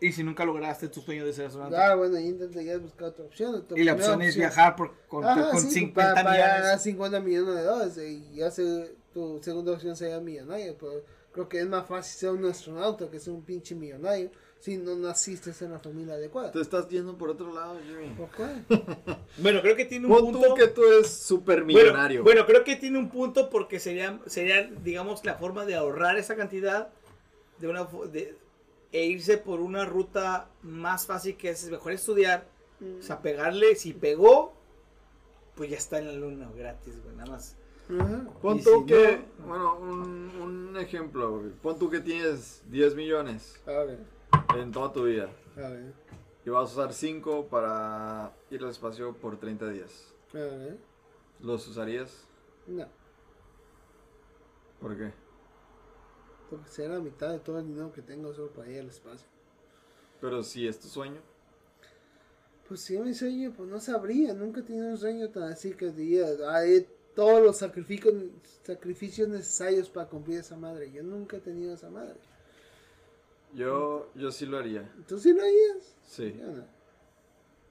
Y 0.00 0.12
si 0.12 0.22
nunca 0.22 0.44
lograste 0.44 0.88
tu 0.88 1.00
sueño 1.00 1.24
de 1.24 1.32
ser 1.32 1.46
astronauta. 1.46 1.92
Ah, 1.92 1.94
bueno, 1.94 2.18
y 2.20 2.26
intentarías 2.26 2.80
buscar 2.82 3.08
otra 3.08 3.24
opción. 3.24 3.66
Tu 3.66 3.76
y 3.76 3.84
la 3.84 3.94
primera 3.94 4.12
opción 4.14 4.22
es 4.28 4.36
viajar 4.36 4.76
por, 4.76 4.92
con, 5.08 5.24
Ajá, 5.24 5.50
con 5.50 5.60
sí, 5.62 5.70
50 5.70 6.14
para 6.22 6.30
millones. 6.32 6.82
50 6.82 7.20
millones 7.20 7.54
de 7.54 7.62
dólares 7.62 7.98
y 7.98 8.34
ya 8.34 8.50
se, 8.50 8.94
tu 9.14 9.40
segunda 9.42 9.72
opción 9.72 9.96
sería 9.96 10.20
millonario, 10.20 10.76
pero 10.78 11.02
creo 11.32 11.48
que 11.48 11.60
es 11.60 11.66
más 11.66 11.86
fácil 11.86 12.18
ser 12.18 12.30
un 12.30 12.44
astronauta 12.44 13.08
que 13.10 13.18
ser 13.18 13.32
un 13.32 13.42
pinche 13.42 13.74
millonario 13.74 14.30
si 14.60 14.76
no 14.78 14.96
naciste 14.96 15.52
en 15.64 15.72
la 15.72 15.78
familia 15.78 16.14
adecuada. 16.14 16.50
Te 16.50 16.60
estás 16.60 16.88
yendo 16.88 17.16
por 17.16 17.30
otro 17.30 17.54
lado, 17.54 17.78
Jimmy. 17.86 18.14
¿Por 18.14 18.30
qué? 18.30 18.44
Bueno, 19.38 19.60
creo 19.62 19.76
que 19.76 19.84
tiene 19.84 20.06
un 20.06 20.12
Pon 20.12 20.32
punto. 20.32 20.48
tú 20.48 20.54
que 20.54 20.66
tú 20.68 20.82
eres 20.84 21.08
súper 21.10 21.62
Bueno, 21.62 21.80
millonario. 21.80 22.22
bueno, 22.22 22.44
creo 22.46 22.64
que 22.64 22.76
tiene 22.76 22.98
un 22.98 23.08
punto 23.10 23.48
porque 23.50 23.78
sería, 23.80 24.18
sería, 24.26 24.62
digamos, 24.82 25.24
la 25.24 25.36
forma 25.36 25.64
de 25.66 25.74
ahorrar 25.74 26.16
esa 26.16 26.36
cantidad 26.36 26.88
de 27.58 27.68
una 27.68 27.86
de, 28.10 28.34
e 28.96 29.04
irse 29.06 29.36
por 29.38 29.60
una 29.60 29.84
ruta 29.84 30.48
más 30.62 31.06
fácil 31.06 31.36
que 31.36 31.50
es 31.50 31.68
mejor 31.70 31.92
estudiar, 31.92 32.46
o 32.98 33.02
sea, 33.02 33.20
pegarle, 33.20 33.74
si 33.74 33.92
pegó, 33.92 34.52
pues 35.54 35.70
ya 35.70 35.76
está 35.76 35.98
en 35.98 36.06
la 36.06 36.12
luna 36.12 36.50
gratis, 36.56 36.94
güey, 37.02 37.14
nada 37.16 37.30
más. 37.32 37.56
Pon 38.42 38.62
tú 38.62 38.80
si 38.80 38.86
que, 38.86 39.20
no- 39.38 39.46
bueno, 39.46 39.76
un, 39.78 40.30
un 40.40 40.76
ejemplo, 40.76 41.38
güey. 41.38 41.50
Pon 41.62 41.78
tú 41.78 41.88
que 41.90 42.00
tienes 42.00 42.62
10 42.70 42.94
millones 42.96 43.60
A 43.66 43.70
ver, 43.84 43.98
en 44.58 44.72
toda 44.72 44.92
tu 44.92 45.04
vida. 45.04 45.28
a 45.56 45.60
ver, 45.68 45.92
Y 46.44 46.50
vas 46.50 46.70
a 46.70 46.72
usar 46.80 46.92
5 46.92 47.46
para 47.46 48.32
ir 48.50 48.62
al 48.62 48.70
espacio 48.70 49.14
por 49.14 49.38
30 49.38 49.68
días. 49.70 50.12
a 50.34 50.38
ver. 50.38 50.78
¿Los 51.40 51.68
usarías? 51.68 52.24
No, 52.66 52.86
¿Por 54.80 54.96
qué? 54.96 55.12
Porque 56.50 56.68
será 56.70 56.94
la 56.94 57.00
mitad 57.00 57.32
de 57.32 57.40
todo 57.40 57.58
el 57.58 57.66
dinero 57.66 57.92
que 57.92 58.02
tengo 58.02 58.32
solo 58.32 58.50
para 58.50 58.70
ir 58.70 58.80
al 58.80 58.88
espacio. 58.88 59.26
Pero 60.20 60.42
si 60.42 60.66
es 60.66 60.78
tu 60.78 60.88
sueño. 60.88 61.20
Pues 62.68 62.80
si 62.80 62.96
es 62.96 63.02
mi 63.02 63.14
sueño, 63.14 63.52
pues 63.56 63.68
no 63.68 63.80
sabría. 63.80 64.34
Nunca 64.34 64.60
he 64.60 64.62
tenido 64.62 64.88
un 64.88 64.98
sueño 64.98 65.28
tan 65.30 65.44
así 65.44 65.74
que 65.74 65.90
diría, 65.90 66.26
hay 66.48 66.86
todos 67.14 67.42
los 67.42 67.56
sacrificios, 67.56 68.14
sacrificios 68.62 69.28
necesarios 69.28 69.88
para 69.88 70.08
cumplir 70.08 70.40
esa 70.40 70.56
madre. 70.56 70.90
Yo 70.92 71.02
nunca 71.02 71.36
he 71.36 71.40
tenido 71.40 71.74
esa 71.74 71.90
madre. 71.90 72.16
Yo, 73.54 74.10
yo 74.14 74.30
sí 74.30 74.46
lo 74.46 74.58
haría. 74.58 74.92
¿Tú 75.06 75.18
sí 75.18 75.32
lo 75.32 75.42
harías? 75.42 75.96
Sí. 76.02 76.36
Yo 76.38 76.46
no. 76.46 76.64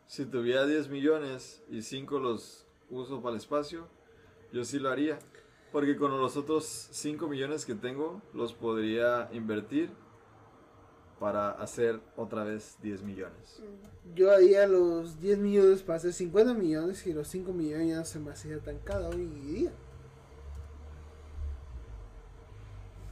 Si 0.07 0.25
tuviera 0.25 0.65
10 0.65 0.89
millones 0.89 1.61
y 1.69 1.81
5 1.81 2.19
los 2.19 2.65
uso 2.89 3.21
para 3.21 3.31
el 3.31 3.37
espacio, 3.37 3.87
yo 4.51 4.63
sí 4.63 4.79
lo 4.79 4.89
haría. 4.89 5.19
Porque 5.75 5.97
con 5.97 6.17
los 6.21 6.37
otros 6.37 6.87
5 6.93 7.27
millones 7.27 7.65
que 7.65 7.75
tengo, 7.75 8.21
los 8.33 8.53
podría 8.53 9.27
invertir 9.33 9.89
para 11.19 11.51
hacer 11.51 11.99
otra 12.15 12.45
vez 12.45 12.77
10 12.81 13.03
millones. 13.03 13.61
Yo 14.15 14.31
haría 14.31 14.67
los 14.67 15.19
10 15.19 15.37
millones 15.39 15.83
para 15.83 15.97
hacer 15.97 16.13
50 16.13 16.53
millones 16.53 17.05
y 17.05 17.11
los 17.11 17.27
5 17.27 17.51
millones 17.51 17.89
ya 17.89 17.97
no 17.97 18.05
se 18.05 18.19
me 18.19 18.31
hacía 18.31 18.57
tan 18.59 18.79
caro 18.79 19.09
hoy 19.09 19.25
día. 19.25 19.73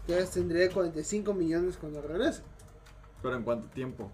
Entonces 0.07 0.31
tendría 0.31 0.71
45 0.71 1.33
millones 1.33 1.75
cuando 1.75 2.01
regrese. 2.01 2.43
Pero 3.21 3.35
en 3.35 3.43
cuánto 3.43 3.67
tiempo? 3.67 4.09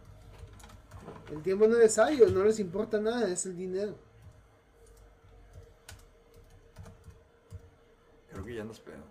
El 1.32 1.44
tiempo 1.44 1.68
no 1.68 1.74
es 1.74 1.82
necesario, 1.82 2.28
no 2.30 2.44
les 2.44 2.60
importa 2.60 3.00
nada, 3.00 3.30
es 3.30 3.46
el 3.46 3.56
dinero. 3.56 4.09
Que 8.50 8.56
ya 8.56 8.64
nos 8.64 8.80
pedo. 8.80 9.04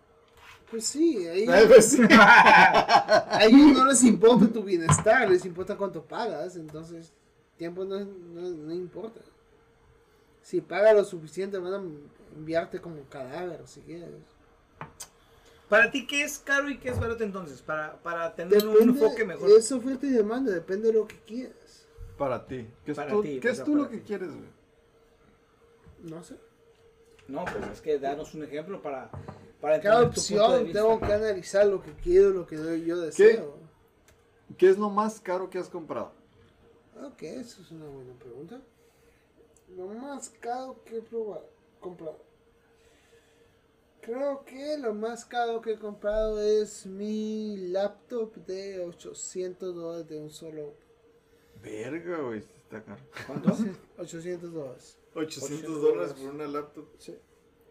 Pues 0.69 0.85
sí, 0.85 1.27
ahí, 1.29 1.47
pues 1.69 1.97
a 2.11 3.45
ellos 3.45 3.73
no 3.73 3.87
les 3.87 4.03
importa 4.03 4.53
tu 4.53 4.65
bienestar, 4.65 5.31
les 5.31 5.45
importa 5.45 5.77
cuánto 5.77 6.03
pagas, 6.03 6.57
entonces 6.57 7.13
tiempo 7.57 7.85
no, 7.85 8.01
no, 8.01 8.41
no 8.51 8.75
importa. 8.75 9.21
Si 10.43 10.61
pagas 10.61 10.95
lo 10.95 11.05
suficiente 11.05 11.57
van 11.59 11.73
a 11.73 11.83
enviarte 12.37 12.81
como 12.81 13.03
cadáver 13.05 13.61
si 13.67 13.81
quieres. 13.83 14.11
Para 15.69 15.91
ti, 15.91 16.07
¿qué 16.07 16.25
es 16.25 16.39
caro 16.39 16.69
y 16.69 16.79
qué 16.79 16.89
es 16.89 16.99
barato 16.99 17.23
entonces? 17.23 17.63
Para, 17.63 18.03
para 18.03 18.35
tener 18.35 18.67
un 18.67 18.89
enfoque 18.89 19.25
mejor. 19.25 19.51
es 19.51 19.71
oferta 19.71 20.07
y 20.07 20.11
demanda, 20.11 20.51
depende 20.51 20.89
de 20.89 20.95
lo 20.95 21.07
que 21.07 21.19
quieras. 21.21 21.87
Para 22.17 22.47
ti. 22.47 22.67
¿Qué 22.85 22.93
es, 22.93 22.97
Para 22.97 23.11
tú, 23.11 23.23
ti, 23.23 23.39
¿qué 23.39 23.49
o 23.49 23.53
es 23.53 23.63
tú 23.63 23.77
lo 23.77 23.89
que 23.89 24.03
quieres, 24.03 24.31
güey? 24.31 24.49
No 26.03 26.25
sé. 26.25 26.37
No, 27.29 27.45
pues 27.45 27.71
es 27.73 27.81
que 27.83 27.99
danos 27.99 28.35
un 28.35 28.45
ejemplo 28.45 28.81
para, 28.81 29.11
para 29.61 29.81
Cada 29.81 30.03
opción 30.03 30.73
tengo 30.73 30.99
que 30.99 31.13
analizar 31.13 31.67
lo 31.67 31.83
que 31.83 31.93
quiero, 31.93 32.31
lo 32.31 32.47
que 32.47 32.57
yo 32.85 33.01
deseo. 33.01 33.59
¿Qué 34.57 34.71
es 34.71 34.79
lo 34.79 34.89
más 34.89 35.21
caro 35.21 35.51
que 35.51 35.59
has 35.59 35.69
comprado? 35.69 36.13
Ok, 37.05 37.23
eso 37.23 37.63
es 37.63 37.71
una 37.71 37.87
buena 37.87 38.15
pregunta. 38.15 38.61
Lo 39.77 39.87
más 39.89 40.31
caro 40.41 40.83
que 40.85 40.97
he 40.97 41.03
probado, 41.03 41.47
comprado. 41.81 42.19
Creo 44.01 44.43
que 44.47 44.79
lo 44.79 44.95
más 44.95 45.27
caro 45.27 45.61
que 45.61 45.73
he 45.73 45.79
comprado 45.79 46.41
es 46.41 46.87
mi 46.87 47.59
laptop 47.69 48.35
de 48.47 48.81
800 48.81 49.75
dólares 49.75 50.09
de 50.09 50.19
un 50.19 50.31
solo. 50.31 50.73
Verga, 51.63 52.23
güey, 52.23 52.43
está 52.69 52.83
caro. 52.85 53.03
¿Cuánto? 53.27 53.57
800 53.99 54.53
dólares. 54.53 54.99
800 55.15 55.83
dólares 55.83 56.13
por 56.13 56.35
una 56.35 56.47
laptop. 56.47 56.87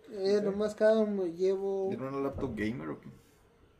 Eh, 0.09 0.41
Lo 0.43 0.51
más 0.53 0.73
caro 0.73 1.05
me 1.05 1.31
llevo... 1.33 1.91
¿Era 1.91 2.07
una 2.09 2.21
laptop 2.21 2.55
gamer 2.55 2.89
o 2.89 2.99
qué? 2.99 3.09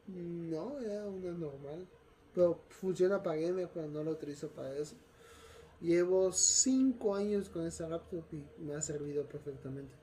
No, 0.08 0.80
era 0.80 1.06
una 1.08 1.32
normal. 1.32 1.88
Pero 2.36 2.60
funciona 2.70 3.24
para 3.24 3.38
gamer, 3.38 3.70
pero 3.74 3.88
no 3.88 4.04
lo 4.04 4.12
utilizo 4.12 4.50
para 4.50 4.78
eso. 4.78 4.96
Llevo 5.82 6.32
5 6.32 7.16
años 7.16 7.50
con 7.50 7.66
esa 7.66 7.90
laptop 7.90 8.24
y 8.32 8.44
me 8.62 8.76
ha 8.76 8.82
servido 8.82 9.26
perfectamente. 9.26 9.96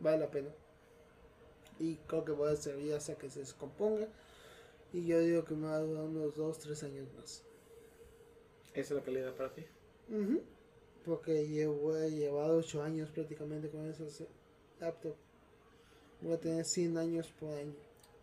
Vale 0.00 0.18
la 0.18 0.30
pena. 0.30 0.50
Y 1.78 1.96
creo 2.06 2.24
que 2.24 2.32
voy 2.32 2.52
a 2.52 2.56
servir 2.56 2.94
hasta 2.94 3.14
que 3.14 3.30
se 3.30 3.40
descomponga. 3.40 4.08
Y 4.92 5.06
yo 5.06 5.20
digo 5.20 5.44
que 5.44 5.54
me 5.54 5.66
va 5.66 5.76
a 5.76 5.80
durar 5.80 6.04
unos 6.04 6.34
2-3 6.36 6.84
años 6.84 7.06
más. 7.16 7.44
Esa 8.74 8.94
es 8.94 8.98
la 8.98 9.02
calidad 9.02 9.34
para 9.34 9.52
ti. 9.52 9.64
Ujú. 10.10 10.42
Porque 11.04 11.46
llevo, 11.46 11.96
he 11.96 12.10
llevado 12.10 12.56
8 12.58 12.82
años 12.82 13.10
prácticamente 13.10 13.68
con 13.70 13.88
esa 13.88 14.04
laptop. 14.80 15.14
Voy 16.20 16.32
a 16.34 16.38
tener 16.40 16.64
100 16.64 16.98
años 16.98 17.32
por 17.38 17.50
año. 17.54 17.72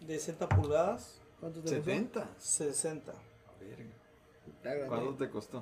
de 0.00 0.18
60 0.18 0.48
pulgadas. 0.48 1.20
¿Cuánto 1.40 1.60
te 1.60 1.76
costó? 1.76 1.84
70. 1.84 2.28
60. 2.38 3.14
Verga. 4.62 4.86
¿Cuánto 4.88 5.14
te 5.14 5.30
costó? 5.30 5.60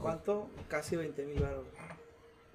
¿Cuánto? 0.00 0.48
Casi 0.68 0.96
20 0.96 1.26
mil 1.26 1.40
baros. 1.40 1.66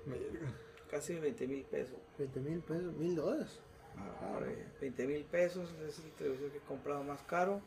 Verga. 0.06 0.54
Casi 0.90 1.16
20 1.16 1.48
mil 1.48 1.64
pesos. 1.64 1.98
20 2.18 2.40
mil 2.40 2.60
pesos, 2.60 2.94
mil 2.94 3.16
dólares. 3.16 3.60
Ah, 3.98 4.40
20 4.82 5.08
mil 5.08 5.24
pesos 5.24 5.70
es 5.88 6.00
el 6.00 6.12
televisor 6.12 6.52
que 6.52 6.58
he 6.58 6.62
comprado 6.62 7.04
más 7.04 7.22
caro. 7.24 7.62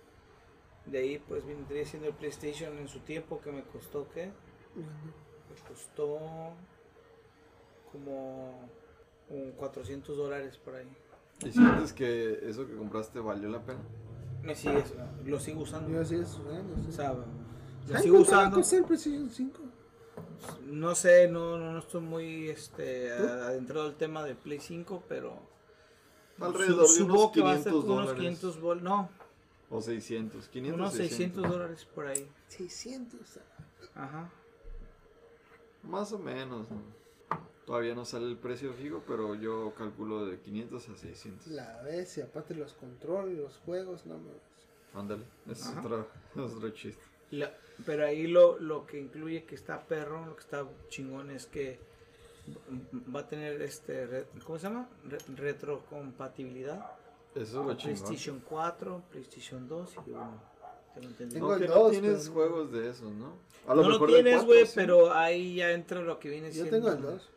De 0.87 0.99
ahí 0.99 1.19
pues 1.19 1.47
vendría 1.47 1.85
siendo 1.85 2.09
el 2.09 2.15
PlayStation 2.15 2.77
en 2.79 2.89
su 2.89 3.01
tiempo 3.01 3.41
que 3.41 3.53
me 3.53 3.63
costó 3.63 4.09
¿qué? 4.15 4.27
Me 4.77 5.69
costó 5.69 6.19
como 7.93 8.69
un 9.29 9.53
400 9.53 10.17
dólares 10.17 10.57
por 10.59 10.77
ahí. 10.77 10.89
¿Y 11.45 11.53
sientes 11.53 11.93
que 11.93 12.41
eso 12.49 12.67
que 12.67 12.75
compraste 12.75 13.21
valió 13.21 13.49
la 13.49 13.61
pena? 13.61 13.81
Me 14.43 14.55
sigue, 14.55 14.83
lo 15.25 15.39
sigo 15.41 15.63
usando. 15.63 15.91
Yo 15.91 16.05
sigo 16.05 16.23
usando. 16.23 16.75
O 16.89 16.93
sea, 16.93 17.13
lo 17.13 17.25
¿Saben 17.87 18.03
sigo 18.03 18.19
usando. 18.19 18.59
el 18.59 18.85
PlayStation 18.85 19.31
5? 19.31 19.63
No 20.67 20.95
sé, 20.95 21.29
no, 21.29 21.59
no, 21.59 21.73
no 21.73 21.79
estoy 21.79 22.01
muy 22.01 22.49
este, 22.49 23.11
¿Tú? 23.17 23.23
adentrado 23.25 23.87
al 23.87 23.97
tema 23.97 24.25
de 24.25 24.35
Play 24.35 24.61
5, 24.61 25.05
pero 25.09 25.37
Alrededor 26.41 26.83
de 26.83 26.89
supongo 26.89 27.21
unos 27.23 27.33
que 27.33 27.41
va 27.43 27.53
a 27.53 27.55
ser 27.59 27.73
500 27.73 27.85
como 27.85 27.95
unos 27.95 28.07
dólares. 28.07 28.39
500 28.39 28.61
bol, 28.61 28.83
no, 28.85 29.11
O 29.71 29.81
600. 29.83 30.49
500, 30.49 30.81
unos 30.81 30.95
600 30.95 31.49
dólares 31.51 31.85
por 31.95 32.07
ahí. 32.07 32.29
600. 32.49 33.21
Ajá. 33.95 34.31
Más 35.83 36.13
o 36.13 36.19
menos, 36.19 36.71
¿no? 36.71 36.99
Todavía 37.67 37.95
no 37.95 38.05
sale 38.07 38.27
el 38.27 38.37
precio 38.37 38.73
fijo, 38.73 39.03
pero 39.07 39.35
yo 39.35 39.75
calculo 39.77 40.25
de 40.27 40.39
500 40.41 40.89
a 40.89 40.97
600. 40.97 41.47
La 41.49 41.83
vez, 41.83 42.17
y 42.17 42.23
aparte 42.23 42.55
los 42.55 42.73
controles, 42.73 43.37
los 43.37 43.57
juegos, 43.59 44.07
no 44.07 44.17
me 44.19 44.31
Ándale, 44.99 45.23
es 45.51 45.67
otro, 45.79 46.09
es 46.35 46.53
otro 46.55 46.71
chiste. 46.71 47.03
La- 47.31 47.53
pero 47.85 48.07
ahí 48.07 48.27
lo, 48.27 48.59
lo 48.59 48.87
que 48.87 48.99
incluye 48.99 49.45
que 49.45 49.55
está 49.55 49.83
perro, 49.87 50.25
lo 50.25 50.35
que 50.35 50.41
está 50.41 50.67
chingón 50.89 51.31
es 51.31 51.45
que 51.47 51.79
va 53.15 53.21
a 53.21 53.27
tener 53.27 53.61
este, 53.63 54.27
¿cómo 54.45 54.59
se 54.59 54.65
llama? 54.69 54.89
Re- 55.05 55.19
retrocompatibilidad. 55.37 56.93
Eso 57.35 57.43
es 57.45 57.53
lo 57.53 57.75
chingón. 57.75 57.79
PlayStation 58.05 58.43
4, 58.49 59.03
PlayStation 59.11 59.69
2 59.69 59.95
y 60.07 60.11
1. 60.11 60.49
Tengo 61.31 61.47
No, 61.49 61.55
el 61.55 61.61
que 61.63 61.69
no 61.69 61.75
dos, 61.75 61.91
tienes 61.93 62.11
pero 62.13 62.25
no- 62.29 62.33
juegos 62.35 62.73
de 62.73 62.89
esos, 62.91 63.13
¿no? 63.13 63.33
A 63.69 63.75
No 63.75 63.83
lo 63.83 63.89
mejor 63.91 64.11
del 64.13 64.25
tienes, 64.25 64.45
güey, 64.45 64.67
sí. 64.67 64.73
pero 64.75 65.13
ahí 65.13 65.57
ya 65.57 65.71
entra 65.73 66.01
lo 66.01 66.19
que 66.19 66.29
viene 66.29 66.49
Yo 66.49 66.65
siendo. 66.65 66.71
tengo 66.73 66.89
el 66.91 67.03
2. 67.03 67.31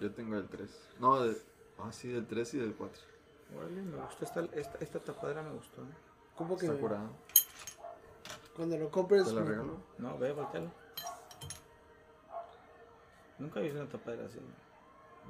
Yo 0.00 0.12
tengo 0.12 0.36
el 0.36 0.46
3. 0.48 0.70
No, 1.00 1.22
de- 1.24 1.36
Ah, 1.78 1.92
sí, 1.92 2.08
del 2.08 2.26
3 2.26 2.54
y 2.54 2.58
del 2.58 2.74
4. 2.74 3.02
Órale, 3.56 3.82
me 3.82 3.96
gustó 4.02 4.24
esta, 4.24 4.44
esta, 4.52 4.78
esta 4.78 4.98
tapadera, 5.00 5.42
me 5.42 5.52
gustó. 5.52 5.82
¿eh? 5.82 5.86
¿Cómo 6.36 6.56
que 6.56 6.66
Está 6.66 6.78
curada. 6.78 7.10
cuando 8.54 8.78
lo 8.78 8.90
compres? 8.90 9.24
¿Te 9.24 9.32
la 9.32 9.42
regalo? 9.44 9.76
No, 9.98 10.16
ve, 10.18 10.32
voltealo. 10.32 10.70
Nunca 13.38 13.60
he 13.60 13.64
visto 13.64 13.78
una 13.80 13.88
tapadera 13.88 14.26
así. 14.26 14.38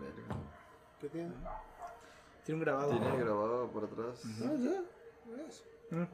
Verga. 0.01 0.41
¿Qué 1.01 1.09
tiene? 1.09 1.33
Tiene 2.45 2.59
un 2.59 2.65
grabado. 2.65 2.91
Tiene 2.91 3.17
grabado 3.17 3.69
por 3.71 3.85
atrás. 3.85 4.23
Ah, 4.45 4.53
ya. 4.59 4.83
¿ves? 5.37 5.65
Mm. 5.91 6.05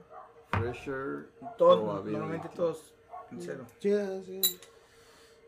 Pressure. 0.51 1.27
Todos, 1.59 1.81
probability. 1.81 2.13
normalmente 2.13 2.49
todos 2.55 2.95
en 3.31 3.41
cero. 3.43 3.65
Sí, 3.79 3.93
ah, 3.93 4.21
sí. 4.25 4.41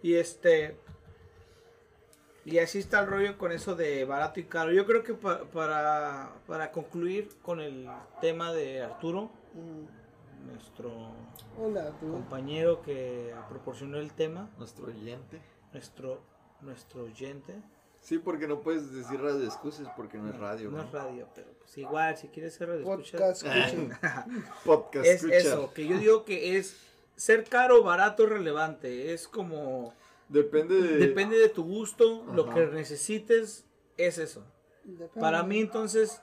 Y 0.02 0.14
este. 0.14 0.76
Y 2.46 2.58
así 2.58 2.78
está 2.78 3.00
el 3.00 3.06
rollo 3.06 3.38
con 3.38 3.52
eso 3.52 3.74
de 3.74 4.04
barato 4.04 4.38
y 4.38 4.44
caro. 4.44 4.70
Yo 4.72 4.84
creo 4.84 5.02
que 5.02 5.14
pa- 5.14 5.44
para, 5.44 6.30
para 6.46 6.70
concluir 6.72 7.30
con 7.42 7.60
el 7.60 7.88
tema 8.20 8.52
de 8.52 8.82
Arturo, 8.82 9.30
Mm. 9.54 10.46
nuestro 10.50 10.90
Hola, 11.58 11.92
compañero 12.00 12.82
que 12.82 13.34
proporcionó 13.48 13.98
el 13.98 14.12
tema, 14.12 14.50
Nuestro 14.58 14.86
oyente. 14.88 15.40
nuestro, 15.72 16.20
nuestro 16.64 17.04
oyente. 17.04 17.54
Sí, 18.00 18.18
porque 18.18 18.46
no 18.46 18.60
puedes 18.60 18.92
decir 18.92 19.18
radio 19.18 19.44
excusas 19.44 19.88
porque 19.96 20.18
no 20.18 20.28
es 20.28 20.36
radio. 20.36 20.70
No 20.70 20.76
¿no? 20.78 20.82
es 20.84 20.92
radio, 20.92 21.26
pero 21.34 21.48
pues 21.58 21.78
igual, 21.78 22.16
si 22.18 22.28
quieres 22.28 22.54
ser 22.54 22.68
radio 22.68 22.84
Podcast, 22.84 23.42
escuchen. 23.46 23.92
Podcast. 24.64 25.06
es 25.06 25.14
escucha. 25.24 25.36
eso, 25.36 25.72
que 25.72 25.86
yo 25.86 25.98
digo 25.98 26.24
que 26.24 26.58
es 26.58 26.76
ser 27.16 27.44
caro 27.44 27.82
barato 27.82 28.26
relevante. 28.26 29.14
Es 29.14 29.26
como. 29.26 29.94
Depende 30.28 30.82
de. 30.82 30.98
Depende 30.98 31.38
de 31.38 31.48
tu 31.48 31.64
gusto, 31.64 32.26
lo 32.34 32.44
Ajá. 32.44 32.54
que 32.54 32.66
necesites 32.66 33.64
es 33.96 34.18
eso. 34.18 34.44
Depende. 34.84 35.18
Para 35.18 35.42
mí 35.42 35.60
entonces, 35.60 36.20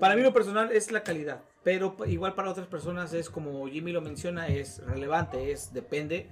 para 0.00 0.16
mí 0.16 0.22
lo 0.22 0.32
personal 0.32 0.72
es 0.72 0.90
la 0.90 1.02
calidad, 1.02 1.42
pero 1.62 1.94
igual 2.06 2.34
para 2.34 2.50
otras 2.50 2.66
personas 2.66 3.12
es 3.12 3.28
como 3.28 3.68
Jimmy 3.68 3.92
lo 3.92 4.00
menciona, 4.00 4.48
es 4.48 4.78
relevante, 4.86 5.52
es 5.52 5.74
depende 5.74 6.28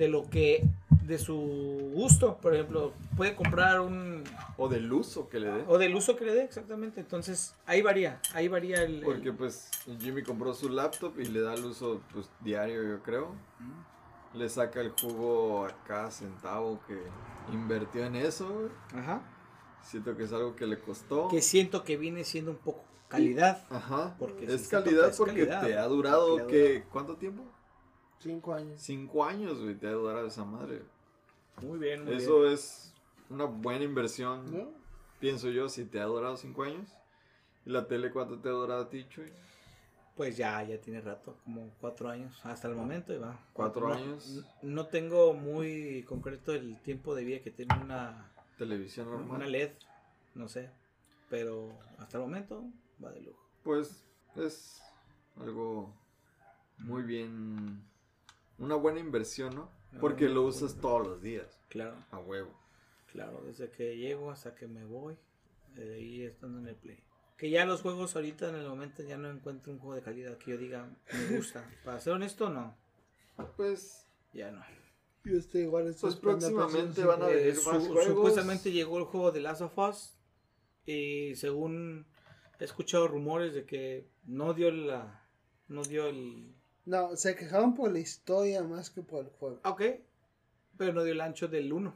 de 0.00 0.08
lo 0.08 0.30
que, 0.30 0.64
de 1.02 1.18
su 1.18 1.36
gusto, 1.92 2.38
por 2.38 2.54
ejemplo, 2.54 2.94
puede 3.18 3.34
comprar 3.36 3.80
un, 3.80 4.24
O 4.56 4.66
del 4.66 4.90
uso 4.90 5.28
que 5.28 5.38
le 5.38 5.50
dé. 5.50 5.64
o 5.68 5.76
del 5.76 5.94
uso 5.94 6.16
que 6.16 6.24
le 6.24 6.32
dé 6.32 6.42
exactamente, 6.42 7.00
entonces 7.00 7.54
ahí 7.66 7.82
varía, 7.82 8.18
ahí 8.32 8.48
varía 8.48 8.82
el... 8.82 8.94
el- 9.00 9.04
Porque 9.04 9.30
pues 9.30 9.68
Jimmy 10.00 10.22
compró 10.22 10.54
su 10.54 10.70
laptop 10.70 11.20
y 11.20 11.26
le 11.26 11.42
da 11.42 11.52
el 11.52 11.66
uso 11.66 12.00
pues 12.14 12.30
diario 12.40 12.82
yo 12.82 13.02
creo. 13.02 13.34
Le 14.32 14.48
saca 14.48 14.80
el 14.80 14.90
jugo 14.98 15.66
a 15.66 15.84
cada 15.84 16.10
centavo 16.10 16.80
que 16.86 16.96
invirtió 17.52 18.06
en 18.06 18.16
eso. 18.16 18.70
Ajá. 18.94 19.20
Siento 19.82 20.16
que 20.16 20.22
es 20.22 20.32
algo 20.32 20.56
que 20.56 20.66
le 20.66 20.78
costó. 20.78 21.28
Que 21.28 21.42
siento 21.42 21.84
que 21.84 21.98
viene 21.98 22.24
siendo 22.24 22.52
un 22.52 22.56
poco 22.58 22.84
calidad. 23.08 23.64
Ajá. 23.68 24.14
Porque 24.18 24.46
es 24.46 24.68
calidad 24.68 25.04
que 25.06 25.10
es 25.10 25.16
porque 25.18 25.46
calidad, 25.46 25.66
te 25.66 25.76
ha 25.76 25.84
durado 25.86 26.46
que 26.46 26.84
¿cuánto 26.90 27.16
tiempo? 27.16 27.42
Cinco 28.20 28.54
años. 28.54 28.80
Cinco 28.80 29.24
años, 29.24 29.60
güey, 29.60 29.74
te 29.74 29.86
ha 29.88 29.92
durado 29.92 30.26
esa 30.26 30.44
madre. 30.44 30.82
Muy 31.62 31.78
bien, 31.78 32.04
muy 32.04 32.14
Eso 32.14 32.42
bien. 32.42 32.52
es 32.54 32.94
una 33.28 33.44
buena 33.44 33.84
inversión, 33.84 34.50
¿No? 34.56 34.68
pienso 35.18 35.48
yo, 35.50 35.68
si 35.68 35.84
te 35.84 36.00
ha 36.00 36.04
durado 36.04 36.36
cinco 36.36 36.62
años. 36.64 36.88
¿Y 37.66 37.70
la 37.70 37.86
tele 37.86 38.10
cuánto 38.10 38.38
te 38.38 38.48
ha 38.48 38.52
durado 38.52 38.82
a 38.82 38.88
ti, 38.88 39.06
Chuy? 39.08 39.32
Pues 40.16 40.36
ya, 40.36 40.62
ya 40.62 40.78
tiene 40.80 41.00
rato, 41.00 41.36
como 41.44 41.70
cuatro 41.80 42.08
años 42.10 42.38
hasta 42.44 42.68
el 42.68 42.74
momento 42.74 43.12
y 43.14 43.18
va. 43.18 43.38
¿Cuatro 43.54 43.88
No- 43.88 43.94
años? 43.94 44.44
No 44.62 44.86
tengo 44.86 45.32
muy 45.34 46.02
concreto 46.06 46.52
el 46.52 46.78
tiempo 46.82 47.14
de 47.14 47.24
vida 47.24 47.40
que 47.40 47.50
tiene 47.50 47.74
una, 47.82 48.30
Televisión 48.58 49.10
normal. 49.10 49.36
una 49.36 49.46
LED, 49.46 49.72
no 50.34 50.48
sé, 50.48 50.70
pero 51.30 51.70
hasta 51.98 52.18
el 52.18 52.24
momento 52.24 52.64
va 53.02 53.10
de 53.12 53.20
lujo. 53.22 53.48
Pues 53.62 54.04
es 54.36 54.82
algo 55.38 55.94
muy 56.78 57.02
bien, 57.02 57.82
una 58.60 58.76
buena 58.76 59.00
inversión, 59.00 59.54
¿no? 59.56 59.70
Una 59.92 60.00
Porque 60.00 60.28
lo 60.28 60.42
usas 60.42 60.76
todos 60.80 61.06
los 61.06 61.20
días, 61.22 61.60
Claro, 61.68 61.96
a 62.12 62.18
huevo. 62.18 62.52
claro, 63.12 63.42
desde 63.44 63.70
que 63.70 63.96
llego 63.96 64.30
hasta 64.30 64.54
que 64.54 64.66
me 64.68 64.84
voy, 64.84 65.16
de 65.74 65.94
ahí 65.94 66.22
estando 66.22 66.58
en 66.60 66.68
el 66.68 66.76
play. 66.76 67.02
Que 67.36 67.50
ya 67.50 67.64
los 67.64 67.80
juegos 67.82 68.14
ahorita 68.16 68.50
en 68.50 68.56
el 68.56 68.68
momento 68.68 69.02
ya 69.02 69.16
no 69.16 69.30
encuentro 69.30 69.72
un 69.72 69.78
juego 69.78 69.94
de 69.96 70.02
calidad 70.02 70.36
que 70.38 70.50
yo 70.52 70.58
diga 70.58 70.88
me 71.12 71.36
gusta. 71.36 71.64
Para 71.84 71.98
ser 72.00 72.12
honesto, 72.12 72.50
no, 72.50 72.76
Pues, 73.56 74.06
ya 74.32 74.50
no. 74.52 74.62
Yo 75.24 75.36
estoy 75.38 75.62
igual. 75.62 75.86
estoy 75.88 76.10
pues 76.10 76.20
próximamente 76.20 77.04
van 77.04 77.22
a 77.22 77.30
Eh, 77.30 77.34
venir 77.36 77.56
su- 77.56 77.70
más 77.72 77.86
juegos. 77.86 78.04
Supuestamente 78.06 78.72
llegó 78.72 78.98
el 78.98 79.04
juego 79.04 79.32
de 79.32 79.40
Last 79.40 79.60
of 79.62 79.76
Us 79.78 80.14
y 80.86 81.34
según 81.36 82.06
he 82.58 82.64
escuchado 82.64 83.06
rumores 83.08 83.54
de 83.54 83.64
que 83.64 84.08
no 84.24 84.54
dio 84.54 84.70
la 84.70 85.26
no 85.68 85.82
dio 85.82 86.06
el 86.08 86.54
No, 86.86 87.14
se 87.16 87.34
quejaban 87.36 87.74
por 87.74 87.92
la 87.92 87.98
historia 88.00 88.62
más 88.64 88.90
que 88.90 89.02
por 89.02 89.24
el 89.24 89.30
juego. 89.32 89.60
ah, 89.64 89.70
ok 89.70 89.82
pero 90.76 90.92
no 90.94 91.04
dio 91.04 91.12
el 91.12 91.20
ancho 91.20 91.46
del 91.46 91.72
1 91.72 91.94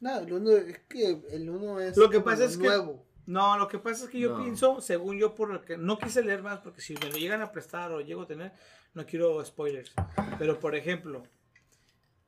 No, 0.00 0.18
el 0.20 0.32
uno 0.32 0.50
es 0.52 0.78
que 0.88 1.20
el 1.30 1.50
uno 1.50 1.80
es 1.80 1.96
Lo 1.96 2.08
que 2.08 2.20
pasa 2.20 2.44
es 2.44 2.56
que- 2.56 2.64
nuevo. 2.68 3.04
no 3.26 3.58
lo 3.58 3.66
que 3.68 3.78
pasa 3.78 4.04
es 4.04 4.10
que 4.10 4.20
yo 4.20 4.36
No. 4.38 4.44
pienso 4.44 4.80
según 4.80 5.18
yo 5.18 5.34
por 5.34 5.50
lo 5.52 5.60
que 5.62 5.76
no 5.76 5.98
quise 5.98 6.22
leer 6.22 6.42
más 6.42 6.60
porque 6.60 6.80
si 6.80 6.94
me 6.94 7.10
lo 7.10 7.16
llegan 7.18 7.42
a 7.42 7.50
prestar 7.52 7.90
o 7.92 8.00
llego 8.00 8.22
a 8.22 8.26
tener 8.28 8.52
no 8.94 9.04
quiero 9.06 9.44
spoilers 9.44 9.92
pero 10.38 10.58
por 10.60 10.74
ejemplo 10.76 11.24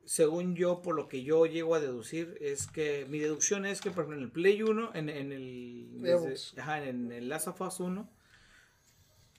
según 0.04 0.56
yo 0.56 0.82
por 0.82 0.96
lo 0.96 1.06
que 1.08 1.22
yo 1.22 1.46
llego 1.46 1.74
a 1.76 1.80
deducir 1.80 2.36
es 2.40 2.66
que 2.66 3.06
mi 3.08 3.18
deducción 3.20 3.64
es 3.66 3.80
que 3.80 3.90
por 3.90 4.00
ejemplo 4.04 4.16
en 4.18 4.24
el 4.24 4.30
Play 4.32 4.62
1 4.62 4.90
en, 4.94 5.08
en 5.08 5.32
el 5.32 6.00
Xbox. 6.02 6.58
ajá, 6.58 6.82
en 6.84 7.12
el 7.12 7.28
Last 7.28 7.46
of 7.48 7.60
Us 7.60 7.78
1 7.80 8.08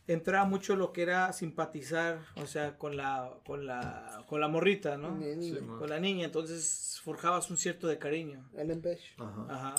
entraba 0.07 0.45
mucho 0.45 0.75
lo 0.75 0.91
que 0.91 1.01
era 1.03 1.31
simpatizar, 1.33 2.19
o 2.35 2.45
sea, 2.45 2.77
con 2.77 2.97
la 2.97 3.31
con 3.45 3.65
la 3.65 4.23
con 4.27 4.41
la 4.41 4.47
morrita, 4.47 4.97
¿no? 4.97 5.17
Sí. 5.39 5.57
Con 5.79 5.89
la 5.89 5.99
niña, 5.99 6.25
entonces 6.25 6.99
forjabas 7.03 7.49
un 7.49 7.57
cierto 7.57 7.87
de 7.87 7.97
cariño. 7.97 8.43
Ellen 8.57 8.81
Page. 8.81 9.01
Ajá. 9.17 9.45
Ajá. 9.49 9.75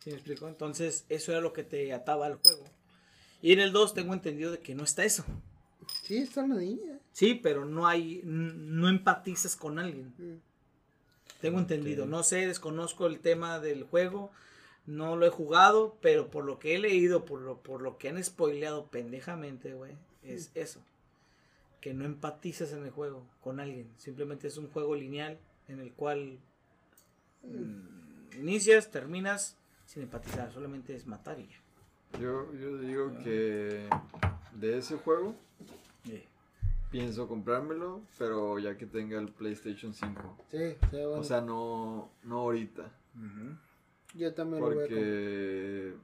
¿Sí 0.00 0.10
me 0.10 0.16
explico? 0.16 0.48
Entonces, 0.48 1.04
eso 1.08 1.32
era 1.32 1.40
lo 1.40 1.52
que 1.52 1.64
te 1.64 1.92
ataba 1.92 2.26
al 2.26 2.36
juego. 2.36 2.64
Y 3.42 3.52
en 3.52 3.60
el 3.60 3.72
2 3.72 3.94
tengo 3.94 4.14
entendido 4.14 4.52
de 4.52 4.60
que 4.60 4.74
no 4.74 4.84
está 4.84 5.04
eso. 5.04 5.24
Sí, 6.02 6.18
está 6.18 6.46
la 6.46 6.54
niña. 6.56 6.98
Sí, 7.12 7.34
pero 7.34 7.64
no 7.64 7.86
hay 7.86 8.20
n- 8.24 8.52
no 8.54 8.88
empatizas 8.88 9.56
con 9.56 9.78
alguien. 9.78 10.14
Mm. 10.18 10.40
Tengo 11.40 11.58
entendido, 11.60 12.04
no 12.06 12.22
sé, 12.24 12.46
desconozco 12.46 13.06
el 13.06 13.20
tema 13.20 13.60
del 13.60 13.84
juego, 13.84 14.32
no 14.88 15.16
lo 15.16 15.26
he 15.26 15.30
jugado, 15.30 15.98
pero 16.00 16.30
por 16.30 16.44
lo 16.44 16.58
que 16.58 16.74
he 16.74 16.78
leído, 16.78 17.26
por 17.26 17.42
lo, 17.42 17.58
por 17.58 17.82
lo 17.82 17.98
que 17.98 18.08
han 18.08 18.24
spoileado 18.24 18.86
pendejamente, 18.86 19.74
güey, 19.74 19.92
es 20.22 20.50
eso. 20.54 20.80
Que 21.82 21.92
no 21.92 22.06
empatizas 22.06 22.72
en 22.72 22.84
el 22.84 22.90
juego 22.90 23.22
con 23.42 23.60
alguien, 23.60 23.86
simplemente 23.98 24.48
es 24.48 24.56
un 24.56 24.68
juego 24.68 24.96
lineal 24.96 25.38
en 25.68 25.80
el 25.80 25.92
cual 25.92 26.38
mm, 27.42 28.38
inicias, 28.38 28.90
terminas 28.90 29.58
sin 29.84 30.04
empatizar, 30.04 30.50
solamente 30.52 30.94
es 30.94 31.06
matar 31.06 31.38
y 31.38 31.48
ya. 31.48 32.18
Yo, 32.18 32.50
yo 32.54 32.78
digo 32.78 33.12
que 33.22 33.86
de 34.54 34.78
ese 34.78 34.96
juego 34.96 35.34
pienso 36.90 37.28
comprármelo, 37.28 38.00
pero 38.16 38.58
ya 38.58 38.78
que 38.78 38.86
tenga 38.86 39.18
el 39.18 39.28
PlayStation 39.28 39.92
5. 39.92 40.36
Sí, 40.50 40.76
se 40.90 41.04
va 41.04 41.18
O 41.18 41.24
sea, 41.24 41.42
no, 41.42 42.08
no 42.24 42.38
ahorita. 42.38 42.90
Yo 44.14 44.34
también 44.34 44.60
lo 44.62 44.66
voy 44.68 44.76
a 44.78 44.80
comprar. 44.82 44.98
Porque 45.00 45.94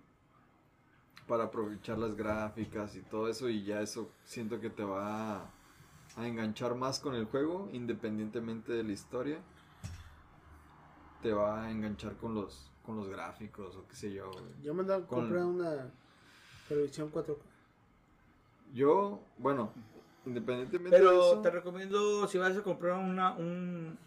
para 1.26 1.44
aprovechar 1.44 1.98
las 1.98 2.14
gráficas 2.16 2.94
y 2.96 3.00
todo 3.02 3.28
eso 3.28 3.48
y 3.48 3.64
ya 3.64 3.80
eso 3.80 4.10
siento 4.24 4.60
que 4.60 4.68
te 4.70 4.84
va 4.84 5.36
a, 5.36 5.50
a 6.16 6.26
enganchar 6.26 6.74
más 6.74 7.00
con 7.00 7.14
el 7.14 7.24
juego 7.24 7.68
independientemente 7.72 8.72
de 8.72 8.84
la 8.84 8.92
historia. 8.92 9.38
Te 11.22 11.32
va 11.32 11.64
a 11.64 11.70
enganchar 11.70 12.16
con 12.16 12.34
los 12.34 12.70
con 12.84 12.96
los 12.98 13.08
gráficos 13.08 13.74
o 13.76 13.88
qué 13.88 13.96
sé 13.96 14.12
yo. 14.12 14.30
güey. 14.30 14.44
Yo 14.62 14.74
me 14.74 14.82
andaba 14.82 15.02
a 15.04 15.06
Con- 15.06 15.20
comprar 15.20 15.44
una 15.46 15.90
televisión 16.68 17.10
4K. 17.10 17.38
Yo, 18.74 19.22
bueno, 19.38 19.72
independientemente 20.26 20.98
de 20.98 21.02
Pero 21.02 21.12
eso, 21.30 21.40
te 21.40 21.50
recomiendo 21.50 22.26
si 22.28 22.36
vas 22.36 22.54
a 22.54 22.62
comprar 22.62 22.98
una, 22.98 23.32
un- 23.36 23.98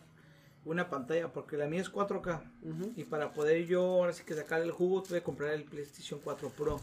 una 0.72 0.90
pantalla, 0.90 1.32
porque 1.32 1.58
la 1.58 1.68
mía 1.68 1.82
es 1.82 1.92
4K. 1.92 2.42
Ujú. 2.64 2.94
Y 2.96 3.04
para 3.06 3.32
poder 3.32 3.66
yo 3.66 3.82
ahora 3.82 4.14
sí 4.14 4.24
que 4.26 4.34
sacar 4.34 4.62
el 4.62 4.72
jugo, 4.72 5.04
tuve 5.04 5.20
que 5.20 5.24
comprar 5.24 5.52
el 5.54 5.64
PlayStation 5.64 6.20
4 6.24 6.50
Pro. 6.50 6.80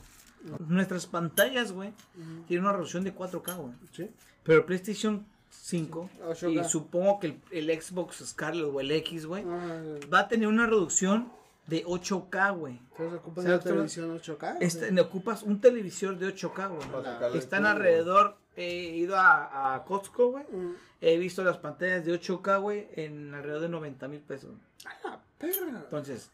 Nuestras 0.69 1.07
pantallas, 1.07 1.73
güey, 1.73 1.89
Ujú. 1.89 2.43
tienen 2.47 2.65
una 2.65 2.73
resolución 2.73 3.05
de 3.05 3.15
4K, 3.15 3.57
güey. 3.57 3.73
Sí. 3.93 4.11
Pero 4.43 4.59
el 4.59 4.65
PlayStation 4.65 5.25
5 5.51 6.11
8K. 6.29 6.51
y 6.51 6.65
supongo 6.69 7.19
que 7.21 7.27
el, 7.29 7.41
el 7.71 7.83
Xbox 7.83 8.17
Scarlet 8.27 8.65
o 8.67 8.81
el 8.81 8.91
X, 8.91 9.25
güey, 9.27 9.45
Ah, 9.47 9.83
va 10.13 10.21
a 10.21 10.29
tener 10.29 10.49
una 10.49 10.67
reducción 10.67 11.33
de 11.67 11.83
8K, 11.87 12.59
güey. 12.59 12.79
entonces 12.91 13.19
ocupas 13.21 13.45
O 13.45 13.47
sea, 13.47 13.55
una 13.55 13.63
televisión 13.65 14.21
8K. 14.21 14.57
Este, 14.61 14.93
le 14.93 15.01
ocupas 15.01 15.43
un 15.45 15.61
televisor 15.63 16.19
de 16.19 16.29
8K, 16.35 16.69
güey. 16.69 17.39
Están 17.39 17.65
alrededor, 17.65 18.37
he 18.57 18.97
ido 18.97 19.17
a, 19.17 19.75
a 19.75 19.85
Costco, 19.85 20.31
güey. 20.33 20.45
Mm. 20.51 20.75
He 21.01 21.19
visto 21.19 21.43
las 21.45 21.59
pantallas 21.59 22.05
de 22.05 22.19
8K, 22.19 22.61
güey, 22.61 22.89
en 22.95 23.35
alrededor 23.35 23.63
de 23.63 23.69
90 23.69 24.09
mil 24.09 24.21
pesos. 24.21 24.55
¡A 24.87 25.09
la 25.09 25.23
perra! 25.39 25.81
Entonces, 25.85 26.31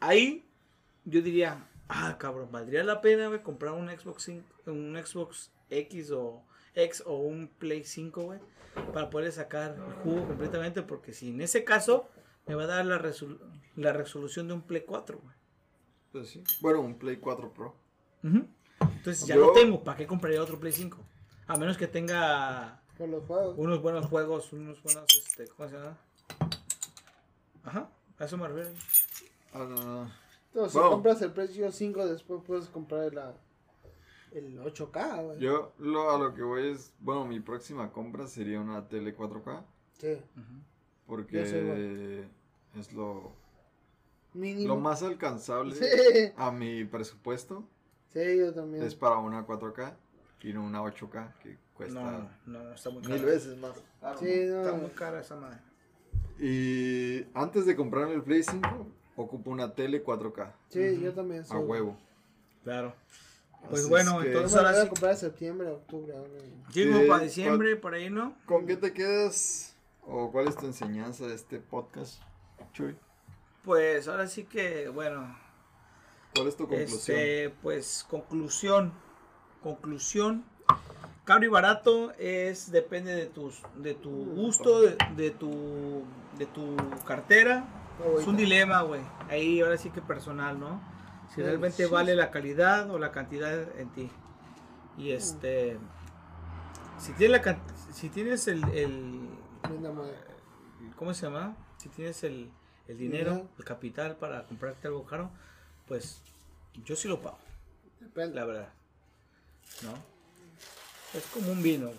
ahí 0.00 0.46
yo 1.04 1.20
diría, 1.22 1.66
ah, 1.88 2.16
cabrón, 2.18 2.48
valdría 2.50 2.84
la 2.84 3.00
pena, 3.00 3.28
güey, 3.28 3.42
comprar 3.42 3.72
un 3.74 3.88
Xbox 3.90 4.22
5, 4.24 4.44
un 4.66 4.96
Xbox 5.04 5.50
X 5.70 6.10
o 6.12 6.42
X 6.74 7.02
o 7.06 7.16
un 7.18 7.48
Play 7.48 7.84
5, 7.84 8.22
güey, 8.22 8.40
para 8.92 9.10
poder 9.10 9.32
sacar 9.32 9.72
el 9.76 9.92
jugo 10.02 10.26
completamente, 10.26 10.82
porque 10.82 11.12
si 11.12 11.30
en 11.30 11.40
ese 11.42 11.64
caso 11.64 12.08
me 12.46 12.54
va 12.54 12.62
a 12.64 12.66
dar 12.66 12.86
la, 12.86 12.98
resol- 12.98 13.38
la 13.76 13.92
resolución 13.92 14.48
de 14.48 14.54
un 14.54 14.62
Play 14.62 14.82
4, 14.86 15.18
güey. 15.18 15.34
Pues 16.12 16.28
sí. 16.30 16.42
Bueno, 16.60 16.80
un 16.80 16.98
Play 16.98 17.16
4 17.18 17.52
Pro. 17.52 17.76
Entonces 18.80 19.26
ya 19.26 19.34
Yo- 19.34 19.46
lo 19.46 19.52
tengo, 19.52 19.82
¿para 19.84 19.96
qué 19.98 20.06
compraría 20.06 20.42
otro 20.42 20.58
Play 20.58 20.72
5? 20.72 20.98
A 21.48 21.56
menos 21.56 21.76
que 21.78 21.86
tenga 21.86 22.80
Por 22.96 23.08
los 23.08 23.24
juegos. 23.24 23.54
unos 23.58 23.80
buenos 23.82 24.06
juegos, 24.06 24.52
unos 24.52 24.82
buenos, 24.82 25.04
este, 25.16 25.46
¿cómo 25.48 25.68
se 25.68 25.76
llama? 25.76 25.96
Ajá, 27.64 27.90
a 28.18 28.24
eso 28.24 28.36
me 28.36 28.48
refiero. 28.48 28.70
Ah, 29.54 30.08
Entonces, 30.52 30.72
si 30.72 30.88
compras 30.88 31.22
el 31.22 31.32
precio 31.32 31.70
5, 31.72 32.06
después 32.06 32.42
puedes 32.46 32.68
comprar 32.68 33.12
la, 33.14 33.34
el 34.32 34.58
8K, 34.60 35.24
güey. 35.24 35.38
yo 35.40 35.72
lo, 35.78 36.10
a 36.10 36.18
lo 36.18 36.34
que 36.34 36.42
voy 36.42 36.68
es, 36.70 36.92
bueno, 37.00 37.24
mi 37.24 37.40
próxima 37.40 37.90
compra 37.92 38.26
sería 38.26 38.60
una 38.60 38.86
tele 38.86 39.16
4K. 39.16 39.64
Sí, 39.98 40.18
Porque 41.06 41.38
Yo 41.44 41.46
soy 41.46 41.58
igual. 41.60 42.30
es 42.78 42.92
lo, 42.92 43.32
mínimo. 44.34 44.68
lo 44.74 44.80
más 44.80 45.02
alcanzable 45.02 45.74
Sí, 45.76 46.32
a 46.36 46.50
mi 46.52 46.84
presupuesto. 46.84 47.64
sí, 48.12 48.38
yo 48.38 48.52
también. 48.52 48.84
Es 48.84 48.94
para 48.94 49.16
una 49.16 49.46
4K 49.46 49.94
y 50.42 50.52
no 50.52 50.64
una 50.64 50.82
8K 50.82 51.34
que 51.42 51.56
cuesta 51.74 52.00
No, 52.00 52.28
no, 52.46 52.72
está 52.72 52.90
muy 52.90 53.02
mil 53.02 53.24
veces 53.24 53.56
más. 53.58 53.72
Sí, 54.18 54.44
¿no? 54.46 54.60
Está 54.62 54.72
muy 54.74 54.90
cara 54.90 55.20
esa 55.20 55.36
madre. 55.36 55.58
Y 56.38 57.26
antes 57.34 57.66
de 57.66 57.74
comprarme 57.74 58.14
el 58.14 58.22
Play 58.22 58.42
5, 58.42 58.86
ocupo 59.16 59.50
una 59.50 59.74
tele 59.74 60.04
4K. 60.04 60.52
Sí, 60.68 61.00
yo 61.00 61.12
también. 61.12 61.42
A 61.42 61.44
soy- 61.44 61.64
huevo. 61.64 61.96
Claro. 62.62 62.94
Pues 63.68 63.80
Así 63.80 63.88
bueno, 63.90 64.20
que- 64.20 64.28
entonces 64.28 64.56
ahora 64.56 64.70
voy 64.70 64.80
a 64.80 64.82
sí. 64.84 64.88
comprar 64.88 65.10
en 65.12 65.18
septiembre, 65.18 65.68
octubre. 65.68 66.12
como 66.12 66.98
Eh, 67.00 67.06
para 67.08 67.24
diciembre, 67.24 67.74
por 67.76 67.94
ahí, 67.94 68.08
¿no? 68.08 68.36
¿Con 68.46 68.66
qué 68.66 68.76
te 68.76 68.92
quedas? 68.92 69.74
¿O 70.02 70.30
cuál 70.30 70.46
es 70.48 70.56
tu 70.56 70.66
enseñanza 70.66 71.26
de 71.26 71.34
este 71.34 71.58
podcast, 71.58 72.22
Chuy? 72.72 72.96
Pues 73.64 74.06
ahora 74.06 74.28
sí 74.28 74.44
que, 74.44 74.88
bueno, 74.88 75.36
¿Cuál 76.34 76.46
es 76.48 76.56
tu 76.56 76.68
conclusión? 76.68 77.18
este, 77.18 77.50
pues 77.62 78.06
conclusión, 78.08 78.92
conclusión. 79.62 80.44
Caro 81.24 81.44
y 81.44 81.48
barato 81.48 82.12
es 82.18 82.70
depende 82.72 83.14
de 83.14 83.26
tus, 83.26 83.60
de 83.76 83.94
tu 83.94 84.10
gusto, 84.10 84.80
de, 84.80 84.96
de 85.16 85.30
tu, 85.30 86.02
de 86.38 86.46
tu 86.46 86.74
cartera. 87.06 87.66
Es 88.18 88.26
un 88.26 88.36
dilema, 88.36 88.82
güey. 88.82 89.02
Ahí 89.28 89.60
ahora 89.60 89.76
sí 89.76 89.90
que 89.90 90.00
personal, 90.00 90.58
¿no? 90.58 90.80
Si 91.34 91.42
realmente 91.42 91.84
sí. 91.84 91.90
vale 91.90 92.14
la 92.14 92.30
calidad 92.30 92.90
o 92.90 92.98
la 92.98 93.12
cantidad 93.12 93.78
en 93.78 93.90
ti. 93.90 94.10
Y 94.96 95.10
este, 95.10 95.76
si 96.98 97.12
tienes 97.12 97.44
la, 97.44 97.58
si 97.92 98.08
tienes 98.08 98.48
el. 98.48 99.28
¿cómo 100.96 101.12
se 101.12 101.26
llama? 101.26 101.56
Si 101.76 101.88
tienes 101.90 102.24
el, 102.24 102.50
el 102.88 102.96
dinero, 102.96 103.32
Dinero. 103.32 103.48
el 103.58 103.64
capital 103.64 104.16
para 104.16 104.44
comprarte 104.46 104.88
algo 104.88 105.04
caro, 105.04 105.30
pues 105.86 106.22
yo 106.84 106.96
sí 106.96 107.06
lo 107.08 107.20
pago, 107.20 107.38
Depende. 108.00 108.34
la 108.34 108.44
verdad. 108.44 108.68
¿No? 109.82 109.94
Es 111.18 111.24
como 111.26 111.52
un 111.52 111.62
vino, 111.62 111.86
güey, 111.86 111.98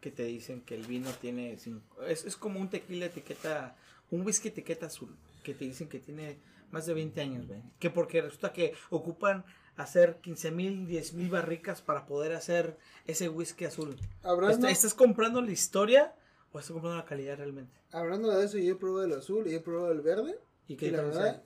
que 0.00 0.10
te 0.10 0.24
dicen 0.24 0.62
que 0.62 0.74
el 0.74 0.84
vino 0.86 1.10
tiene 1.20 1.56
cinco- 1.58 2.02
es, 2.02 2.24
es 2.24 2.36
como 2.36 2.58
un 2.60 2.68
tequila 2.68 3.06
etiqueta, 3.06 3.76
un 4.10 4.22
whisky 4.26 4.48
etiqueta 4.48 4.86
azul, 4.86 5.14
que 5.44 5.54
te 5.54 5.64
dicen 5.64 5.88
que 5.88 6.00
tiene 6.00 6.38
más 6.70 6.86
de 6.86 6.94
20 6.94 7.20
años, 7.20 7.46
güey. 7.46 7.60
Que 7.78 7.90
porque 7.90 8.20
resulta 8.22 8.52
que 8.52 8.74
ocupan 8.90 9.44
hacer 9.76 10.16
15 10.20 10.50
mil, 10.50 10.86
10 10.86 11.12
mil 11.14 11.28
barricas 11.30 11.82
para 11.82 12.04
poder 12.06 12.32
hacer 12.32 12.76
ese 13.06 13.28
whisky 13.28 13.64
azul. 13.66 13.96
Hablando, 14.22 14.66
¿Est- 14.66 14.76
¿Estás 14.78 14.94
comprando 14.94 15.40
la 15.40 15.50
historia 15.52 16.14
o 16.52 16.58
estás 16.58 16.72
comprando 16.72 16.98
la 16.98 17.04
calidad 17.06 17.36
realmente? 17.38 17.72
hablando 17.92 18.30
de 18.30 18.44
eso, 18.44 18.56
yo 18.58 18.72
he 18.72 18.76
probado 18.76 19.04
el 19.04 19.12
azul 19.12 19.46
y 19.46 19.54
he 19.54 19.60
probado 19.60 19.92
el 19.92 20.00
verde. 20.00 20.38
¿Y 20.66 20.72
Y 20.72 20.76
qué 20.76 20.90
la 20.90 21.02
verdad, 21.02 21.42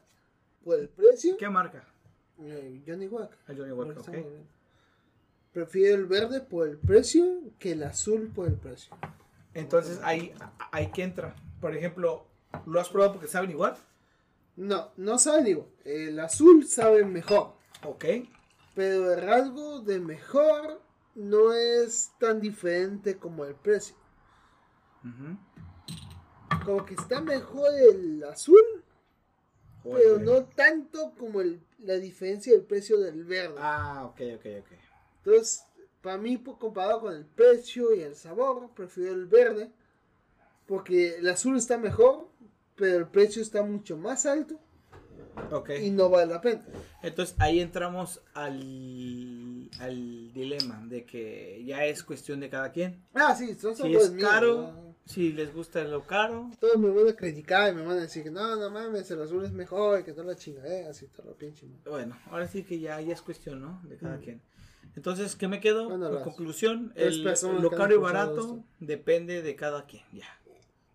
por 0.64 0.78
el 0.78 0.88
precio, 0.88 1.32
hay? 1.32 1.38
¿Qué 1.38 1.48
marca? 1.48 1.84
eh, 2.40 2.82
Johnny 2.86 3.06
Walker. 3.08 3.36
El 3.48 3.56
Johnny 3.58 3.70
Ahorita 3.70 4.00
ok. 4.00 4.08
Prefiero 5.56 5.94
el 5.94 6.04
verde 6.04 6.42
por 6.42 6.68
el 6.68 6.76
precio 6.76 7.24
que 7.58 7.72
el 7.72 7.82
azul 7.82 8.30
por 8.34 8.46
el 8.46 8.56
precio. 8.56 8.94
Entonces 9.54 9.98
ahí, 10.02 10.34
ahí 10.70 10.90
que 10.92 11.02
entra. 11.02 11.34
Por 11.62 11.74
ejemplo, 11.74 12.26
¿lo 12.66 12.78
has 12.78 12.90
probado 12.90 13.14
porque 13.14 13.26
saben 13.26 13.52
igual? 13.52 13.74
No, 14.54 14.92
no 14.98 15.18
sabe, 15.18 15.44
digo, 15.44 15.72
el 15.86 16.20
azul 16.20 16.66
sabe 16.66 17.06
mejor. 17.06 17.54
Ok. 17.84 18.04
Pero 18.74 19.14
el 19.14 19.22
rasgo 19.22 19.80
de 19.80 19.98
mejor 19.98 20.82
no 21.14 21.54
es 21.54 22.10
tan 22.20 22.38
diferente 22.38 23.16
como 23.16 23.46
el 23.46 23.54
precio. 23.54 23.96
Como 26.66 26.84
que 26.84 26.92
está 26.92 27.22
mejor 27.22 27.70
el 27.78 28.22
azul, 28.24 28.84
pero 29.82 30.18
no 30.18 30.44
tanto 30.44 31.14
como 31.16 31.40
el, 31.40 31.62
la 31.78 31.94
diferencia 31.94 32.52
del 32.52 32.66
precio 32.66 33.00
del 33.00 33.24
verde. 33.24 33.56
Ah, 33.58 34.04
ok, 34.04 34.20
ok, 34.36 34.46
ok. 34.60 34.85
Entonces, 35.26 35.64
para 36.02 36.18
mí, 36.18 36.36
pues, 36.38 36.56
comparado 36.58 37.00
con 37.00 37.14
el 37.14 37.24
precio 37.26 37.92
y 37.94 38.00
el 38.00 38.14
sabor, 38.14 38.70
prefiero 38.74 39.12
el 39.12 39.26
verde. 39.26 39.72
Porque 40.66 41.16
el 41.16 41.28
azul 41.28 41.56
está 41.56 41.78
mejor, 41.78 42.28
pero 42.76 42.98
el 42.98 43.06
precio 43.08 43.40
está 43.42 43.62
mucho 43.62 43.96
más 43.96 44.26
alto 44.26 44.58
Ok. 45.52 45.70
y 45.80 45.90
no 45.90 46.08
vale 46.10 46.32
la 46.32 46.40
pena. 46.40 46.64
Entonces 47.02 47.36
ahí 47.38 47.60
entramos 47.60 48.20
al, 48.34 49.70
al 49.78 50.32
dilema 50.32 50.84
de 50.86 51.04
que 51.04 51.62
ya 51.64 51.84
es 51.84 52.02
cuestión 52.02 52.40
de 52.40 52.50
cada 52.50 52.72
quien. 52.72 53.04
Ah, 53.14 53.34
sí, 53.36 53.54
son 53.54 53.76
Si 53.76 53.94
es 53.94 54.10
míos, 54.12 54.28
caro, 54.28 54.56
¿no? 54.72 54.96
si 55.06 55.32
les 55.32 55.54
gusta 55.54 55.84
lo 55.84 56.04
caro. 56.04 56.50
Todos 56.58 56.78
me 56.78 56.90
van 56.90 57.08
a 57.08 57.16
criticar 57.16 57.72
y 57.72 57.76
me 57.76 57.82
van 57.82 57.98
a 57.98 58.02
decir 58.02 58.24
que 58.24 58.30
no, 58.32 58.56
no 58.56 58.68
mames, 58.70 59.08
el 59.12 59.22
azul 59.22 59.44
es 59.44 59.52
mejor 59.52 60.00
y 60.00 60.02
que 60.02 60.12
toda 60.12 60.26
la 60.26 60.36
chingadera, 60.36 60.90
así 60.90 61.06
toda 61.06 61.30
la 61.30 61.36
pinche. 61.36 61.66
Bueno, 61.88 62.16
ahora 62.30 62.48
sí 62.48 62.64
que 62.64 62.80
ya, 62.80 63.00
ya 63.00 63.12
es 63.12 63.22
cuestión, 63.22 63.60
¿no? 63.60 63.80
De 63.84 63.96
cada 63.96 64.16
Mm. 64.16 64.20
quien. 64.22 64.42
Entonces, 64.94 65.36
¿qué 65.36 65.48
me 65.48 65.60
quedo? 65.60 65.88
Bueno, 65.88 66.18
en 66.18 66.24
conclusión, 66.24 66.92
el, 66.96 67.22
lo 67.60 67.70
caro 67.70 67.94
y 67.94 67.98
barato 67.98 68.40
esto. 68.40 68.64
depende 68.80 69.42
de 69.42 69.56
cada 69.56 69.86
quien, 69.86 70.04
ya. 70.12 70.26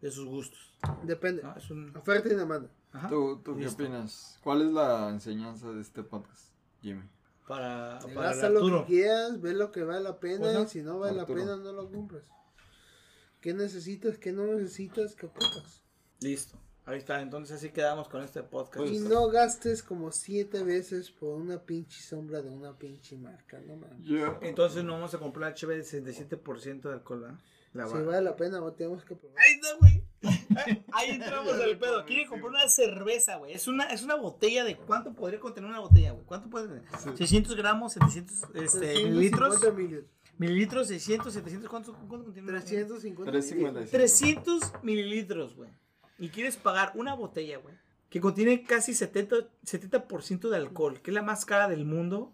De 0.01 0.09
sus 0.11 0.25
gustos. 0.25 0.73
Depende. 1.03 1.43
¿no? 1.43 1.55
Es 1.55 1.69
un... 1.69 1.95
Oferta 1.95 2.29
y 2.29 2.35
demanda. 2.35 2.69
Ajá. 2.91 3.07
¿Tú, 3.09 3.41
tú 3.43 3.57
qué 3.57 3.67
opinas? 3.67 4.39
¿Cuál 4.43 4.61
es 4.63 4.71
la 4.71 5.09
enseñanza 5.09 5.71
de 5.71 5.81
este 5.81 6.03
podcast, 6.03 6.49
Jimmy? 6.81 7.03
Para, 7.47 7.99
para 8.15 8.49
lo 8.49 8.85
que 8.85 8.93
quieras, 8.93 9.41
ve 9.41 9.53
lo 9.53 9.71
que 9.71 9.83
vale 9.83 10.01
la 10.01 10.19
pena 10.19 10.49
Ajá. 10.49 10.61
y 10.61 10.67
si 10.67 10.81
no 10.81 10.99
vale 10.99 11.19
Arturo. 11.19 11.39
la 11.39 11.45
pena 11.45 11.57
no 11.57 11.73
lo 11.73 11.91
compras. 11.91 12.23
¿Qué 13.41 13.53
necesitas? 13.53 14.17
¿Qué 14.17 14.31
no 14.31 14.45
necesitas? 14.45 15.15
¿Qué 15.15 15.25
ocupas? 15.25 15.81
Listo. 16.21 16.57
Ahí 16.85 16.97
está. 16.97 17.21
Entonces 17.21 17.57
así 17.57 17.69
quedamos 17.69 18.07
con 18.07 18.23
este 18.23 18.41
podcast. 18.43 18.77
Pues 18.77 18.91
y 18.91 18.99
no 18.99 19.27
gastes 19.29 19.83
como 19.83 20.11
siete 20.11 20.63
veces 20.63 21.11
por 21.11 21.35
una 21.35 21.59
pinche 21.59 22.01
sombra 22.01 22.41
de 22.41 22.49
una 22.49 22.77
pinche 22.77 23.17
marca, 23.17 23.59
no 23.59 23.75
mames. 23.75 24.37
Entonces 24.41 24.83
no 24.83 24.93
vamos 24.93 25.13
a 25.13 25.19
comprar 25.19 25.53
HB 25.53 25.67
de 25.69 25.83
67% 25.83 26.81
de 26.81 26.93
alcohol, 26.93 27.21
¿verdad? 27.21 27.39
La 27.73 27.87
Si 27.87 27.93
vale 27.93 28.21
la 28.21 28.35
pena, 28.35 28.59
no 28.59 28.73
tenemos 28.73 29.05
que 29.05 29.15
probar. 29.15 29.37
Ahí 29.41 29.53
está, 29.53 29.75
güey. 29.79 30.03
Ahí- 30.91 31.11
entramos 31.11 31.53
al 31.53 31.77
pedo. 31.77 32.05
Quiere 32.05 32.27
comprar 32.27 32.49
una 32.49 32.67
cerveza, 32.67 33.37
güey. 33.37 33.53
Es 33.53 33.67
una, 33.67 33.85
es 33.85 34.03
una 34.03 34.15
botella 34.15 34.65
de. 34.65 34.75
¿Cuánto 34.75 35.13
podría 35.13 35.39
contener 35.39 35.69
una 35.69 35.79
botella, 35.79 36.11
güey? 36.11 36.25
¿Cuánto 36.25 36.49
puede 36.49 36.67
tener? 36.67 36.83
Sí. 37.01 37.09
600 37.15 37.55
gramos, 37.55 37.93
700 37.93 38.35
este, 38.55 38.79
350 38.79 39.09
mililitros. 39.09 39.73
mililitros. 39.73 40.11
Mililitros, 40.37 40.87
600, 40.87 41.33
700. 41.33 41.69
¿Cuánto, 41.69 41.93
cuánto 41.93 42.25
contiene? 42.25 42.49
una 42.49 42.59
botella? 42.59 42.85
350 42.87 43.31
355. 43.31 43.71
mililitros. 43.71 43.91
300 43.91 44.83
mililitros, 44.83 45.55
güey. 45.55 45.69
Y 46.19 46.29
quieres 46.29 46.57
pagar 46.57 46.91
una 46.95 47.13
botella, 47.15 47.57
güey. 47.57 47.73
Que 48.09 48.19
contiene 48.21 48.63
casi 48.63 48.93
70, 48.93 49.35
70% 49.65 50.49
de 50.49 50.57
alcohol. 50.57 51.01
Que 51.01 51.11
es 51.11 51.15
la 51.15 51.21
más 51.21 51.45
cara 51.45 51.67
del 51.67 51.85
mundo. 51.85 52.33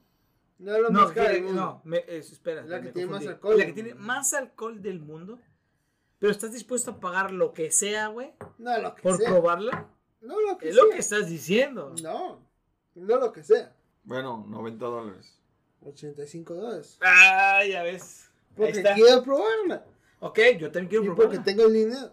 No 0.60 0.76
es 0.76 0.82
lo 0.82 0.90
No, 0.90 1.02
más 1.04 1.12
que- 1.12 1.22
del 1.22 1.44
mundo. 1.44 1.62
no, 1.62 1.82
me- 1.84 2.04
es- 2.08 2.32
espera. 2.32 2.64
La 2.66 2.80
que 2.80 2.88
me 2.88 2.92
tiene 2.92 3.06
más 3.12 3.20
confundí. 3.20 3.34
alcohol 3.36 3.58
La 3.60 3.66
que 3.68 3.74
tiene 3.74 3.94
más 3.96 4.34
alcohol 4.34 4.82
del 4.82 5.00
mundo. 5.00 5.40
Pero 6.20 6.32
estás 6.32 6.52
dispuesto 6.52 6.92
a 6.92 7.00
pagar 7.00 7.32
lo 7.32 7.54
que 7.54 7.70
sea, 7.72 8.08
güey. 8.08 8.32
No, 8.58 8.76
lo 8.80 8.96
que 8.96 9.02
Por 9.04 9.18
sea. 9.18 9.30
probarla. 9.30 9.88
No 10.22 10.42
lo 10.42 10.58
que 10.58 10.70
Es 10.70 10.76
sea. 10.76 10.84
lo 10.84 10.90
que 10.90 10.98
estás 10.98 11.30
diciendo. 11.30 11.94
No, 12.02 12.40
no 12.96 13.18
lo 13.20 13.32
que 13.32 13.44
sea. 13.44 13.72
bueno, 14.04 14.44
90 14.48 14.86
dólares. 14.86 15.38
85 15.84 16.56
dólares. 16.56 16.98
Ah, 17.02 17.62
ya 17.70 17.84
ves. 17.84 18.32
Porque 18.56 18.82
quiero 18.96 19.22
probarla. 19.24 19.86
Ok, 20.22 20.40
yo 20.60 20.72
también 20.72 20.88
quiero 20.90 21.04
Y 21.04 21.08
probarla. 21.10 21.30
porque 21.36 21.52
tengo 21.52 21.68
el 21.68 21.74
dinero. 21.74 22.12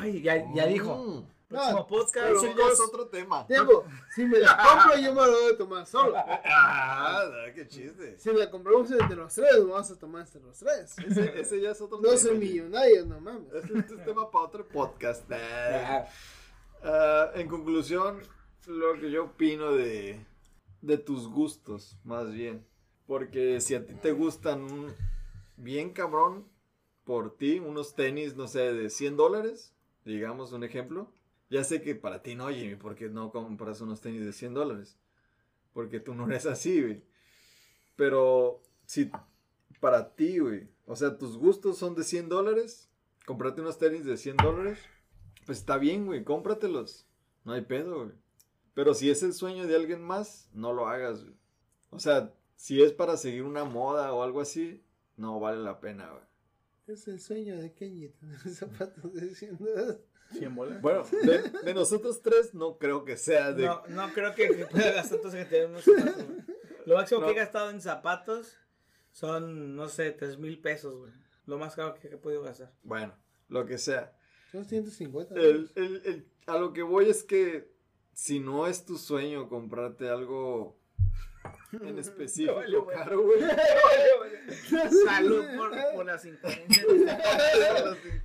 Ay, 0.00 0.20
ya, 0.22 0.52
ya 0.54 0.66
dijo. 0.66 0.96
Mm, 0.96 1.32
Próximo 1.48 1.78
No, 1.80 1.86
podcast, 1.86 2.42
ya 2.42 2.48
chicos. 2.48 2.72
es 2.72 2.80
otro 2.80 3.08
tema. 3.08 3.46
Tiempo, 3.46 3.84
si 4.14 4.24
me 4.24 4.38
la 4.38 4.56
compro 4.84 4.98
yo 4.98 5.12
me 5.14 5.20
lo 5.26 5.32
voy 5.32 5.52
a 5.52 5.58
tomar 5.58 5.86
solo. 5.86 6.14
Ah, 6.16 7.24
qué 7.54 7.66
chiste. 7.68 8.18
Si 8.18 8.32
la 8.32 8.50
compramos 8.50 8.90
entre 8.90 9.16
los 9.16 9.34
tres, 9.34 9.50
vamos 9.68 9.90
a 9.90 9.98
tomar 9.98 10.22
entre 10.22 10.40
los 10.40 10.58
tres. 10.58 10.98
Ese, 10.98 11.40
ese 11.40 11.60
ya 11.60 11.72
es 11.72 11.80
otro 11.82 11.98
No 11.98 12.08
tema. 12.08 12.16
soy 12.20 12.38
millonario, 12.38 13.04
no 13.04 13.20
mames. 13.20 13.52
Este, 13.52 13.78
este 13.78 13.94
es 13.96 14.04
tema 14.04 14.30
para 14.30 14.44
otro 14.46 14.66
podcast. 14.68 15.24
Ah, 15.32 16.06
Ah, 16.84 17.30
en 17.34 17.46
conclusión, 17.48 18.18
lo 18.66 18.94
que 18.98 19.10
yo 19.10 19.24
opino 19.26 19.70
de, 19.72 20.18
de 20.80 20.98
tus 20.98 21.28
gustos, 21.28 21.96
más 22.02 22.32
bien. 22.32 22.66
Porque 23.06 23.60
si 23.60 23.74
a 23.76 23.86
ti 23.86 23.94
te 23.94 24.10
gustan 24.12 24.66
bien 25.56 25.90
cabrón 25.90 26.44
por 27.04 27.36
ti, 27.36 27.58
unos 27.58 27.94
tenis, 27.94 28.36
no 28.36 28.48
sé, 28.48 28.72
de 28.72 28.90
100 28.90 29.16
dólares, 29.16 29.74
digamos 30.04 30.52
un 30.52 30.64
ejemplo. 30.64 31.12
Ya 31.50 31.64
sé 31.64 31.82
que 31.82 31.94
para 31.94 32.22
ti 32.22 32.34
no, 32.34 32.48
Jimmy, 32.48 32.76
porque 32.76 33.08
no 33.08 33.30
compras 33.30 33.80
unos 33.80 34.00
tenis 34.00 34.24
de 34.24 34.32
100 34.32 34.54
dólares. 34.54 34.98
Porque 35.72 36.00
tú 36.00 36.14
no 36.14 36.26
eres 36.26 36.46
así, 36.46 36.80
güey. 36.80 37.02
Pero 37.96 38.62
si 38.86 39.10
para 39.80 40.14
ti, 40.14 40.38
güey, 40.38 40.68
o 40.86 40.96
sea, 40.96 41.18
tus 41.18 41.36
gustos 41.36 41.78
son 41.78 41.94
de 41.94 42.04
100 42.04 42.28
dólares, 42.28 42.90
comprarte 43.26 43.60
unos 43.60 43.78
tenis 43.78 44.04
de 44.04 44.16
100 44.16 44.36
dólares, 44.36 44.78
pues 45.44 45.58
está 45.58 45.76
bien, 45.78 46.06
güey, 46.06 46.24
cómpratelos. 46.24 47.06
No 47.44 47.52
hay 47.52 47.62
pedo, 47.62 48.04
güey. 48.04 48.12
Pero 48.74 48.94
si 48.94 49.10
es 49.10 49.22
el 49.22 49.34
sueño 49.34 49.66
de 49.66 49.76
alguien 49.76 50.02
más, 50.02 50.48
no 50.54 50.72
lo 50.72 50.88
hagas, 50.88 51.24
güey. 51.24 51.36
O 51.90 51.98
sea, 51.98 52.32
si 52.56 52.82
es 52.82 52.92
para 52.92 53.16
seguir 53.16 53.42
una 53.42 53.64
moda 53.64 54.12
o 54.14 54.22
algo 54.22 54.40
así, 54.40 54.82
no 55.16 55.40
vale 55.40 55.58
la 55.62 55.80
pena, 55.80 56.10
güey. 56.10 56.31
Es 56.92 57.08
el 57.08 57.20
sueño 57.20 57.56
de 57.58 57.72
Kenji 57.72 58.08
tener 58.08 58.38
zapatos 58.54 59.12
de 59.14 59.34
100 59.34 59.58
dólares. 59.58 60.00
100 60.32 60.54
bolas. 60.54 60.80
Bueno, 60.82 61.04
de, 61.22 61.50
de 61.64 61.74
nosotros 61.74 62.22
tres 62.22 62.54
no 62.54 62.78
creo 62.78 63.04
que 63.04 63.16
sea 63.16 63.52
de... 63.52 63.66
No, 63.66 63.82
no 63.88 64.12
creo 64.12 64.34
que, 64.34 64.48
que 64.48 64.66
pueda 64.66 64.92
gastar 64.92 65.20
tanto 65.20 65.36
que 65.36 65.44
zapatos, 65.44 65.66
güey. 65.72 66.38
Lo 66.86 66.96
máximo 66.96 67.20
No. 67.20 67.26
que 67.26 67.32
he 67.32 67.36
gastado 67.36 67.70
en 67.70 67.80
zapatos 67.80 68.56
son, 69.12 69.76
no 69.76 69.88
sé, 69.88 70.10
3 70.12 70.38
mil 70.38 70.58
pesos, 70.60 70.96
güey. 70.96 71.12
Lo 71.46 71.58
más 71.58 71.74
caro 71.74 71.94
que 71.94 72.08
he 72.08 72.16
podido 72.16 72.42
gastar. 72.42 72.72
Bueno, 72.82 73.14
lo 73.48 73.66
que 73.66 73.76
sea. 73.78 74.16
Son 74.50 74.64
150 74.64 75.34
El, 75.34 75.40
dólares. 75.40 75.70
el- 75.76 76.02
el- 76.06 76.28
a 76.46 76.58
lo 76.58 76.72
que 76.72 76.82
voy 76.82 77.08
es 77.10 77.22
que 77.24 77.70
si 78.14 78.40
no 78.40 78.66
es 78.66 78.84
tu 78.84 78.96
sueño 78.98 79.48
comprarte 79.48 80.08
algo 80.08 80.78
en 81.80 81.98
específico 81.98 82.86
caro, 82.86 83.22
güey. 83.22 83.40
Salud 85.06 85.44
por, 85.56 85.70
por 85.94 86.06
las 86.06 86.24
incoherencias. 86.24 86.86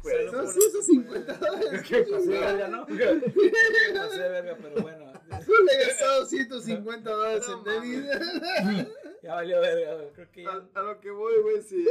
este 0.04 0.32
Son 0.32 0.48
150 0.50 1.34
dólares. 1.34 1.84
¿Qué 1.88 2.04
pasé 2.04 2.28
de 2.30 2.39
verga, 2.39 2.68
no? 2.68 2.86
¿Qué 2.86 3.22
pasé 3.95 4.22
de 4.22 4.30
verga, 4.30 4.58
pero 4.62 4.82
bueno. 4.82 5.14
Le 5.30 5.74
he 5.74 5.88
gastado 5.88 6.26
150 6.26 7.10
dólares 7.10 7.45
en 7.50 7.64
tenis. 7.64 8.88
Ya 9.24 9.34
valió 9.34 9.60
verga, 9.60 9.95
güey. 9.95 10.12
Creo 10.14 10.32
que 10.32 10.43
ya. 10.43 10.50
A, 10.52 10.80
a 10.80 10.84
lo 10.84 11.00
que 11.02 11.10
voy, 11.10 11.34
güey, 11.41 11.62
si... 11.64 11.86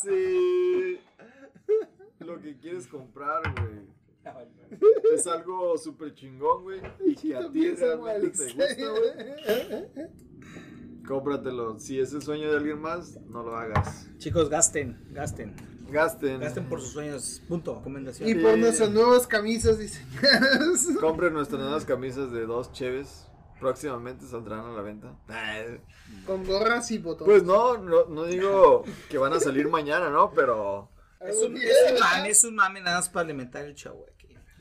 si... 0.00 1.00
Lo 2.20 2.40
que 2.40 2.56
quieres 2.56 2.86
comprar, 2.86 3.42
güey. 3.60 3.84
Es 5.14 5.26
algo 5.26 5.76
súper 5.78 6.14
chingón, 6.14 6.62
güey. 6.64 6.80
Y 7.06 7.14
que 7.14 7.36
a 7.36 7.50
ti 7.50 7.70
realmente 7.70 8.30
te 8.30 8.44
gusta, 8.52 8.90
güey. 8.90 10.16
Cómpratelo. 11.06 11.78
Si 11.78 12.00
es 12.00 12.12
el 12.12 12.22
sueño 12.22 12.50
de 12.50 12.56
alguien 12.56 12.80
más, 12.80 13.16
no 13.28 13.42
lo 13.42 13.56
hagas. 13.56 14.08
Chicos, 14.18 14.48
gasten, 14.48 14.98
gasten. 15.12 15.54
Gasten. 15.88 16.40
Gasten 16.40 16.68
por 16.68 16.80
sus 16.80 16.90
sueños. 16.92 17.40
Punto. 17.48 17.72
Y 17.72 17.76
Recomendación. 17.78 18.42
por 18.42 18.54
Sí. 18.54 18.60
nuestras 18.60 18.90
nuevas 18.90 19.26
camisas 19.28 19.78
diseñadas. 19.78 20.88
Compren 21.00 21.32
nuestras 21.32 21.60
nuevas 21.62 21.84
camisas 21.84 22.32
de 22.32 22.44
dos 22.46 22.72
cheves. 22.72 23.28
Próximamente 23.60 24.26
saldrán 24.26 24.66
a 24.66 24.72
la 24.72 24.82
venta. 24.82 25.16
Con 26.26 26.44
gorras 26.44 26.90
y 26.90 26.98
botones. 26.98 27.24
Pues 27.32 27.44
no, 27.44 27.78
no, 27.78 28.06
no 28.06 28.24
digo 28.24 28.82
que 29.08 29.16
van 29.16 29.32
a 29.32 29.40
salir 29.40 29.68
mañana, 29.68 30.10
¿no? 30.10 30.32
Pero 30.32 30.90
Es 31.20 31.36
un, 31.42 31.56
es 31.56 31.92
un 31.92 32.00
mame, 32.00 32.28
es 32.30 32.44
un 32.44 32.54
mame 32.56 32.80
nada 32.80 32.96
más 32.98 33.08
para 33.08 33.24
alimentar 33.24 33.64
el 33.64 33.74
show, 33.74 33.94
güey. 33.94 34.10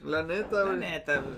La 0.05 0.23
neta, 0.23 0.55
La 0.59 0.63
güey. 0.65 0.77
neta, 0.77 1.17
güey. 1.19 1.35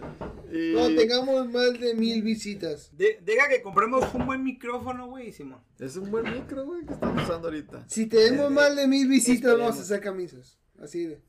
Y 0.50 0.74
Cuando 0.74 1.02
tengamos 1.02 1.48
más 1.50 1.80
de 1.80 1.94
mil 1.96 2.22
visitas. 2.22 2.96
De- 2.98 3.20
deja 3.22 3.50
que 3.50 3.62
compremos 3.62 4.14
un 4.14 4.26
buen 4.26 4.44
micrófono, 4.44 5.08
güey, 5.08 5.32
Simón. 5.34 5.60
es 5.80 5.98
un 5.98 6.10
buen 6.12 6.32
micro, 6.32 6.66
güey, 6.66 6.86
que 6.86 6.94
estamos 6.94 7.24
usando 7.24 7.48
ahorita. 7.50 7.84
Si 7.88 8.06
tenemos 8.06 8.50
más 8.52 8.76
de 8.76 8.88
mil 8.88 9.08
visitas, 9.08 9.36
Esperemos. 9.52 9.60
vamos 9.62 9.80
a 9.80 9.82
hacer 9.84 10.02
camisas. 10.02 10.58
Así 10.82 11.06
de. 11.06 11.22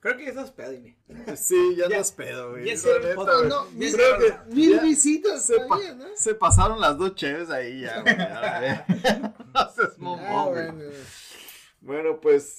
Creo 0.00 0.16
que 0.16 0.22
ya 0.24 0.30
estás 0.30 0.50
pedo, 0.50 0.70
dime. 0.72 0.96
Sí, 1.36 1.74
ya 1.76 1.86
Ya- 1.88 1.96
no 1.96 2.02
es 2.02 2.12
pedo, 2.12 2.50
güey. 2.52 2.64
ya 2.64 2.88
La 2.90 2.98
neta, 3.00 3.14
güey. 3.14 3.48
no, 3.48 3.64
Ya 3.70 3.76
mil- 3.76 3.92
Creo 3.92 4.18
que 4.18 4.54
Mil 4.54 4.70
ya 4.76 4.82
visitas, 4.82 5.44
se, 5.46 5.54
bien, 5.54 5.98
¿no? 5.98 6.06
se 6.16 6.34
pasaron 6.34 6.80
las 6.80 6.96
dos 6.96 7.14
cheves 7.14 7.50
ahí 7.50 7.82
ya, 7.82 8.00
güey. 8.00 8.16
ya, 8.16 8.84
güey. 8.86 9.32
No 9.54 9.70
seas 9.72 9.98
mamón, 9.98 10.20
Ah, 10.26 10.44
güey. 10.46 10.70
bueno. 10.70 10.90
Bueno, 11.82 12.20
pues 12.20 12.56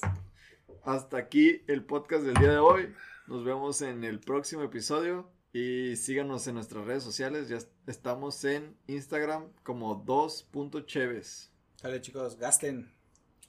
hasta 0.84 1.16
aquí 1.16 1.62
el 1.66 1.84
podcast 1.84 2.22
del 2.24 2.34
día 2.34 2.50
de 2.52 2.58
hoy. 2.58 2.94
Nos 3.26 3.44
vemos 3.44 3.82
en 3.82 4.04
el 4.04 4.20
próximo 4.20 4.62
episodio 4.62 5.30
y 5.52 5.96
síganos 5.96 6.46
en 6.46 6.54
nuestras 6.56 6.84
redes 6.84 7.02
sociales. 7.02 7.48
Ya 7.48 7.58
estamos 7.86 8.44
en 8.44 8.76
Instagram 8.86 9.48
como 9.62 10.04
2.cheves. 10.04 11.50
Sale, 11.76 12.00
chicos, 12.00 12.36
gasten. 12.36 12.92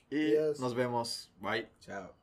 Y 0.10 0.36
Adiós. 0.36 0.60
nos 0.60 0.76
vemos. 0.76 1.32
Bye. 1.40 1.70
Chao. 1.80 2.23